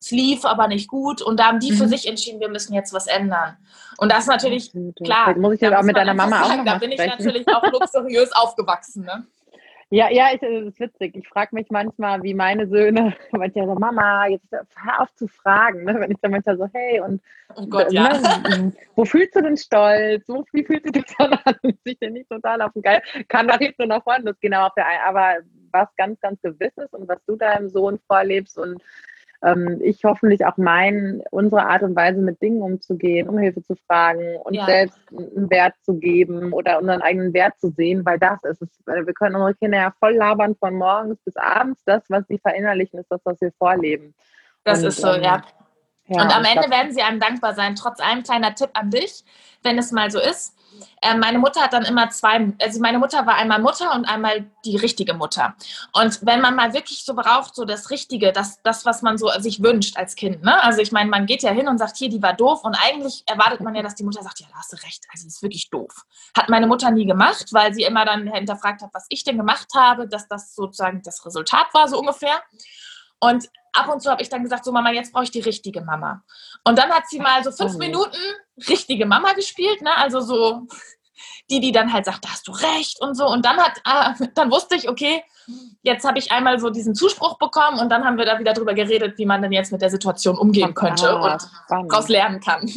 es 0.00 0.10
lief 0.10 0.44
aber 0.44 0.68
nicht 0.68 0.88
gut 0.88 1.22
und 1.22 1.40
da 1.40 1.46
haben 1.46 1.60
die 1.60 1.72
mhm. 1.72 1.76
für 1.76 1.88
sich 1.88 2.06
entschieden, 2.08 2.40
wir 2.40 2.48
müssen 2.48 2.74
jetzt 2.74 2.92
was 2.92 3.06
ändern. 3.06 3.56
Und 3.98 4.12
das 4.12 4.20
ist 4.20 4.28
natürlich, 4.28 4.72
klar. 5.02 5.36
muss 5.36 5.54
ich 5.54 5.60
jetzt 5.60 5.74
auch 5.74 5.82
mit 5.82 5.96
deiner 5.96 6.14
Mama 6.14 6.44
sagen, 6.44 6.60
auch 6.60 6.64
Da 6.64 6.78
bin 6.78 6.92
ich 6.92 6.98
natürlich 6.98 7.46
auch 7.48 7.64
luxuriös 7.72 8.30
aufgewachsen. 8.32 9.04
Ne? 9.04 9.26
Ja, 9.90 10.10
ja, 10.10 10.28
ich, 10.32 10.40
das 10.40 10.50
ist 10.50 10.80
witzig. 10.80 11.16
Ich 11.16 11.28
frage 11.28 11.54
mich 11.54 11.66
manchmal, 11.70 12.22
wie 12.22 12.34
meine 12.34 12.68
Söhne, 12.68 13.16
manchmal 13.32 13.66
so, 13.66 13.74
Mama, 13.74 14.26
jetzt 14.26 14.46
hör 14.52 15.00
auf 15.00 15.14
zu 15.14 15.26
fragen, 15.26 15.84
ne? 15.84 15.98
wenn 15.98 16.10
ich 16.10 16.18
dann 16.20 16.30
manchmal 16.30 16.58
so, 16.58 16.68
hey, 16.74 17.00
und 17.00 17.22
oh 17.56 17.66
Gott, 17.66 17.90
ja. 17.90 18.18
ne, 18.18 18.72
wo 18.94 19.04
fühlst 19.04 19.34
du 19.34 19.42
denn 19.42 19.56
stolz? 19.56 20.28
Wo, 20.28 20.44
wie 20.52 20.64
fühlst 20.64 20.86
du 20.86 20.92
dich 20.92 21.04
dann 21.18 21.32
an? 21.32 21.54
Sich 21.84 21.98
denn 21.98 22.12
nicht 22.12 22.28
total 22.28 22.60
auf 22.60 22.72
den 22.74 22.82
Geil, 22.82 23.02
kann 23.28 23.46
nach 23.46 23.58
hinten 23.58 23.82
und 23.82 23.88
nach 23.88 24.04
vorne, 24.04 24.24
das 24.24 24.38
genau 24.40 24.66
auf 24.66 24.74
der 24.74 24.86
aber 25.06 25.38
was 25.72 25.88
ganz, 25.96 26.20
ganz 26.20 26.40
Gewisses 26.42 26.92
und 26.92 27.08
was 27.08 27.18
du 27.26 27.36
deinem 27.36 27.68
Sohn 27.68 27.98
vorlebst 28.06 28.58
und 28.58 28.82
ähm, 29.42 29.78
ich 29.82 30.04
hoffentlich 30.04 30.44
auch 30.44 30.56
mein, 30.56 31.22
unsere 31.30 31.66
Art 31.66 31.82
und 31.82 31.94
Weise 31.94 32.20
mit 32.20 32.42
Dingen 32.42 32.60
umzugehen, 32.60 33.28
um 33.28 33.38
Hilfe 33.38 33.62
zu 33.62 33.76
fragen 33.86 34.36
und 34.44 34.54
ja. 34.54 34.66
selbst 34.66 34.98
einen 35.16 35.48
Wert 35.50 35.74
zu 35.82 35.94
geben 35.94 36.52
oder 36.52 36.78
unseren 36.80 37.02
eigenen 37.02 37.32
Wert 37.32 37.58
zu 37.58 37.70
sehen, 37.70 38.04
weil 38.04 38.18
das 38.18 38.42
ist 38.44 38.62
es. 38.62 38.68
Wir 38.86 39.14
können 39.14 39.36
unsere 39.36 39.54
Kinder 39.54 39.78
ja 39.78 39.94
voll 40.00 40.14
labern 40.14 40.56
von 40.56 40.74
morgens 40.74 41.20
bis 41.24 41.36
abends. 41.36 41.82
Das, 41.84 42.02
was 42.08 42.26
sie 42.26 42.38
verinnerlichen, 42.38 42.98
ist 42.98 43.10
das, 43.10 43.20
was 43.24 43.40
wir 43.40 43.52
vorleben. 43.58 44.14
Das 44.64 44.80
und, 44.80 44.88
ist 44.88 45.00
so, 45.00 45.12
ähm, 45.12 45.22
ja. 45.22 45.42
Ja. 46.08 46.22
Und 46.22 46.34
am 46.34 46.44
Ende 46.44 46.68
glaub, 46.68 46.70
werden 46.70 46.92
sie 46.92 47.02
einem 47.02 47.20
dankbar 47.20 47.54
sein. 47.54 47.74
Trotz 47.74 48.00
allem 48.00 48.22
kleiner 48.22 48.54
Tipp 48.54 48.70
an 48.74 48.90
dich, 48.90 49.24
wenn 49.62 49.78
es 49.78 49.92
mal 49.92 50.10
so 50.10 50.20
ist 50.20 50.54
äh, 51.02 51.16
meine 51.16 51.38
Mutter 51.38 51.62
hat 51.62 51.72
dann 51.72 51.84
immer 51.84 52.10
zwei, 52.10 52.52
also 52.60 52.80
meine 52.80 52.98
Mutter 52.98 53.26
war 53.26 53.36
einmal 53.36 53.60
Mutter 53.60 53.94
und 53.94 54.04
einmal 54.06 54.50
die 54.64 54.76
richtige 54.76 55.14
Mutter. 55.14 55.54
Und 55.92 56.24
wenn 56.24 56.40
man 56.40 56.54
mal 56.54 56.72
wirklich 56.72 57.04
so 57.04 57.14
braucht, 57.14 57.54
so 57.54 57.64
das 57.64 57.90
Richtige, 57.90 58.32
das, 58.32 58.60
das 58.62 58.84
was 58.84 59.02
man 59.02 59.18
so 59.18 59.30
sich 59.38 59.62
wünscht 59.62 59.96
als 59.96 60.14
Kind, 60.14 60.42
ne? 60.42 60.62
Also 60.62 60.80
ich 60.80 60.92
meine, 60.92 61.10
man 61.10 61.26
geht 61.26 61.42
ja 61.42 61.50
hin 61.50 61.68
und 61.68 61.78
sagt, 61.78 61.96
hier, 61.96 62.08
die 62.08 62.22
war 62.22 62.34
doof 62.34 62.64
und 62.64 62.76
eigentlich 62.86 63.24
erwartet 63.26 63.60
man 63.60 63.74
ja, 63.74 63.82
dass 63.82 63.94
die 63.94 64.04
Mutter 64.04 64.22
sagt, 64.22 64.40
ja, 64.40 64.46
da 64.50 64.58
hast 64.58 64.72
du 64.72 64.76
recht, 64.76 65.04
also 65.12 65.24
das 65.24 65.34
ist 65.34 65.42
wirklich 65.42 65.70
doof. 65.70 66.04
Hat 66.36 66.48
meine 66.48 66.66
Mutter 66.66 66.90
nie 66.90 67.06
gemacht, 67.06 67.46
weil 67.52 67.72
sie 67.74 67.82
immer 67.82 68.04
dann 68.04 68.26
hinterfragt 68.32 68.82
hat, 68.82 68.90
was 68.92 69.06
ich 69.08 69.24
denn 69.24 69.36
gemacht 69.36 69.68
habe, 69.74 70.08
dass 70.08 70.28
das 70.28 70.54
sozusagen 70.54 71.02
das 71.02 71.24
Resultat 71.24 71.66
war, 71.72 71.88
so 71.88 71.98
ungefähr. 71.98 72.42
Und 73.20 73.48
ab 73.78 73.88
und 73.88 74.00
zu 74.00 74.10
habe 74.10 74.22
ich 74.22 74.28
dann 74.28 74.42
gesagt, 74.42 74.64
so 74.64 74.72
Mama, 74.72 74.90
jetzt 74.92 75.12
brauche 75.12 75.24
ich 75.24 75.30
die 75.30 75.40
richtige 75.40 75.82
Mama. 75.82 76.22
Und 76.64 76.78
dann 76.78 76.90
hat 76.90 77.08
sie 77.08 77.20
mal 77.20 77.42
so 77.44 77.50
fünf 77.50 77.74
oh. 77.74 77.78
Minuten 77.78 78.16
richtige 78.68 79.06
Mama 79.06 79.32
gespielt, 79.32 79.82
ne? 79.82 79.96
Also 79.96 80.20
so 80.20 80.66
die, 81.50 81.60
die 81.60 81.72
dann 81.72 81.92
halt 81.92 82.04
sagt, 82.04 82.24
da 82.24 82.30
hast 82.30 82.46
du 82.46 82.52
recht 82.52 83.00
und 83.00 83.14
so. 83.14 83.26
Und 83.26 83.44
dann 83.44 83.56
hat, 83.58 83.78
äh, 83.84 84.26
dann 84.34 84.50
wusste 84.50 84.76
ich, 84.76 84.88
okay, 84.88 85.22
jetzt 85.82 86.06
habe 86.06 86.18
ich 86.18 86.30
einmal 86.30 86.58
so 86.60 86.70
diesen 86.70 86.94
Zuspruch 86.94 87.38
bekommen 87.38 87.78
und 87.78 87.88
dann 87.90 88.04
haben 88.04 88.18
wir 88.18 88.26
da 88.26 88.38
wieder 88.38 88.52
drüber 88.52 88.74
geredet, 88.74 89.16
wie 89.18 89.26
man 89.26 89.42
denn 89.42 89.52
jetzt 89.52 89.72
mit 89.72 89.80
der 89.80 89.90
Situation 89.90 90.36
umgehen 90.36 90.74
könnte 90.74 91.08
ah, 91.08 91.32
und 91.32 91.48
daraus 91.68 92.08
lernen 92.08 92.40
kann. 92.40 92.70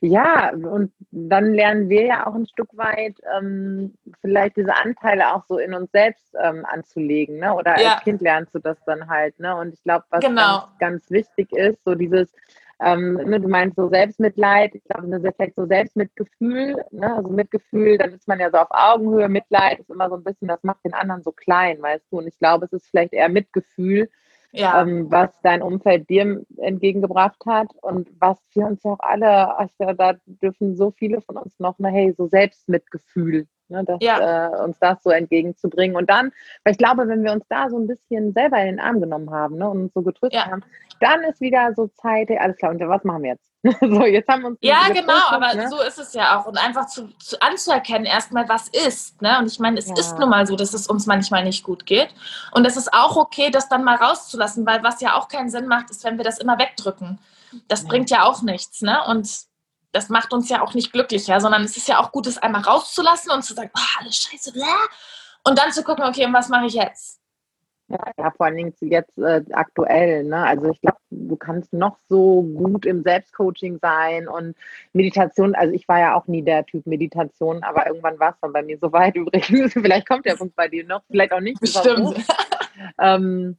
Ja, 0.00 0.52
und 0.52 0.92
dann 1.10 1.54
lernen 1.54 1.88
wir 1.88 2.04
ja 2.04 2.26
auch 2.26 2.34
ein 2.34 2.46
Stück 2.46 2.68
weit 2.76 3.16
ähm, 3.36 3.94
vielleicht 4.20 4.56
diese 4.56 4.74
Anteile 4.74 5.34
auch 5.34 5.44
so 5.46 5.58
in 5.58 5.72
uns 5.72 5.90
selbst 5.90 6.34
ähm, 6.42 6.66
anzulegen, 6.66 7.38
ne? 7.38 7.54
Oder 7.54 7.80
ja. 7.80 7.94
als 7.94 8.04
Kind 8.04 8.20
lernst 8.20 8.54
du 8.54 8.58
das 8.58 8.76
dann 8.84 9.08
halt, 9.08 9.38
ne? 9.40 9.56
Und 9.56 9.72
ich 9.72 9.82
glaube, 9.82 10.04
was 10.10 10.20
genau. 10.20 10.68
ganz, 10.78 10.78
ganz 10.78 11.10
wichtig 11.10 11.50
ist, 11.52 11.82
so 11.84 11.94
dieses 11.94 12.30
ähm, 12.80 13.14
ne, 13.14 13.40
du 13.40 13.48
meinst 13.48 13.76
so 13.76 13.88
Selbstmitleid, 13.88 14.74
ich 14.74 14.84
glaube, 14.84 15.08
das 15.08 15.22
ist 15.22 15.36
vielleicht 15.36 15.54
so 15.54 15.66
Selbstmitgefühl, 15.66 16.84
ne? 16.90 17.14
also 17.14 17.30
Mitgefühl, 17.30 17.98
dann 17.98 18.12
ist 18.12 18.26
man 18.26 18.40
ja 18.40 18.50
so 18.50 18.58
auf 18.58 18.68
Augenhöhe, 18.70 19.28
Mitleid 19.28 19.78
ist 19.78 19.90
immer 19.90 20.08
so 20.08 20.16
ein 20.16 20.24
bisschen, 20.24 20.48
das 20.48 20.62
macht 20.64 20.84
den 20.84 20.94
anderen 20.94 21.22
so 21.22 21.32
klein, 21.32 21.80
weißt 21.80 22.04
du, 22.10 22.18
und 22.18 22.26
ich 22.26 22.38
glaube, 22.38 22.66
es 22.66 22.72
ist 22.72 22.88
vielleicht 22.88 23.12
eher 23.12 23.28
Mitgefühl, 23.28 24.10
ja. 24.54 24.80
ähm, 24.82 25.10
was 25.10 25.30
dein 25.42 25.62
Umfeld 25.62 26.08
dir 26.08 26.44
entgegengebracht 26.58 27.44
hat 27.46 27.68
und 27.82 28.10
was 28.18 28.38
wir 28.54 28.66
uns 28.66 28.84
auch 28.84 29.00
alle, 29.00 29.56
also 29.56 29.74
da 29.96 30.14
dürfen 30.26 30.76
so 30.76 30.90
viele 30.90 31.20
von 31.20 31.36
uns 31.36 31.58
noch, 31.58 31.74
na 31.78 31.88
hey, 31.88 32.14
so 32.16 32.26
Selbstmitgefühl, 32.28 33.46
ne, 33.68 33.84
das, 33.84 33.98
ja. 34.00 34.48
äh, 34.48 34.64
uns 34.64 34.78
das 34.78 35.02
so 35.02 35.10
entgegenzubringen. 35.10 35.96
Und 35.96 36.10
dann, 36.10 36.32
weil 36.64 36.72
ich 36.72 36.78
glaube, 36.78 37.08
wenn 37.08 37.24
wir 37.24 37.32
uns 37.32 37.44
da 37.48 37.68
so 37.70 37.78
ein 37.78 37.86
bisschen 37.86 38.32
selber 38.32 38.58
in 38.60 38.66
den 38.66 38.80
Arm 38.80 39.00
genommen 39.00 39.30
haben 39.30 39.58
ne, 39.58 39.68
und 39.68 39.82
uns 39.84 39.94
so 39.94 40.02
getröstet 40.02 40.40
ja. 40.40 40.50
haben, 40.50 40.62
dann 41.00 41.22
ist 41.24 41.40
wieder 41.40 41.72
so 41.74 41.88
Zeit, 41.88 42.28
hey, 42.28 42.38
alles 42.38 42.56
klar, 42.56 42.70
und 42.70 42.80
was 42.80 43.04
machen 43.04 43.22
wir 43.22 43.32
jetzt? 43.32 43.54
so, 43.80 44.04
jetzt 44.04 44.28
haben 44.28 44.42
wir 44.42 44.48
uns. 44.48 44.58
Ja, 44.60 44.88
genau, 44.92 45.14
aber 45.30 45.54
ne? 45.54 45.68
so 45.68 45.80
ist 45.80 45.98
es 45.98 46.12
ja 46.12 46.38
auch. 46.38 46.46
Und 46.46 46.58
einfach 46.58 46.86
zu, 46.86 47.08
zu 47.18 47.40
anzuerkennen, 47.40 48.04
erstmal, 48.04 48.46
was 48.46 48.68
ist. 48.68 49.22
Ne? 49.22 49.38
Und 49.38 49.46
ich 49.46 49.58
meine, 49.58 49.78
es 49.78 49.88
ja. 49.88 49.94
ist 49.94 50.18
nun 50.18 50.28
mal 50.28 50.46
so, 50.46 50.54
dass 50.54 50.74
es 50.74 50.86
uns 50.86 51.06
manchmal 51.06 51.44
nicht 51.44 51.64
gut 51.64 51.86
geht. 51.86 52.14
Und 52.52 52.66
es 52.66 52.76
ist 52.76 52.92
auch 52.92 53.16
okay, 53.16 53.50
das 53.50 53.70
dann 53.70 53.82
mal 53.82 53.96
rauszulassen, 53.96 54.66
weil 54.66 54.82
was 54.82 55.00
ja 55.00 55.16
auch 55.16 55.28
keinen 55.28 55.48
Sinn 55.48 55.66
macht, 55.66 55.90
ist, 55.90 56.04
wenn 56.04 56.18
wir 56.18 56.24
das 56.24 56.38
immer 56.38 56.58
wegdrücken. 56.58 57.18
Das 57.68 57.82
ja. 57.82 57.88
bringt 57.88 58.10
ja 58.10 58.24
auch 58.24 58.42
nichts. 58.42 58.82
Ne? 58.82 58.98
Und 59.08 59.46
das 59.94 60.08
macht 60.08 60.32
uns 60.32 60.48
ja 60.48 60.60
auch 60.60 60.74
nicht 60.74 60.92
glücklicher, 60.92 61.40
sondern 61.40 61.62
es 61.62 61.76
ist 61.76 61.88
ja 61.88 62.00
auch 62.00 62.10
gut, 62.10 62.26
es 62.26 62.38
einmal 62.38 62.62
rauszulassen 62.62 63.30
und 63.30 63.42
zu 63.42 63.54
sagen, 63.54 63.70
oh, 63.76 64.00
alles 64.00 64.16
scheiße, 64.16 64.52
bläh. 64.52 64.64
und 65.44 65.58
dann 65.58 65.72
zu 65.72 65.84
gucken, 65.84 66.04
okay, 66.04 66.26
was 66.32 66.48
mache 66.48 66.66
ich 66.66 66.74
jetzt? 66.74 67.20
Ja, 67.88 67.98
ja, 68.16 68.30
vor 68.30 68.46
allen 68.46 68.56
Dingen 68.56 68.74
jetzt 68.80 69.16
äh, 69.18 69.42
aktuell. 69.52 70.24
Ne? 70.24 70.36
Also 70.36 70.70
ich 70.70 70.80
glaube, 70.80 70.96
du 71.10 71.36
kannst 71.36 71.72
noch 71.72 71.98
so 72.08 72.42
gut 72.42 72.86
im 72.86 73.02
Selbstcoaching 73.02 73.78
sein 73.80 74.26
und 74.26 74.56
Meditation. 74.94 75.54
Also 75.54 75.74
ich 75.74 75.86
war 75.86 76.00
ja 76.00 76.14
auch 76.14 76.26
nie 76.26 76.42
der 76.42 76.64
Typ 76.64 76.86
Meditation, 76.86 77.62
aber 77.62 77.86
irgendwann 77.86 78.18
war 78.18 78.30
es 78.30 78.36
dann 78.40 78.54
bei 78.54 78.62
mir 78.62 78.78
so 78.78 78.90
weit 78.90 79.14
übrigens. 79.16 79.74
vielleicht 79.74 80.08
kommt 80.08 80.24
der 80.24 80.36
Punkt 80.36 80.56
bei 80.56 80.66
dir 80.66 80.84
noch, 80.86 81.02
vielleicht 81.08 81.32
auch 81.32 81.40
nicht. 81.40 81.60
Bestimmt. 81.60 82.24
ähm, 82.98 83.58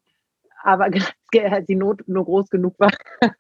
aber 0.65 0.89
die 1.69 1.75
Not 1.75 2.01
nur 2.07 2.25
groß 2.25 2.49
genug 2.49 2.79
war. 2.79 2.91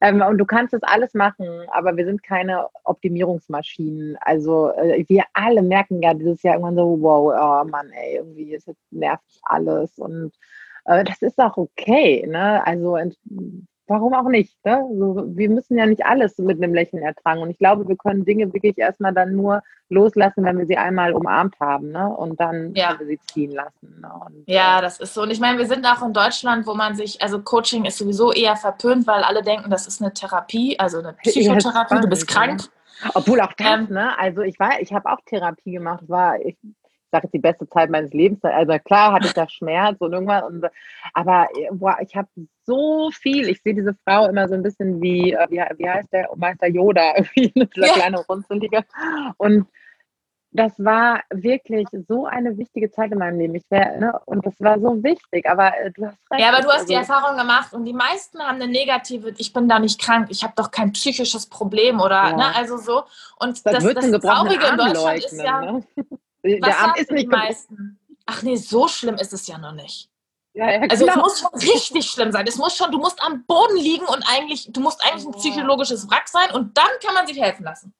ähm, 0.00 0.22
und 0.22 0.38
du 0.38 0.44
kannst 0.44 0.74
das 0.74 0.82
alles 0.82 1.14
machen, 1.14 1.48
aber 1.72 1.96
wir 1.96 2.04
sind 2.04 2.22
keine 2.22 2.66
Optimierungsmaschinen. 2.84 4.16
Also 4.20 4.70
äh, 4.72 5.04
wir 5.08 5.24
alle 5.32 5.62
merken 5.62 6.02
ja 6.02 6.14
dieses 6.14 6.42
Jahr 6.42 6.54
irgendwann 6.54 6.76
so, 6.76 6.98
wow, 7.00 7.32
oh 7.34 7.68
Mann, 7.68 7.90
ey, 7.90 8.16
irgendwie 8.16 8.54
ist 8.54 8.66
jetzt 8.66 8.92
nervt 8.92 9.24
alles 9.44 9.98
und 9.98 10.32
äh, 10.84 11.04
das 11.04 11.22
ist 11.22 11.38
auch 11.38 11.56
okay. 11.56 12.26
Ne? 12.26 12.64
Also 12.66 12.96
warum 13.86 14.14
auch 14.14 14.28
nicht? 14.28 14.56
Ne? 14.64 14.82
So, 14.96 15.24
wir 15.26 15.50
müssen 15.50 15.76
ja 15.76 15.86
nicht 15.86 16.04
alles 16.04 16.38
mit 16.38 16.62
einem 16.62 16.74
Lächeln 16.74 17.02
ertragen. 17.02 17.40
Und 17.42 17.50
ich 17.50 17.58
glaube, 17.58 17.86
wir 17.86 17.96
können 17.96 18.24
Dinge 18.24 18.52
wirklich 18.52 18.78
erstmal 18.78 19.12
dann 19.12 19.34
nur 19.34 19.62
loslassen, 19.88 20.44
wenn 20.44 20.58
wir 20.58 20.66
sie 20.66 20.76
einmal 20.76 21.12
umarmt 21.12 21.58
haben. 21.60 21.90
Ne? 21.92 22.08
Und 22.08 22.40
dann 22.40 22.74
ja. 22.74 22.88
können 22.88 23.00
wir 23.00 23.06
sie 23.06 23.20
ziehen 23.32 23.52
lassen. 23.52 24.00
Ne? 24.00 24.10
Und, 24.26 24.44
ja, 24.46 24.78
äh, 24.78 24.82
das 24.82 25.00
ist 25.00 25.14
so. 25.14 25.22
Und 25.22 25.30
ich 25.30 25.40
meine, 25.40 25.58
wir 25.58 25.66
sind 25.66 25.86
auch 25.86 26.02
in 26.02 26.12
Deutschland, 26.12 26.66
wo 26.66 26.74
man 26.74 26.94
sich, 26.94 27.20
also 27.22 27.40
Coaching 27.40 27.84
ist 27.84 27.98
sowieso 27.98 28.32
eher 28.32 28.56
verpönt, 28.56 29.06
weil 29.06 29.22
alle 29.22 29.42
denken, 29.42 29.70
das 29.70 29.86
ist 29.86 30.00
eine 30.00 30.12
Therapie, 30.12 30.78
also 30.78 30.98
eine 30.98 31.12
Psychotherapie, 31.14 32.00
du 32.00 32.08
bist 32.08 32.28
krank. 32.28 32.62
Obwohl 33.14 33.40
auch 33.40 33.52
das, 33.54 33.66
ähm, 33.66 33.88
ne? 33.90 34.18
Also 34.18 34.42
ich 34.42 34.58
war, 34.58 34.80
ich 34.80 34.92
habe 34.92 35.10
auch 35.10 35.18
Therapie 35.26 35.72
gemacht, 35.72 36.04
war, 36.08 36.40
ich 36.40 36.56
sage 37.14 37.26
jetzt 37.26 37.34
die 37.34 37.38
beste 37.38 37.68
Zeit 37.68 37.90
meines 37.90 38.12
Lebens. 38.12 38.42
Also 38.42 38.76
klar 38.80 39.12
hatte 39.12 39.28
ich 39.28 39.32
da 39.32 39.48
Schmerz 39.48 40.00
und 40.00 40.12
irgendwas, 40.12 40.42
und, 40.44 40.64
aber 41.12 41.48
boah, 41.70 41.96
ich 42.00 42.16
habe 42.16 42.28
so 42.66 43.10
viel. 43.12 43.48
Ich 43.48 43.62
sehe 43.62 43.74
diese 43.74 43.94
Frau 44.04 44.26
immer 44.26 44.48
so 44.48 44.54
ein 44.54 44.62
bisschen 44.62 45.00
wie, 45.00 45.32
äh, 45.32 45.46
wie, 45.48 45.62
wie 45.78 45.88
heißt 45.88 46.12
der 46.12 46.28
Meister 46.34 46.66
Yoda, 46.66 47.14
irgendwie 47.16 47.52
dieser 47.74 47.86
ja. 47.86 47.92
kleine 47.92 48.18
Runzelige. 48.26 48.84
Und 49.36 49.66
das 50.50 50.72
war 50.78 51.20
wirklich 51.30 51.88
so 52.08 52.26
eine 52.26 52.56
wichtige 52.56 52.90
Zeit 52.90 53.10
in 53.10 53.18
meinem 53.18 53.38
Leben. 53.38 53.54
Ich 53.56 53.64
wär, 53.70 53.98
ne, 53.98 54.18
und 54.26 54.46
das 54.46 54.54
war 54.60 54.78
so 54.78 55.02
wichtig, 55.02 55.48
aber 55.48 55.76
äh, 55.78 55.90
du 55.90 56.06
hast 56.06 56.18
recht. 56.30 56.40
Ja, 56.40 56.48
aber 56.50 56.62
du 56.62 56.68
hast 56.68 56.82
also, 56.82 56.86
die 56.86 56.94
Erfahrung 56.94 57.36
gemacht 57.36 57.72
und 57.72 57.84
die 57.84 57.92
meisten 57.92 58.38
haben 58.40 58.62
eine 58.62 58.68
negative, 58.68 59.34
ich 59.36 59.52
bin 59.52 59.68
da 59.68 59.80
nicht 59.80 60.00
krank, 60.00 60.28
ich 60.30 60.44
habe 60.44 60.54
doch 60.56 60.70
kein 60.70 60.92
psychisches 60.92 61.46
Problem 61.46 62.00
oder, 62.00 62.22
ja. 62.22 62.36
ne, 62.36 62.56
also 62.56 62.76
so. 62.76 63.02
Und 63.40 63.66
das, 63.66 63.82
das, 63.82 63.94
das 63.94 64.20
Traurige 64.20 64.64
in 64.66 64.76
Deutschland 64.76 64.94
leugnen, 64.94 65.24
ist 65.24 65.42
ja, 65.42 65.60
ne? 65.60 65.84
Der 66.44 66.78
Arm 66.78 66.94
ist 66.96 67.10
nicht 67.10 67.28
meisten. 67.28 67.98
Ach 68.26 68.42
nee, 68.42 68.56
so 68.56 68.88
schlimm 68.88 69.16
ist 69.16 69.32
es 69.32 69.46
ja 69.46 69.58
noch 69.58 69.72
nicht. 69.72 70.10
Ja, 70.54 70.70
ja, 70.70 70.80
also 70.88 71.06
es 71.06 71.16
muss 71.16 71.40
schon 71.40 71.60
richtig 71.60 72.06
schlimm 72.06 72.30
sein. 72.30 72.46
Es 72.46 72.56
muss 72.56 72.76
schon, 72.76 72.92
du 72.92 72.98
musst 72.98 73.20
am 73.24 73.44
Boden 73.44 73.76
liegen 73.76 74.06
und 74.06 74.24
eigentlich, 74.28 74.70
du 74.72 74.80
musst 74.80 75.04
eigentlich 75.04 75.26
ein 75.26 75.32
psychologisches 75.32 76.08
Wrack 76.08 76.28
sein 76.28 76.50
und 76.52 76.78
dann 76.78 76.90
kann 77.04 77.14
man 77.14 77.26
sich 77.26 77.40
helfen 77.40 77.64
lassen. 77.64 77.92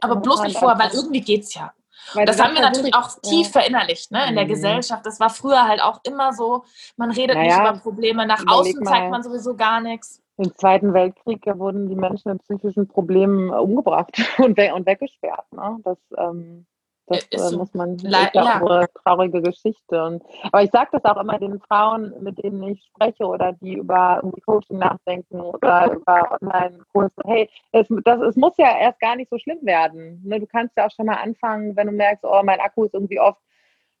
Aber 0.00 0.16
bloß 0.16 0.42
nicht 0.42 0.58
vorher, 0.58 0.78
weil 0.78 0.90
irgendwie 0.92 1.22
geht's 1.22 1.54
ja. 1.54 1.72
Weil 2.14 2.26
das 2.26 2.42
haben 2.42 2.54
wir 2.54 2.60
natürlich 2.60 2.94
auch 2.94 3.08
tief 3.22 3.50
verinnerlicht 3.50 4.10
ne, 4.10 4.28
in 4.28 4.34
der 4.34 4.44
mhm. 4.44 4.48
Gesellschaft. 4.48 5.06
Das 5.06 5.20
war 5.20 5.30
früher 5.30 5.66
halt 5.66 5.82
auch 5.82 6.00
immer 6.04 6.32
so, 6.32 6.64
man 6.96 7.10
redet 7.10 7.36
naja, 7.36 7.46
nicht 7.46 7.70
über 7.70 7.80
Probleme, 7.80 8.26
nach 8.26 8.42
außen 8.46 8.84
zeigt 8.84 9.10
man 9.10 9.22
sowieso 9.22 9.54
gar 9.54 9.80
nichts. 9.80 10.20
Im 10.36 10.54
Zweiten 10.56 10.94
Weltkrieg 10.94 11.46
wurden 11.46 11.88
die 11.88 11.96
Menschen 11.96 12.32
mit 12.32 12.42
psychischen 12.42 12.88
Problemen 12.88 13.50
umgebracht 13.50 14.10
und, 14.38 14.56
we 14.56 14.72
und 14.74 14.86
weggesperrt. 14.86 15.52
Ne? 15.52 15.78
Das, 15.84 15.98
ähm, 16.16 16.66
das 17.10 17.52
äh, 17.52 17.56
muss 17.56 17.74
man, 17.74 17.96
ist 17.96 18.04
ja 18.04 18.30
auch 18.34 18.70
eine 18.70 18.88
traurige 19.02 19.42
Geschichte. 19.42 20.04
Und, 20.04 20.22
aber 20.44 20.62
ich 20.62 20.70
sage 20.70 20.90
das 20.92 21.04
auch 21.04 21.20
immer 21.20 21.38
den 21.38 21.60
Frauen, 21.60 22.14
mit 22.20 22.42
denen 22.42 22.62
ich 22.62 22.84
spreche 22.84 23.24
oder 23.26 23.52
die 23.54 23.74
über 23.74 24.22
Coaching 24.46 24.78
nachdenken 24.78 25.40
oder 25.40 25.92
über 25.92 26.38
Online-Kurse. 26.40 27.14
Hey, 27.24 27.50
es, 27.72 27.86
das, 28.04 28.20
es 28.20 28.36
muss 28.36 28.56
ja 28.58 28.78
erst 28.78 29.00
gar 29.00 29.16
nicht 29.16 29.30
so 29.30 29.38
schlimm 29.38 29.58
werden. 29.62 30.22
Ne? 30.24 30.40
Du 30.40 30.46
kannst 30.46 30.76
ja 30.76 30.86
auch 30.86 30.90
schon 30.90 31.06
mal 31.06 31.16
anfangen, 31.16 31.74
wenn 31.76 31.88
du 31.88 31.92
merkst, 31.92 32.24
oh, 32.24 32.40
mein 32.44 32.60
Akku 32.60 32.84
ist 32.84 32.94
irgendwie 32.94 33.20
oft 33.20 33.40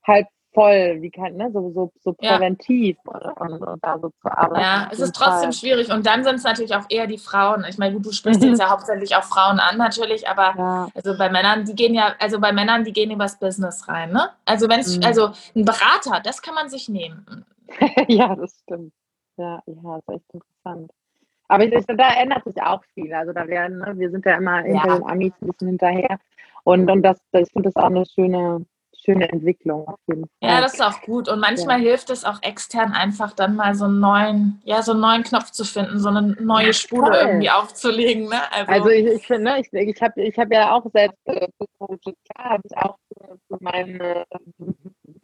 halb 0.06 0.26
voll, 0.52 0.98
wie 1.00 1.10
kann, 1.10 1.36
ne, 1.36 1.50
so, 1.52 1.70
so, 1.70 1.92
so 2.00 2.12
präventiv 2.12 2.96
ja. 3.06 3.30
und, 3.32 3.62
und, 3.62 3.84
da 3.84 3.98
so 3.98 4.08
zu 4.08 4.28
arbeiten. 4.30 4.60
Ja, 4.60 4.88
es 4.90 4.98
ist 4.98 5.14
trotzdem 5.14 5.52
Fall. 5.52 5.52
schwierig 5.52 5.92
und 5.92 6.06
dann 6.06 6.24
sind 6.24 6.36
es 6.36 6.44
natürlich 6.44 6.74
auch 6.74 6.84
eher 6.88 7.06
die 7.06 7.18
Frauen. 7.18 7.64
Ich 7.68 7.78
meine, 7.78 8.00
du 8.00 8.12
sprichst 8.12 8.42
jetzt 8.42 8.60
ja 8.60 8.70
hauptsächlich 8.70 9.14
auch 9.14 9.22
Frauen 9.24 9.60
an 9.60 9.76
natürlich, 9.76 10.28
aber 10.28 10.54
ja. 10.56 10.88
also 10.94 11.16
bei 11.16 11.30
Männern, 11.30 11.64
die 11.64 11.74
gehen 11.74 11.94
ja, 11.94 12.14
also 12.18 12.40
bei 12.40 12.52
Männern, 12.52 12.84
die 12.84 12.92
gehen 12.92 13.10
übers 13.10 13.38
Business 13.38 13.88
rein, 13.88 14.12
ne? 14.12 14.30
Also 14.44 14.68
wenn 14.68 14.80
es, 14.80 14.96
mhm. 14.96 15.04
also 15.04 15.30
ein 15.54 15.64
Berater, 15.64 16.20
das 16.22 16.42
kann 16.42 16.54
man 16.54 16.68
sich 16.68 16.88
nehmen. 16.88 17.44
ja, 18.08 18.34
das 18.34 18.58
stimmt. 18.62 18.92
Ja, 19.36 19.62
ja, 19.66 19.74
das 19.82 20.02
ist 20.02 20.14
echt 20.14 20.34
interessant. 20.34 20.90
Aber 21.48 21.64
ich, 21.64 21.84
da 21.86 22.14
ändert 22.14 22.44
sich 22.44 22.62
auch 22.62 22.82
viel. 22.94 23.12
Also 23.12 23.32
da 23.32 23.48
werden, 23.48 23.78
ne, 23.78 23.98
wir 23.98 24.10
sind 24.10 24.24
ja 24.24 24.36
immer 24.36 24.58
hinter 24.58 24.86
ja. 24.86 24.94
den 24.94 25.04
Amis 25.04 25.32
ein 25.40 25.48
bisschen 25.48 25.68
hinterher. 25.68 26.18
Und, 26.62 26.88
und 26.90 27.02
das, 27.02 27.18
ich 27.32 27.50
finde 27.52 27.70
das 27.70 27.76
auch 27.76 27.88
eine 27.88 28.06
schöne, 28.06 28.64
schöne 29.04 29.28
Entwicklung 29.28 29.86
auf 29.88 29.98
jeden 30.06 30.22
Fall. 30.22 30.50
Ja, 30.50 30.60
das 30.60 30.74
ist 30.74 30.82
auch 30.82 31.00
gut. 31.02 31.28
Und 31.28 31.40
manchmal 31.40 31.78
ja. 31.78 31.90
hilft 31.90 32.10
es 32.10 32.24
auch 32.24 32.42
extern 32.42 32.92
einfach 32.92 33.32
dann 33.32 33.56
mal 33.56 33.74
so 33.74 33.86
einen 33.86 34.00
neuen, 34.00 34.60
ja, 34.64 34.82
so 34.82 34.92
einen 34.92 35.00
neuen 35.00 35.22
Knopf 35.22 35.50
zu 35.50 35.64
finden, 35.64 35.98
so 35.98 36.08
eine 36.08 36.36
neue 36.40 36.66
ja, 36.66 36.72
Spule 36.72 37.10
toll. 37.10 37.20
irgendwie 37.20 37.50
aufzulegen. 37.50 38.28
Ne? 38.28 38.40
Also, 38.52 38.72
also 38.72 38.88
ich, 38.90 39.06
ich 39.06 39.26
finde, 39.26 39.58
ich, 39.58 39.72
ich 39.72 40.02
habe 40.02 40.22
ich 40.22 40.38
hab 40.38 40.52
ja 40.52 40.72
auch 40.72 40.84
selbst 40.92 41.18
äh, 41.26 41.48
klar 42.34 42.50
habe 42.50 42.62
ich 42.64 42.76
auch 42.76 42.96
für 43.48 43.58
meine 43.60 44.24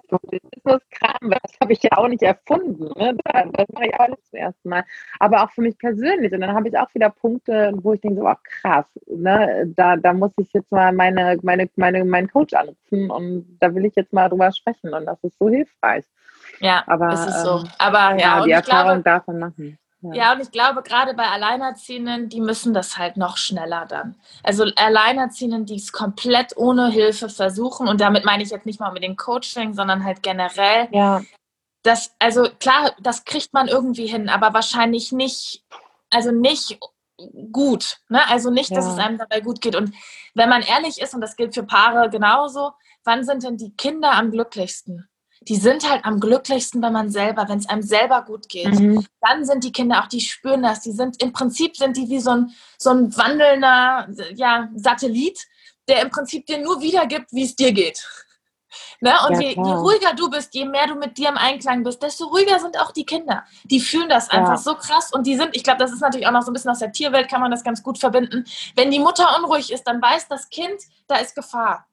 Business-Kram, 0.09 1.31
das 1.31 1.53
habe 1.61 1.73
ich 1.73 1.83
ja 1.83 1.91
auch 1.97 2.09
nicht 2.09 2.23
erfunden. 2.23 2.85
Ne? 2.97 3.17
Das 3.25 3.67
mache 3.73 3.87
ich 3.87 4.01
auch 4.01 4.09
nicht 4.09 4.27
zum 4.27 4.39
ersten 4.39 4.69
Mal. 4.69 4.85
Aber 5.19 5.45
auch 5.45 5.51
für 5.51 5.63
mich 5.63 5.79
persönlich. 5.79 6.33
Und 6.33 6.41
dann 6.41 6.55
habe 6.55 6.69
ich 6.69 6.79
auch 6.79 6.93
wieder 6.95 7.11
Punkte, 7.11 7.73
wo 7.83 7.93
ich 7.93 8.01
denke, 8.01 8.21
so, 8.21 8.29
oh, 8.29 8.35
krass, 8.61 8.87
ne? 9.07 9.73
da, 9.77 9.97
da 9.97 10.13
muss 10.13 10.33
ich 10.39 10.53
jetzt 10.53 10.71
mal 10.71 10.93
meine, 10.93 11.39
meine, 11.43 11.69
meine, 11.77 12.05
meinen 12.05 12.29
Coach 12.29 12.55
anrufen 12.55 13.11
und 13.11 13.59
da 13.67 13.75
will 13.75 13.85
ich 13.85 13.95
jetzt 13.97 14.13
mal 14.13 14.29
drüber 14.29 14.53
sprechen. 14.53 14.95
Und 14.95 15.07
das 15.07 15.23
ist 15.23 15.39
so 15.39 15.49
hilfreich. 15.49 16.05
Ja, 16.61 16.85
aber, 16.87 17.13
ist 17.13 17.27
es 17.27 17.43
so. 17.43 17.59
Ähm, 17.59 17.69
aber 17.79 18.19
ja, 18.19 18.39
ja 18.39 18.45
die 18.45 18.51
Erfahrung 18.53 19.03
glaube, 19.03 19.25
man 19.27 19.39
machen. 19.39 19.79
Ja. 20.03 20.13
ja, 20.13 20.33
und 20.33 20.41
ich 20.41 20.51
glaube, 20.51 20.83
gerade 20.83 21.15
bei 21.15 21.25
Alleinerziehenden, 21.25 22.29
die 22.29 22.41
müssen 22.41 22.75
das 22.75 22.99
halt 22.99 23.17
noch 23.17 23.37
schneller 23.39 23.87
dann. 23.87 24.15
Also 24.43 24.65
Alleinerziehenden, 24.77 25.65
die 25.65 25.77
es 25.77 25.91
komplett 25.91 26.57
ohne 26.57 26.91
Hilfe 26.91 27.29
versuchen, 27.29 27.89
und 27.89 28.01
damit 28.01 28.25
meine 28.25 28.43
ich 28.43 28.51
jetzt 28.51 28.67
nicht 28.67 28.79
mal 28.79 28.93
mit 28.93 29.03
dem 29.03 29.17
Coaching, 29.17 29.73
sondern 29.75 30.05
halt 30.05 30.23
generell, 30.23 30.89
ja. 30.93 31.23
das, 31.83 32.15
also 32.19 32.47
klar, 32.61 32.93
das 33.01 33.25
kriegt 33.25 33.53
man 33.53 33.69
irgendwie 33.69 34.07
hin, 34.07 34.29
aber 34.29 34.53
wahrscheinlich 34.55 35.13
nicht, 35.13 35.65
also 36.11 36.31
nicht 36.31 36.79
gut. 37.51 37.99
Ne? 38.09 38.21
Also 38.29 38.51
nicht, 38.51 38.77
dass 38.77 38.87
es 38.87 38.99
einem 38.99 39.19
dabei 39.19 39.41
gut 39.41 39.61
geht. 39.61 39.77
Und 39.77 39.95
wenn 40.35 40.49
man 40.49 40.63
ehrlich 40.63 41.01
ist, 41.01 41.15
und 41.15 41.21
das 41.21 41.37
gilt 41.37 41.55
für 41.55 41.63
Paare 41.63 42.11
genauso, 42.11 42.73
wann 43.07 43.25
sind 43.25 43.43
denn 43.43 43.57
die 43.57 43.75
Kinder 43.77 44.13
am 44.13 44.31
glücklichsten? 44.31 45.09
Die 45.43 45.57
sind 45.57 45.89
halt 45.89 46.05
am 46.05 46.19
glücklichsten, 46.19 46.83
wenn 46.83 46.93
man 46.93 47.11
selber, 47.11 47.49
wenn 47.49 47.59
es 47.59 47.69
einem 47.69 47.83
selber 47.83 48.23
gut 48.23 48.49
geht. 48.49 48.81
Mhm. 48.81 49.07
Dann 49.21 49.45
sind 49.45 49.65
die 49.65 49.73
Kinder 49.73 50.03
auch, 50.03 50.09
die 50.09 50.21
spüren 50.21 50.63
das. 50.63 50.81
Die 50.81 50.93
sind, 50.93 51.23
im 51.23 51.33
Prinzip 51.33 51.77
sind 51.77 51.97
die 51.97 52.09
wie 52.09 52.21
so 52.21 52.31
ein, 52.31 52.51
so 52.79 52.91
ein 52.91 53.17
wandelnder 53.17 54.09
ja, 54.35 54.69
Satellit, 54.75 55.47
der 55.89 56.03
im 56.03 56.11
Prinzip 56.11 56.47
dir 56.47 56.59
nur 56.59 56.81
wiedergibt, 56.81 57.33
wie 57.33 57.45
es 57.45 57.55
dir 57.55 57.73
geht. 57.73 58.05
Ne? 59.01 59.13
Und 59.29 59.35
ja, 59.35 59.41
je, 59.41 59.49
je, 59.51 59.73
ruhiger 59.73 60.15
du 60.15 60.31
bist, 60.31 60.55
je 60.55 60.65
mehr 60.65 60.87
du 60.87 60.95
mit 60.95 61.17
dir 61.19 61.29
im 61.29 61.37
Einklang 61.37 61.83
bist, 61.85 62.03
desto 62.03 62.25
ruhiger 62.27 62.59
sind 62.59 62.79
auch 62.81 62.93
die 62.93 63.05
Kinder. 63.05 63.45
Die 63.65 63.81
fühlen 63.81 64.09
das 64.09 64.31
einfach 64.31 64.53
ja. 64.53 64.57
so 64.57 64.75
krass 64.75 65.13
und 65.13 65.27
die 65.27 65.37
sind, 65.37 65.55
ich 65.55 65.63
glaube, 65.63 65.79
das 65.79 65.93
ist 65.93 66.01
natürlich 66.01 66.27
auch 66.27 66.33
noch 66.33 66.43
so 66.43 66.51
ein 66.51 66.55
bisschen 66.55 66.71
aus 66.71 66.79
der 66.79 66.93
Tierwelt, 66.93 67.29
kann 67.29 67.41
man 67.41 67.51
das 67.51 67.63
ganz 67.63 67.83
gut 67.83 67.99
verbinden. 67.99 68.45
Wenn 68.75 68.91
die 68.91 68.99
Mutter 68.99 69.37
unruhig 69.39 69.73
ist, 69.73 69.85
dann 69.85 70.01
weiß 70.01 70.29
das 70.29 70.49
Kind, 70.49 70.81
da 71.07 71.17
ist 71.17 71.35
Gefahr. 71.35 71.87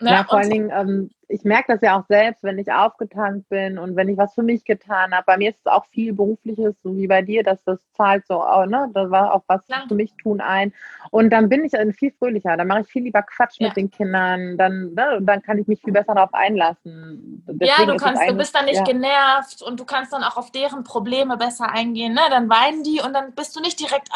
Ja, 0.00 0.24
vor 0.24 0.38
allen 0.38 0.50
Dingen, 0.50 0.70
ähm, 0.70 1.10
ich 1.28 1.44
merke 1.44 1.72
das 1.72 1.80
ja 1.80 1.98
auch 1.98 2.06
selbst, 2.08 2.42
wenn 2.44 2.58
ich 2.58 2.70
aufgetankt 2.70 3.48
bin 3.48 3.78
und 3.78 3.96
wenn 3.96 4.08
ich 4.08 4.16
was 4.16 4.34
für 4.34 4.42
mich 4.42 4.64
getan 4.64 5.12
habe. 5.12 5.24
Bei 5.26 5.36
mir 5.36 5.50
ist 5.50 5.58
es 5.58 5.66
auch 5.66 5.84
viel 5.86 6.12
Berufliches, 6.12 6.74
so 6.84 6.96
wie 6.96 7.08
bei 7.08 7.22
dir, 7.22 7.42
dass 7.42 7.62
das 7.64 7.80
zahlt 7.96 8.26
so, 8.26 8.44
oh, 8.44 8.64
ne, 8.64 8.88
da 8.94 9.10
war 9.10 9.34
auch 9.34 9.42
was 9.48 9.64
Klar. 9.66 9.84
für 9.88 9.94
mich 9.94 10.14
tun 10.22 10.40
ein. 10.40 10.72
Und 11.10 11.30
dann 11.30 11.48
bin 11.48 11.64
ich 11.64 11.72
viel 11.96 12.12
fröhlicher, 12.12 12.56
dann 12.56 12.68
mache 12.68 12.82
ich 12.82 12.86
viel 12.86 13.02
lieber 13.02 13.22
Quatsch 13.22 13.56
ja. 13.58 13.68
mit 13.68 13.76
den 13.76 13.90
Kindern, 13.90 14.56
dann, 14.56 14.94
ne, 14.94 15.18
dann 15.20 15.42
kann 15.42 15.58
ich 15.58 15.66
mich 15.66 15.80
viel 15.80 15.92
besser 15.92 16.14
darauf 16.14 16.32
einlassen. 16.32 17.42
Deswegen 17.48 17.88
ja, 17.88 17.92
du 17.92 17.96
kannst, 17.96 18.22
du 18.28 18.34
bist 18.34 18.54
dann 18.54 18.66
nicht 18.66 18.78
ja. 18.78 18.84
genervt 18.84 19.62
und 19.62 19.80
du 19.80 19.84
kannst 19.84 20.12
dann 20.12 20.22
auch 20.22 20.36
auf 20.36 20.52
deren 20.52 20.84
Probleme 20.84 21.36
besser 21.36 21.70
eingehen. 21.70 22.14
Ne? 22.14 22.20
Dann 22.30 22.48
weinen 22.48 22.84
die 22.84 23.00
und 23.04 23.12
dann 23.12 23.32
bist 23.32 23.56
du 23.56 23.60
nicht 23.60 23.80
direkt, 23.80 24.08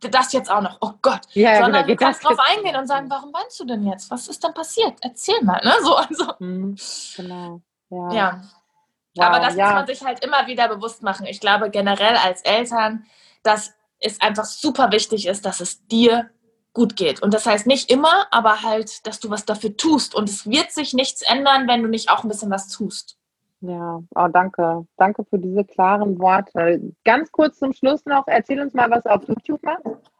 das 0.00 0.32
jetzt 0.32 0.50
auch 0.50 0.62
noch, 0.62 0.78
oh 0.80 0.92
Gott, 1.02 1.22
ja, 1.32 1.56
sondern 1.56 1.86
genau, 1.86 1.86
du 1.86 1.96
kannst 1.96 2.24
drauf 2.24 2.38
eingehen 2.54 2.76
und 2.76 2.86
sagen, 2.86 3.06
warum 3.08 3.32
weinst 3.32 3.58
du 3.58 3.64
denn 3.64 3.84
jetzt? 3.84 4.10
Was 4.10 4.28
ist 4.28 4.44
denn 4.44 4.54
passiert? 4.54 4.94
Erzähl 5.00 5.42
mal, 5.42 5.60
ne? 5.64 5.72
So, 5.82 5.96
also. 5.96 6.32
Mhm. 6.38 6.51
Mhm, 6.58 6.76
genau. 7.16 7.60
Ja. 7.90 8.12
ja. 8.12 8.42
Wow, 9.14 9.24
Aber 9.26 9.40
das 9.40 9.56
ja. 9.56 9.66
muss 9.66 9.74
man 9.74 9.86
sich 9.86 10.02
halt 10.02 10.24
immer 10.24 10.46
wieder 10.46 10.68
bewusst 10.68 11.02
machen. 11.02 11.26
Ich 11.26 11.40
glaube 11.40 11.70
generell 11.70 12.16
als 12.16 12.42
Eltern, 12.42 13.04
dass 13.42 13.74
es 13.98 14.20
einfach 14.20 14.44
super 14.44 14.90
wichtig 14.90 15.26
ist, 15.26 15.44
dass 15.44 15.60
es 15.60 15.86
dir 15.86 16.30
gut 16.72 16.96
geht. 16.96 17.22
Und 17.22 17.34
das 17.34 17.44
heißt 17.44 17.66
nicht 17.66 17.90
immer, 17.90 18.26
aber 18.30 18.62
halt, 18.62 19.06
dass 19.06 19.20
du 19.20 19.28
was 19.28 19.44
dafür 19.44 19.76
tust. 19.76 20.14
Und 20.14 20.28
es 20.28 20.48
wird 20.48 20.72
sich 20.72 20.94
nichts 20.94 21.22
ändern, 21.22 21.68
wenn 21.68 21.82
du 21.82 21.88
nicht 21.88 22.10
auch 22.10 22.24
ein 22.24 22.28
bisschen 22.28 22.50
was 22.50 22.68
tust. 22.68 23.18
Ja, 23.60 24.02
oh, 24.14 24.28
danke. 24.28 24.86
Danke 24.96 25.24
für 25.24 25.38
diese 25.38 25.64
klaren 25.64 26.18
Worte. 26.18 26.80
Ganz 27.04 27.30
kurz 27.30 27.58
zum 27.58 27.72
Schluss 27.72 28.04
noch, 28.06 28.26
erzähl 28.26 28.60
uns 28.60 28.74
mal, 28.74 28.90
was 28.90 29.04
du 29.04 29.10
auf 29.10 29.22
YouTube 29.28 29.62
machst. 29.62 30.10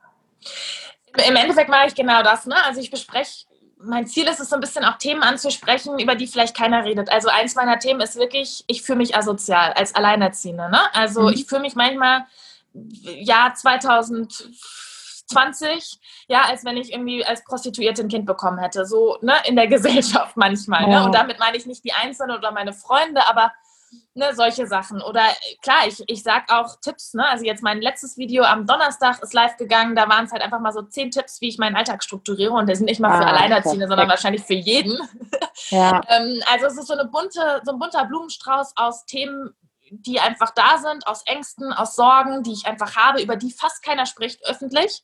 Im 1.27 1.37
Endeffekt 1.37 1.69
mache 1.69 1.89
ich 1.89 1.95
genau 1.95 2.23
das. 2.23 2.47
Ne? 2.47 2.55
Also 2.65 2.81
ich 2.81 2.91
bespreche 2.91 3.47
mein 3.85 4.07
Ziel 4.07 4.29
ist 4.29 4.41
es 4.41 4.51
so 4.51 4.57
ein 4.57 4.61
bisschen 4.61 4.85
auch 4.85 4.99
Themen 4.99 5.23
anzusprechen, 5.23 5.99
über 5.99 6.15
die 6.15 6.27
vielleicht 6.27 6.55
keiner 6.57 6.85
redet. 6.85 7.11
Also 7.11 7.29
eins 7.29 7.55
meiner 7.55 7.79
Themen 7.79 8.01
ist 8.01 8.17
wirklich, 8.17 8.65
ich 8.67 8.83
fühle 8.83 8.99
mich 8.99 9.17
asozial 9.17 9.73
als 9.73 9.95
Alleinerziehende. 9.95 10.69
Ne? 10.71 10.81
Also 10.95 11.23
mhm. 11.23 11.33
ich 11.35 11.47
fühle 11.47 11.63
mich 11.63 11.75
manchmal, 11.75 12.27
ja, 12.73 13.53
2020, 13.55 15.99
ja, 16.29 16.43
als 16.45 16.65
wenn 16.65 16.77
ich 16.77 16.93
irgendwie 16.93 17.25
als 17.25 17.45
Prostituierte 17.45 18.03
ein 18.03 18.09
Kind 18.09 18.27
bekommen 18.27 18.59
hätte. 18.59 18.87
So, 18.87 19.19
ne, 19.21 19.35
in 19.47 19.57
der 19.57 19.67
Gesellschaft 19.69 20.37
manchmal. 20.37 20.89
Ne? 20.89 21.05
Und 21.05 21.15
damit 21.15 21.39
meine 21.39 21.57
ich 21.57 21.67
nicht 21.67 21.85
die 21.85 21.93
Einzelne 21.93 22.39
oder 22.39 22.53
meine 22.53 22.73
Freunde, 22.73 23.27
aber 23.27 23.53
ne, 24.15 24.35
solche 24.35 24.67
Sachen. 24.67 25.01
Oder 25.03 25.23
klar, 25.63 25.87
ich, 25.87 26.03
ich 26.07 26.23
sage 26.23 26.47
auch 26.49 26.77
Tipps. 26.81 27.15
Ne? 27.15 27.27
Also 27.27 27.45
jetzt 27.45 27.63
mein 27.63 27.81
letztes 27.81 28.17
Video 28.17 28.45
am 28.45 28.67
Donnerstag 28.67 29.23
ist 29.23 29.35
live 29.35 29.57
gegangen. 29.57 29.97
Da 29.97 30.09
waren 30.09 30.27
es 30.27 30.33
halt 30.33 30.43
einfach 30.43 30.61
mal 30.61 30.73
so 30.73 30.83
zehn 30.83 31.11
Tipps, 31.11 31.41
wie 31.41 31.49
ich 31.49 31.59
meinen 31.59 31.77
Alltag 31.77 32.03
strukturiere. 32.03 32.53
Und 32.53 32.67
der 32.67 32.77
sind 32.77 32.87
nicht 32.87 33.01
mal 33.01 33.17
für 33.17 33.27
ah, 33.27 33.31
Alleinerziehende, 33.31 33.89
sondern 33.89 34.09
wahrscheinlich 34.09 34.43
für 34.43 34.55
jeden. 34.55 34.99
Ja. 35.71 36.01
ähm, 36.09 36.43
also 36.51 36.67
es 36.67 36.79
ist 36.79 36.87
so, 36.87 36.95
eine 36.95 37.07
bunte, 37.07 37.63
so 37.65 37.73
ein 37.73 37.79
bunter 37.79 38.05
Blumenstrauß 38.05 38.77
aus 38.77 39.07
Themen, 39.07 39.55
die 39.91 40.21
einfach 40.21 40.51
da 40.51 40.79
sind, 40.79 41.07
aus 41.07 41.23
Ängsten, 41.27 41.73
aus 41.73 41.97
Sorgen, 41.97 42.43
die 42.43 42.53
ich 42.53 42.67
einfach 42.67 42.97
habe, 42.97 43.23
über 43.23 43.37
die 43.37 43.53
fast 43.53 43.83
keiner 43.83 44.07
spricht 44.07 44.45
öffentlich. 44.45 45.03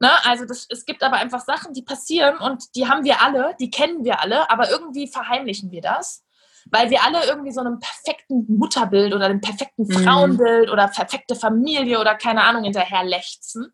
Ne? 0.00 0.10
Also 0.24 0.44
das, 0.44 0.66
es 0.68 0.84
gibt 0.84 1.02
aber 1.02 1.16
einfach 1.16 1.40
Sachen, 1.40 1.72
die 1.72 1.82
passieren 1.82 2.38
und 2.38 2.74
die 2.74 2.88
haben 2.88 3.04
wir 3.04 3.22
alle, 3.22 3.54
die 3.60 3.70
kennen 3.70 4.04
wir 4.04 4.20
alle, 4.20 4.50
aber 4.50 4.68
irgendwie 4.68 5.06
verheimlichen 5.06 5.70
wir 5.70 5.80
das 5.80 6.25
weil 6.70 6.90
wir 6.90 7.02
alle 7.04 7.24
irgendwie 7.26 7.52
so 7.52 7.60
einem 7.60 7.78
perfekten 7.78 8.44
Mutterbild 8.48 9.14
oder 9.14 9.28
dem 9.28 9.40
perfekten 9.40 9.84
mhm. 9.84 9.92
Frauenbild 9.92 10.66
mhm. 10.66 10.72
oder 10.72 10.88
perfekte 10.88 11.34
Familie 11.34 12.00
oder 12.00 12.14
keine 12.14 12.42
Ahnung 12.42 12.64
hinterher 12.64 13.04
lechzen. 13.04 13.72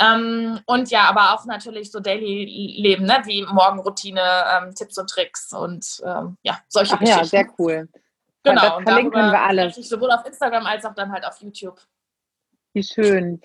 Ähm, 0.00 0.60
und 0.66 0.90
ja, 0.90 1.04
aber 1.04 1.34
auch 1.34 1.44
natürlich 1.44 1.90
so 1.90 2.00
Daily-Leben, 2.00 3.04
ne? 3.04 3.22
wie 3.24 3.44
Morgenroutine, 3.44 4.22
ähm, 4.22 4.74
Tipps 4.74 4.96
und 4.96 5.10
Tricks 5.10 5.52
und 5.52 6.02
ähm, 6.04 6.38
ja, 6.42 6.58
solche 6.68 6.94
Ach, 6.94 7.00
Geschichten. 7.00 7.20
Ja, 7.20 7.26
sehr 7.26 7.46
cool. 7.58 7.88
Genau, 8.42 8.80
das 8.80 8.82
verlinken 8.84 9.30
wir 9.30 9.40
alles. 9.40 9.76
Sowohl 9.76 10.10
auf 10.10 10.24
Instagram 10.24 10.66
als 10.66 10.84
auch 10.84 10.94
dann 10.94 11.12
halt 11.12 11.24
auf 11.24 11.40
YouTube. 11.40 11.80
Wie 12.74 12.82
schön. 12.82 13.40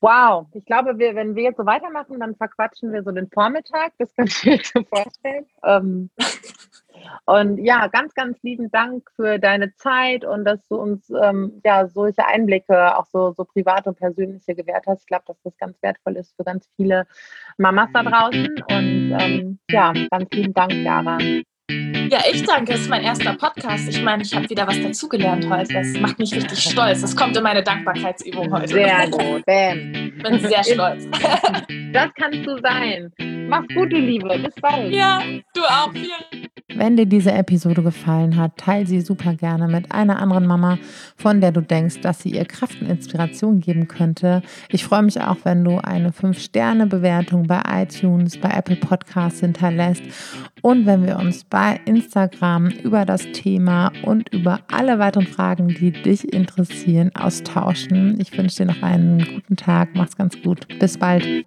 Wow. 0.00 0.46
Ich 0.52 0.64
glaube, 0.66 0.98
wir, 0.98 1.14
wenn 1.14 1.34
wir 1.34 1.44
jetzt 1.44 1.56
so 1.56 1.64
weitermachen, 1.64 2.20
dann 2.20 2.36
verquatschen 2.36 2.92
wir 2.92 3.02
so 3.02 3.10
den 3.10 3.28
Vormittag. 3.30 3.92
Das 3.98 4.14
könnt 4.14 4.44
ihr 4.44 4.54
euch 4.54 4.68
so 4.68 4.82
vorstellen. 4.84 5.46
Ähm, 5.64 6.10
und 7.24 7.58
ja, 7.58 7.86
ganz, 7.86 8.14
ganz 8.14 8.42
lieben 8.42 8.70
Dank 8.70 9.08
für 9.16 9.38
deine 9.38 9.74
Zeit 9.76 10.24
und 10.24 10.44
dass 10.44 10.66
du 10.68 10.76
uns 10.76 11.10
ähm, 11.10 11.60
ja 11.64 11.86
solche 11.86 12.26
Einblicke, 12.26 12.96
auch 12.98 13.06
so, 13.06 13.32
so 13.32 13.44
private 13.44 13.90
und 13.90 13.98
persönliche 13.98 14.54
gewährt 14.54 14.84
hast. 14.86 15.02
Ich 15.02 15.06
glaube, 15.06 15.24
dass 15.26 15.40
das 15.42 15.56
ganz 15.56 15.80
wertvoll 15.82 16.16
ist 16.16 16.34
für 16.36 16.44
ganz 16.44 16.68
viele 16.76 17.06
Mamas 17.56 17.88
da 17.94 18.02
draußen. 18.02 18.48
Und 18.68 19.16
ähm, 19.18 19.58
ja, 19.70 19.92
ganz 20.10 20.30
lieben 20.32 20.52
Dank, 20.52 20.72
Jara. 20.72 21.18
Ja, 22.10 22.20
ich 22.30 22.42
danke. 22.44 22.72
Es 22.72 22.80
ist 22.80 22.88
mein 22.88 23.02
erster 23.02 23.34
Podcast. 23.34 23.88
Ich 23.88 24.02
meine, 24.02 24.22
ich 24.22 24.34
habe 24.34 24.48
wieder 24.48 24.66
was 24.66 24.80
dazugelernt 24.80 25.48
heute. 25.48 25.74
Das 25.74 25.88
macht 26.00 26.18
mich 26.18 26.34
richtig 26.34 26.58
stolz. 26.58 27.02
Das 27.02 27.14
kommt 27.14 27.36
in 27.36 27.42
meine 27.42 27.62
Dankbarkeitsübung 27.62 28.50
heute. 28.52 28.68
Sehr 28.68 29.08
gut. 29.10 29.44
Bam. 29.44 30.12
Bin 30.22 30.40
sehr 30.40 30.64
stolz. 30.64 31.06
Das 31.90 32.10
kannst 32.16 32.46
du 32.46 32.58
sein. 32.60 33.10
Mach's 33.48 33.66
gut, 33.74 33.90
du 33.90 33.96
Liebe. 33.96 34.38
Bis 34.38 34.54
bald. 34.60 34.92
Ja, 34.92 35.22
du 35.54 35.62
auch. 35.62 35.90
Vielen 35.90 36.48
wenn 36.78 36.96
dir 36.96 37.06
diese 37.06 37.32
Episode 37.32 37.82
gefallen 37.82 38.36
hat, 38.36 38.58
teile 38.58 38.86
sie 38.86 39.00
super 39.00 39.34
gerne 39.34 39.68
mit 39.68 39.90
einer 39.90 40.20
anderen 40.20 40.46
Mama, 40.46 40.78
von 41.16 41.40
der 41.40 41.50
du 41.50 41.62
denkst, 41.62 42.02
dass 42.02 42.20
sie 42.20 42.30
ihr 42.30 42.44
Kraft 42.44 42.80
und 42.80 42.88
Inspiration 42.88 43.60
geben 43.60 43.88
könnte. 43.88 44.42
Ich 44.68 44.84
freue 44.84 45.02
mich 45.02 45.20
auch, 45.20 45.38
wenn 45.44 45.64
du 45.64 45.78
eine 45.78 46.10
5-Sterne-Bewertung 46.10 47.46
bei 47.46 47.62
iTunes, 47.82 48.36
bei 48.38 48.50
Apple 48.50 48.76
Podcasts 48.76 49.40
hinterlässt 49.40 50.02
und 50.62 50.86
wenn 50.86 51.06
wir 51.06 51.18
uns 51.18 51.44
bei 51.44 51.80
Instagram 51.98 52.68
über 52.84 53.04
das 53.04 53.26
Thema 53.32 53.90
und 54.04 54.32
über 54.32 54.60
alle 54.70 55.00
weiteren 55.00 55.26
Fragen, 55.26 55.68
die 55.68 55.90
dich 55.90 56.32
interessieren, 56.32 57.10
austauschen. 57.16 58.20
Ich 58.20 58.36
wünsche 58.38 58.58
dir 58.58 58.66
noch 58.66 58.82
einen 58.82 59.18
guten 59.34 59.56
Tag. 59.56 59.90
Mach's 59.94 60.16
ganz 60.16 60.40
gut. 60.40 60.68
Bis 60.78 60.96
bald. 60.96 61.44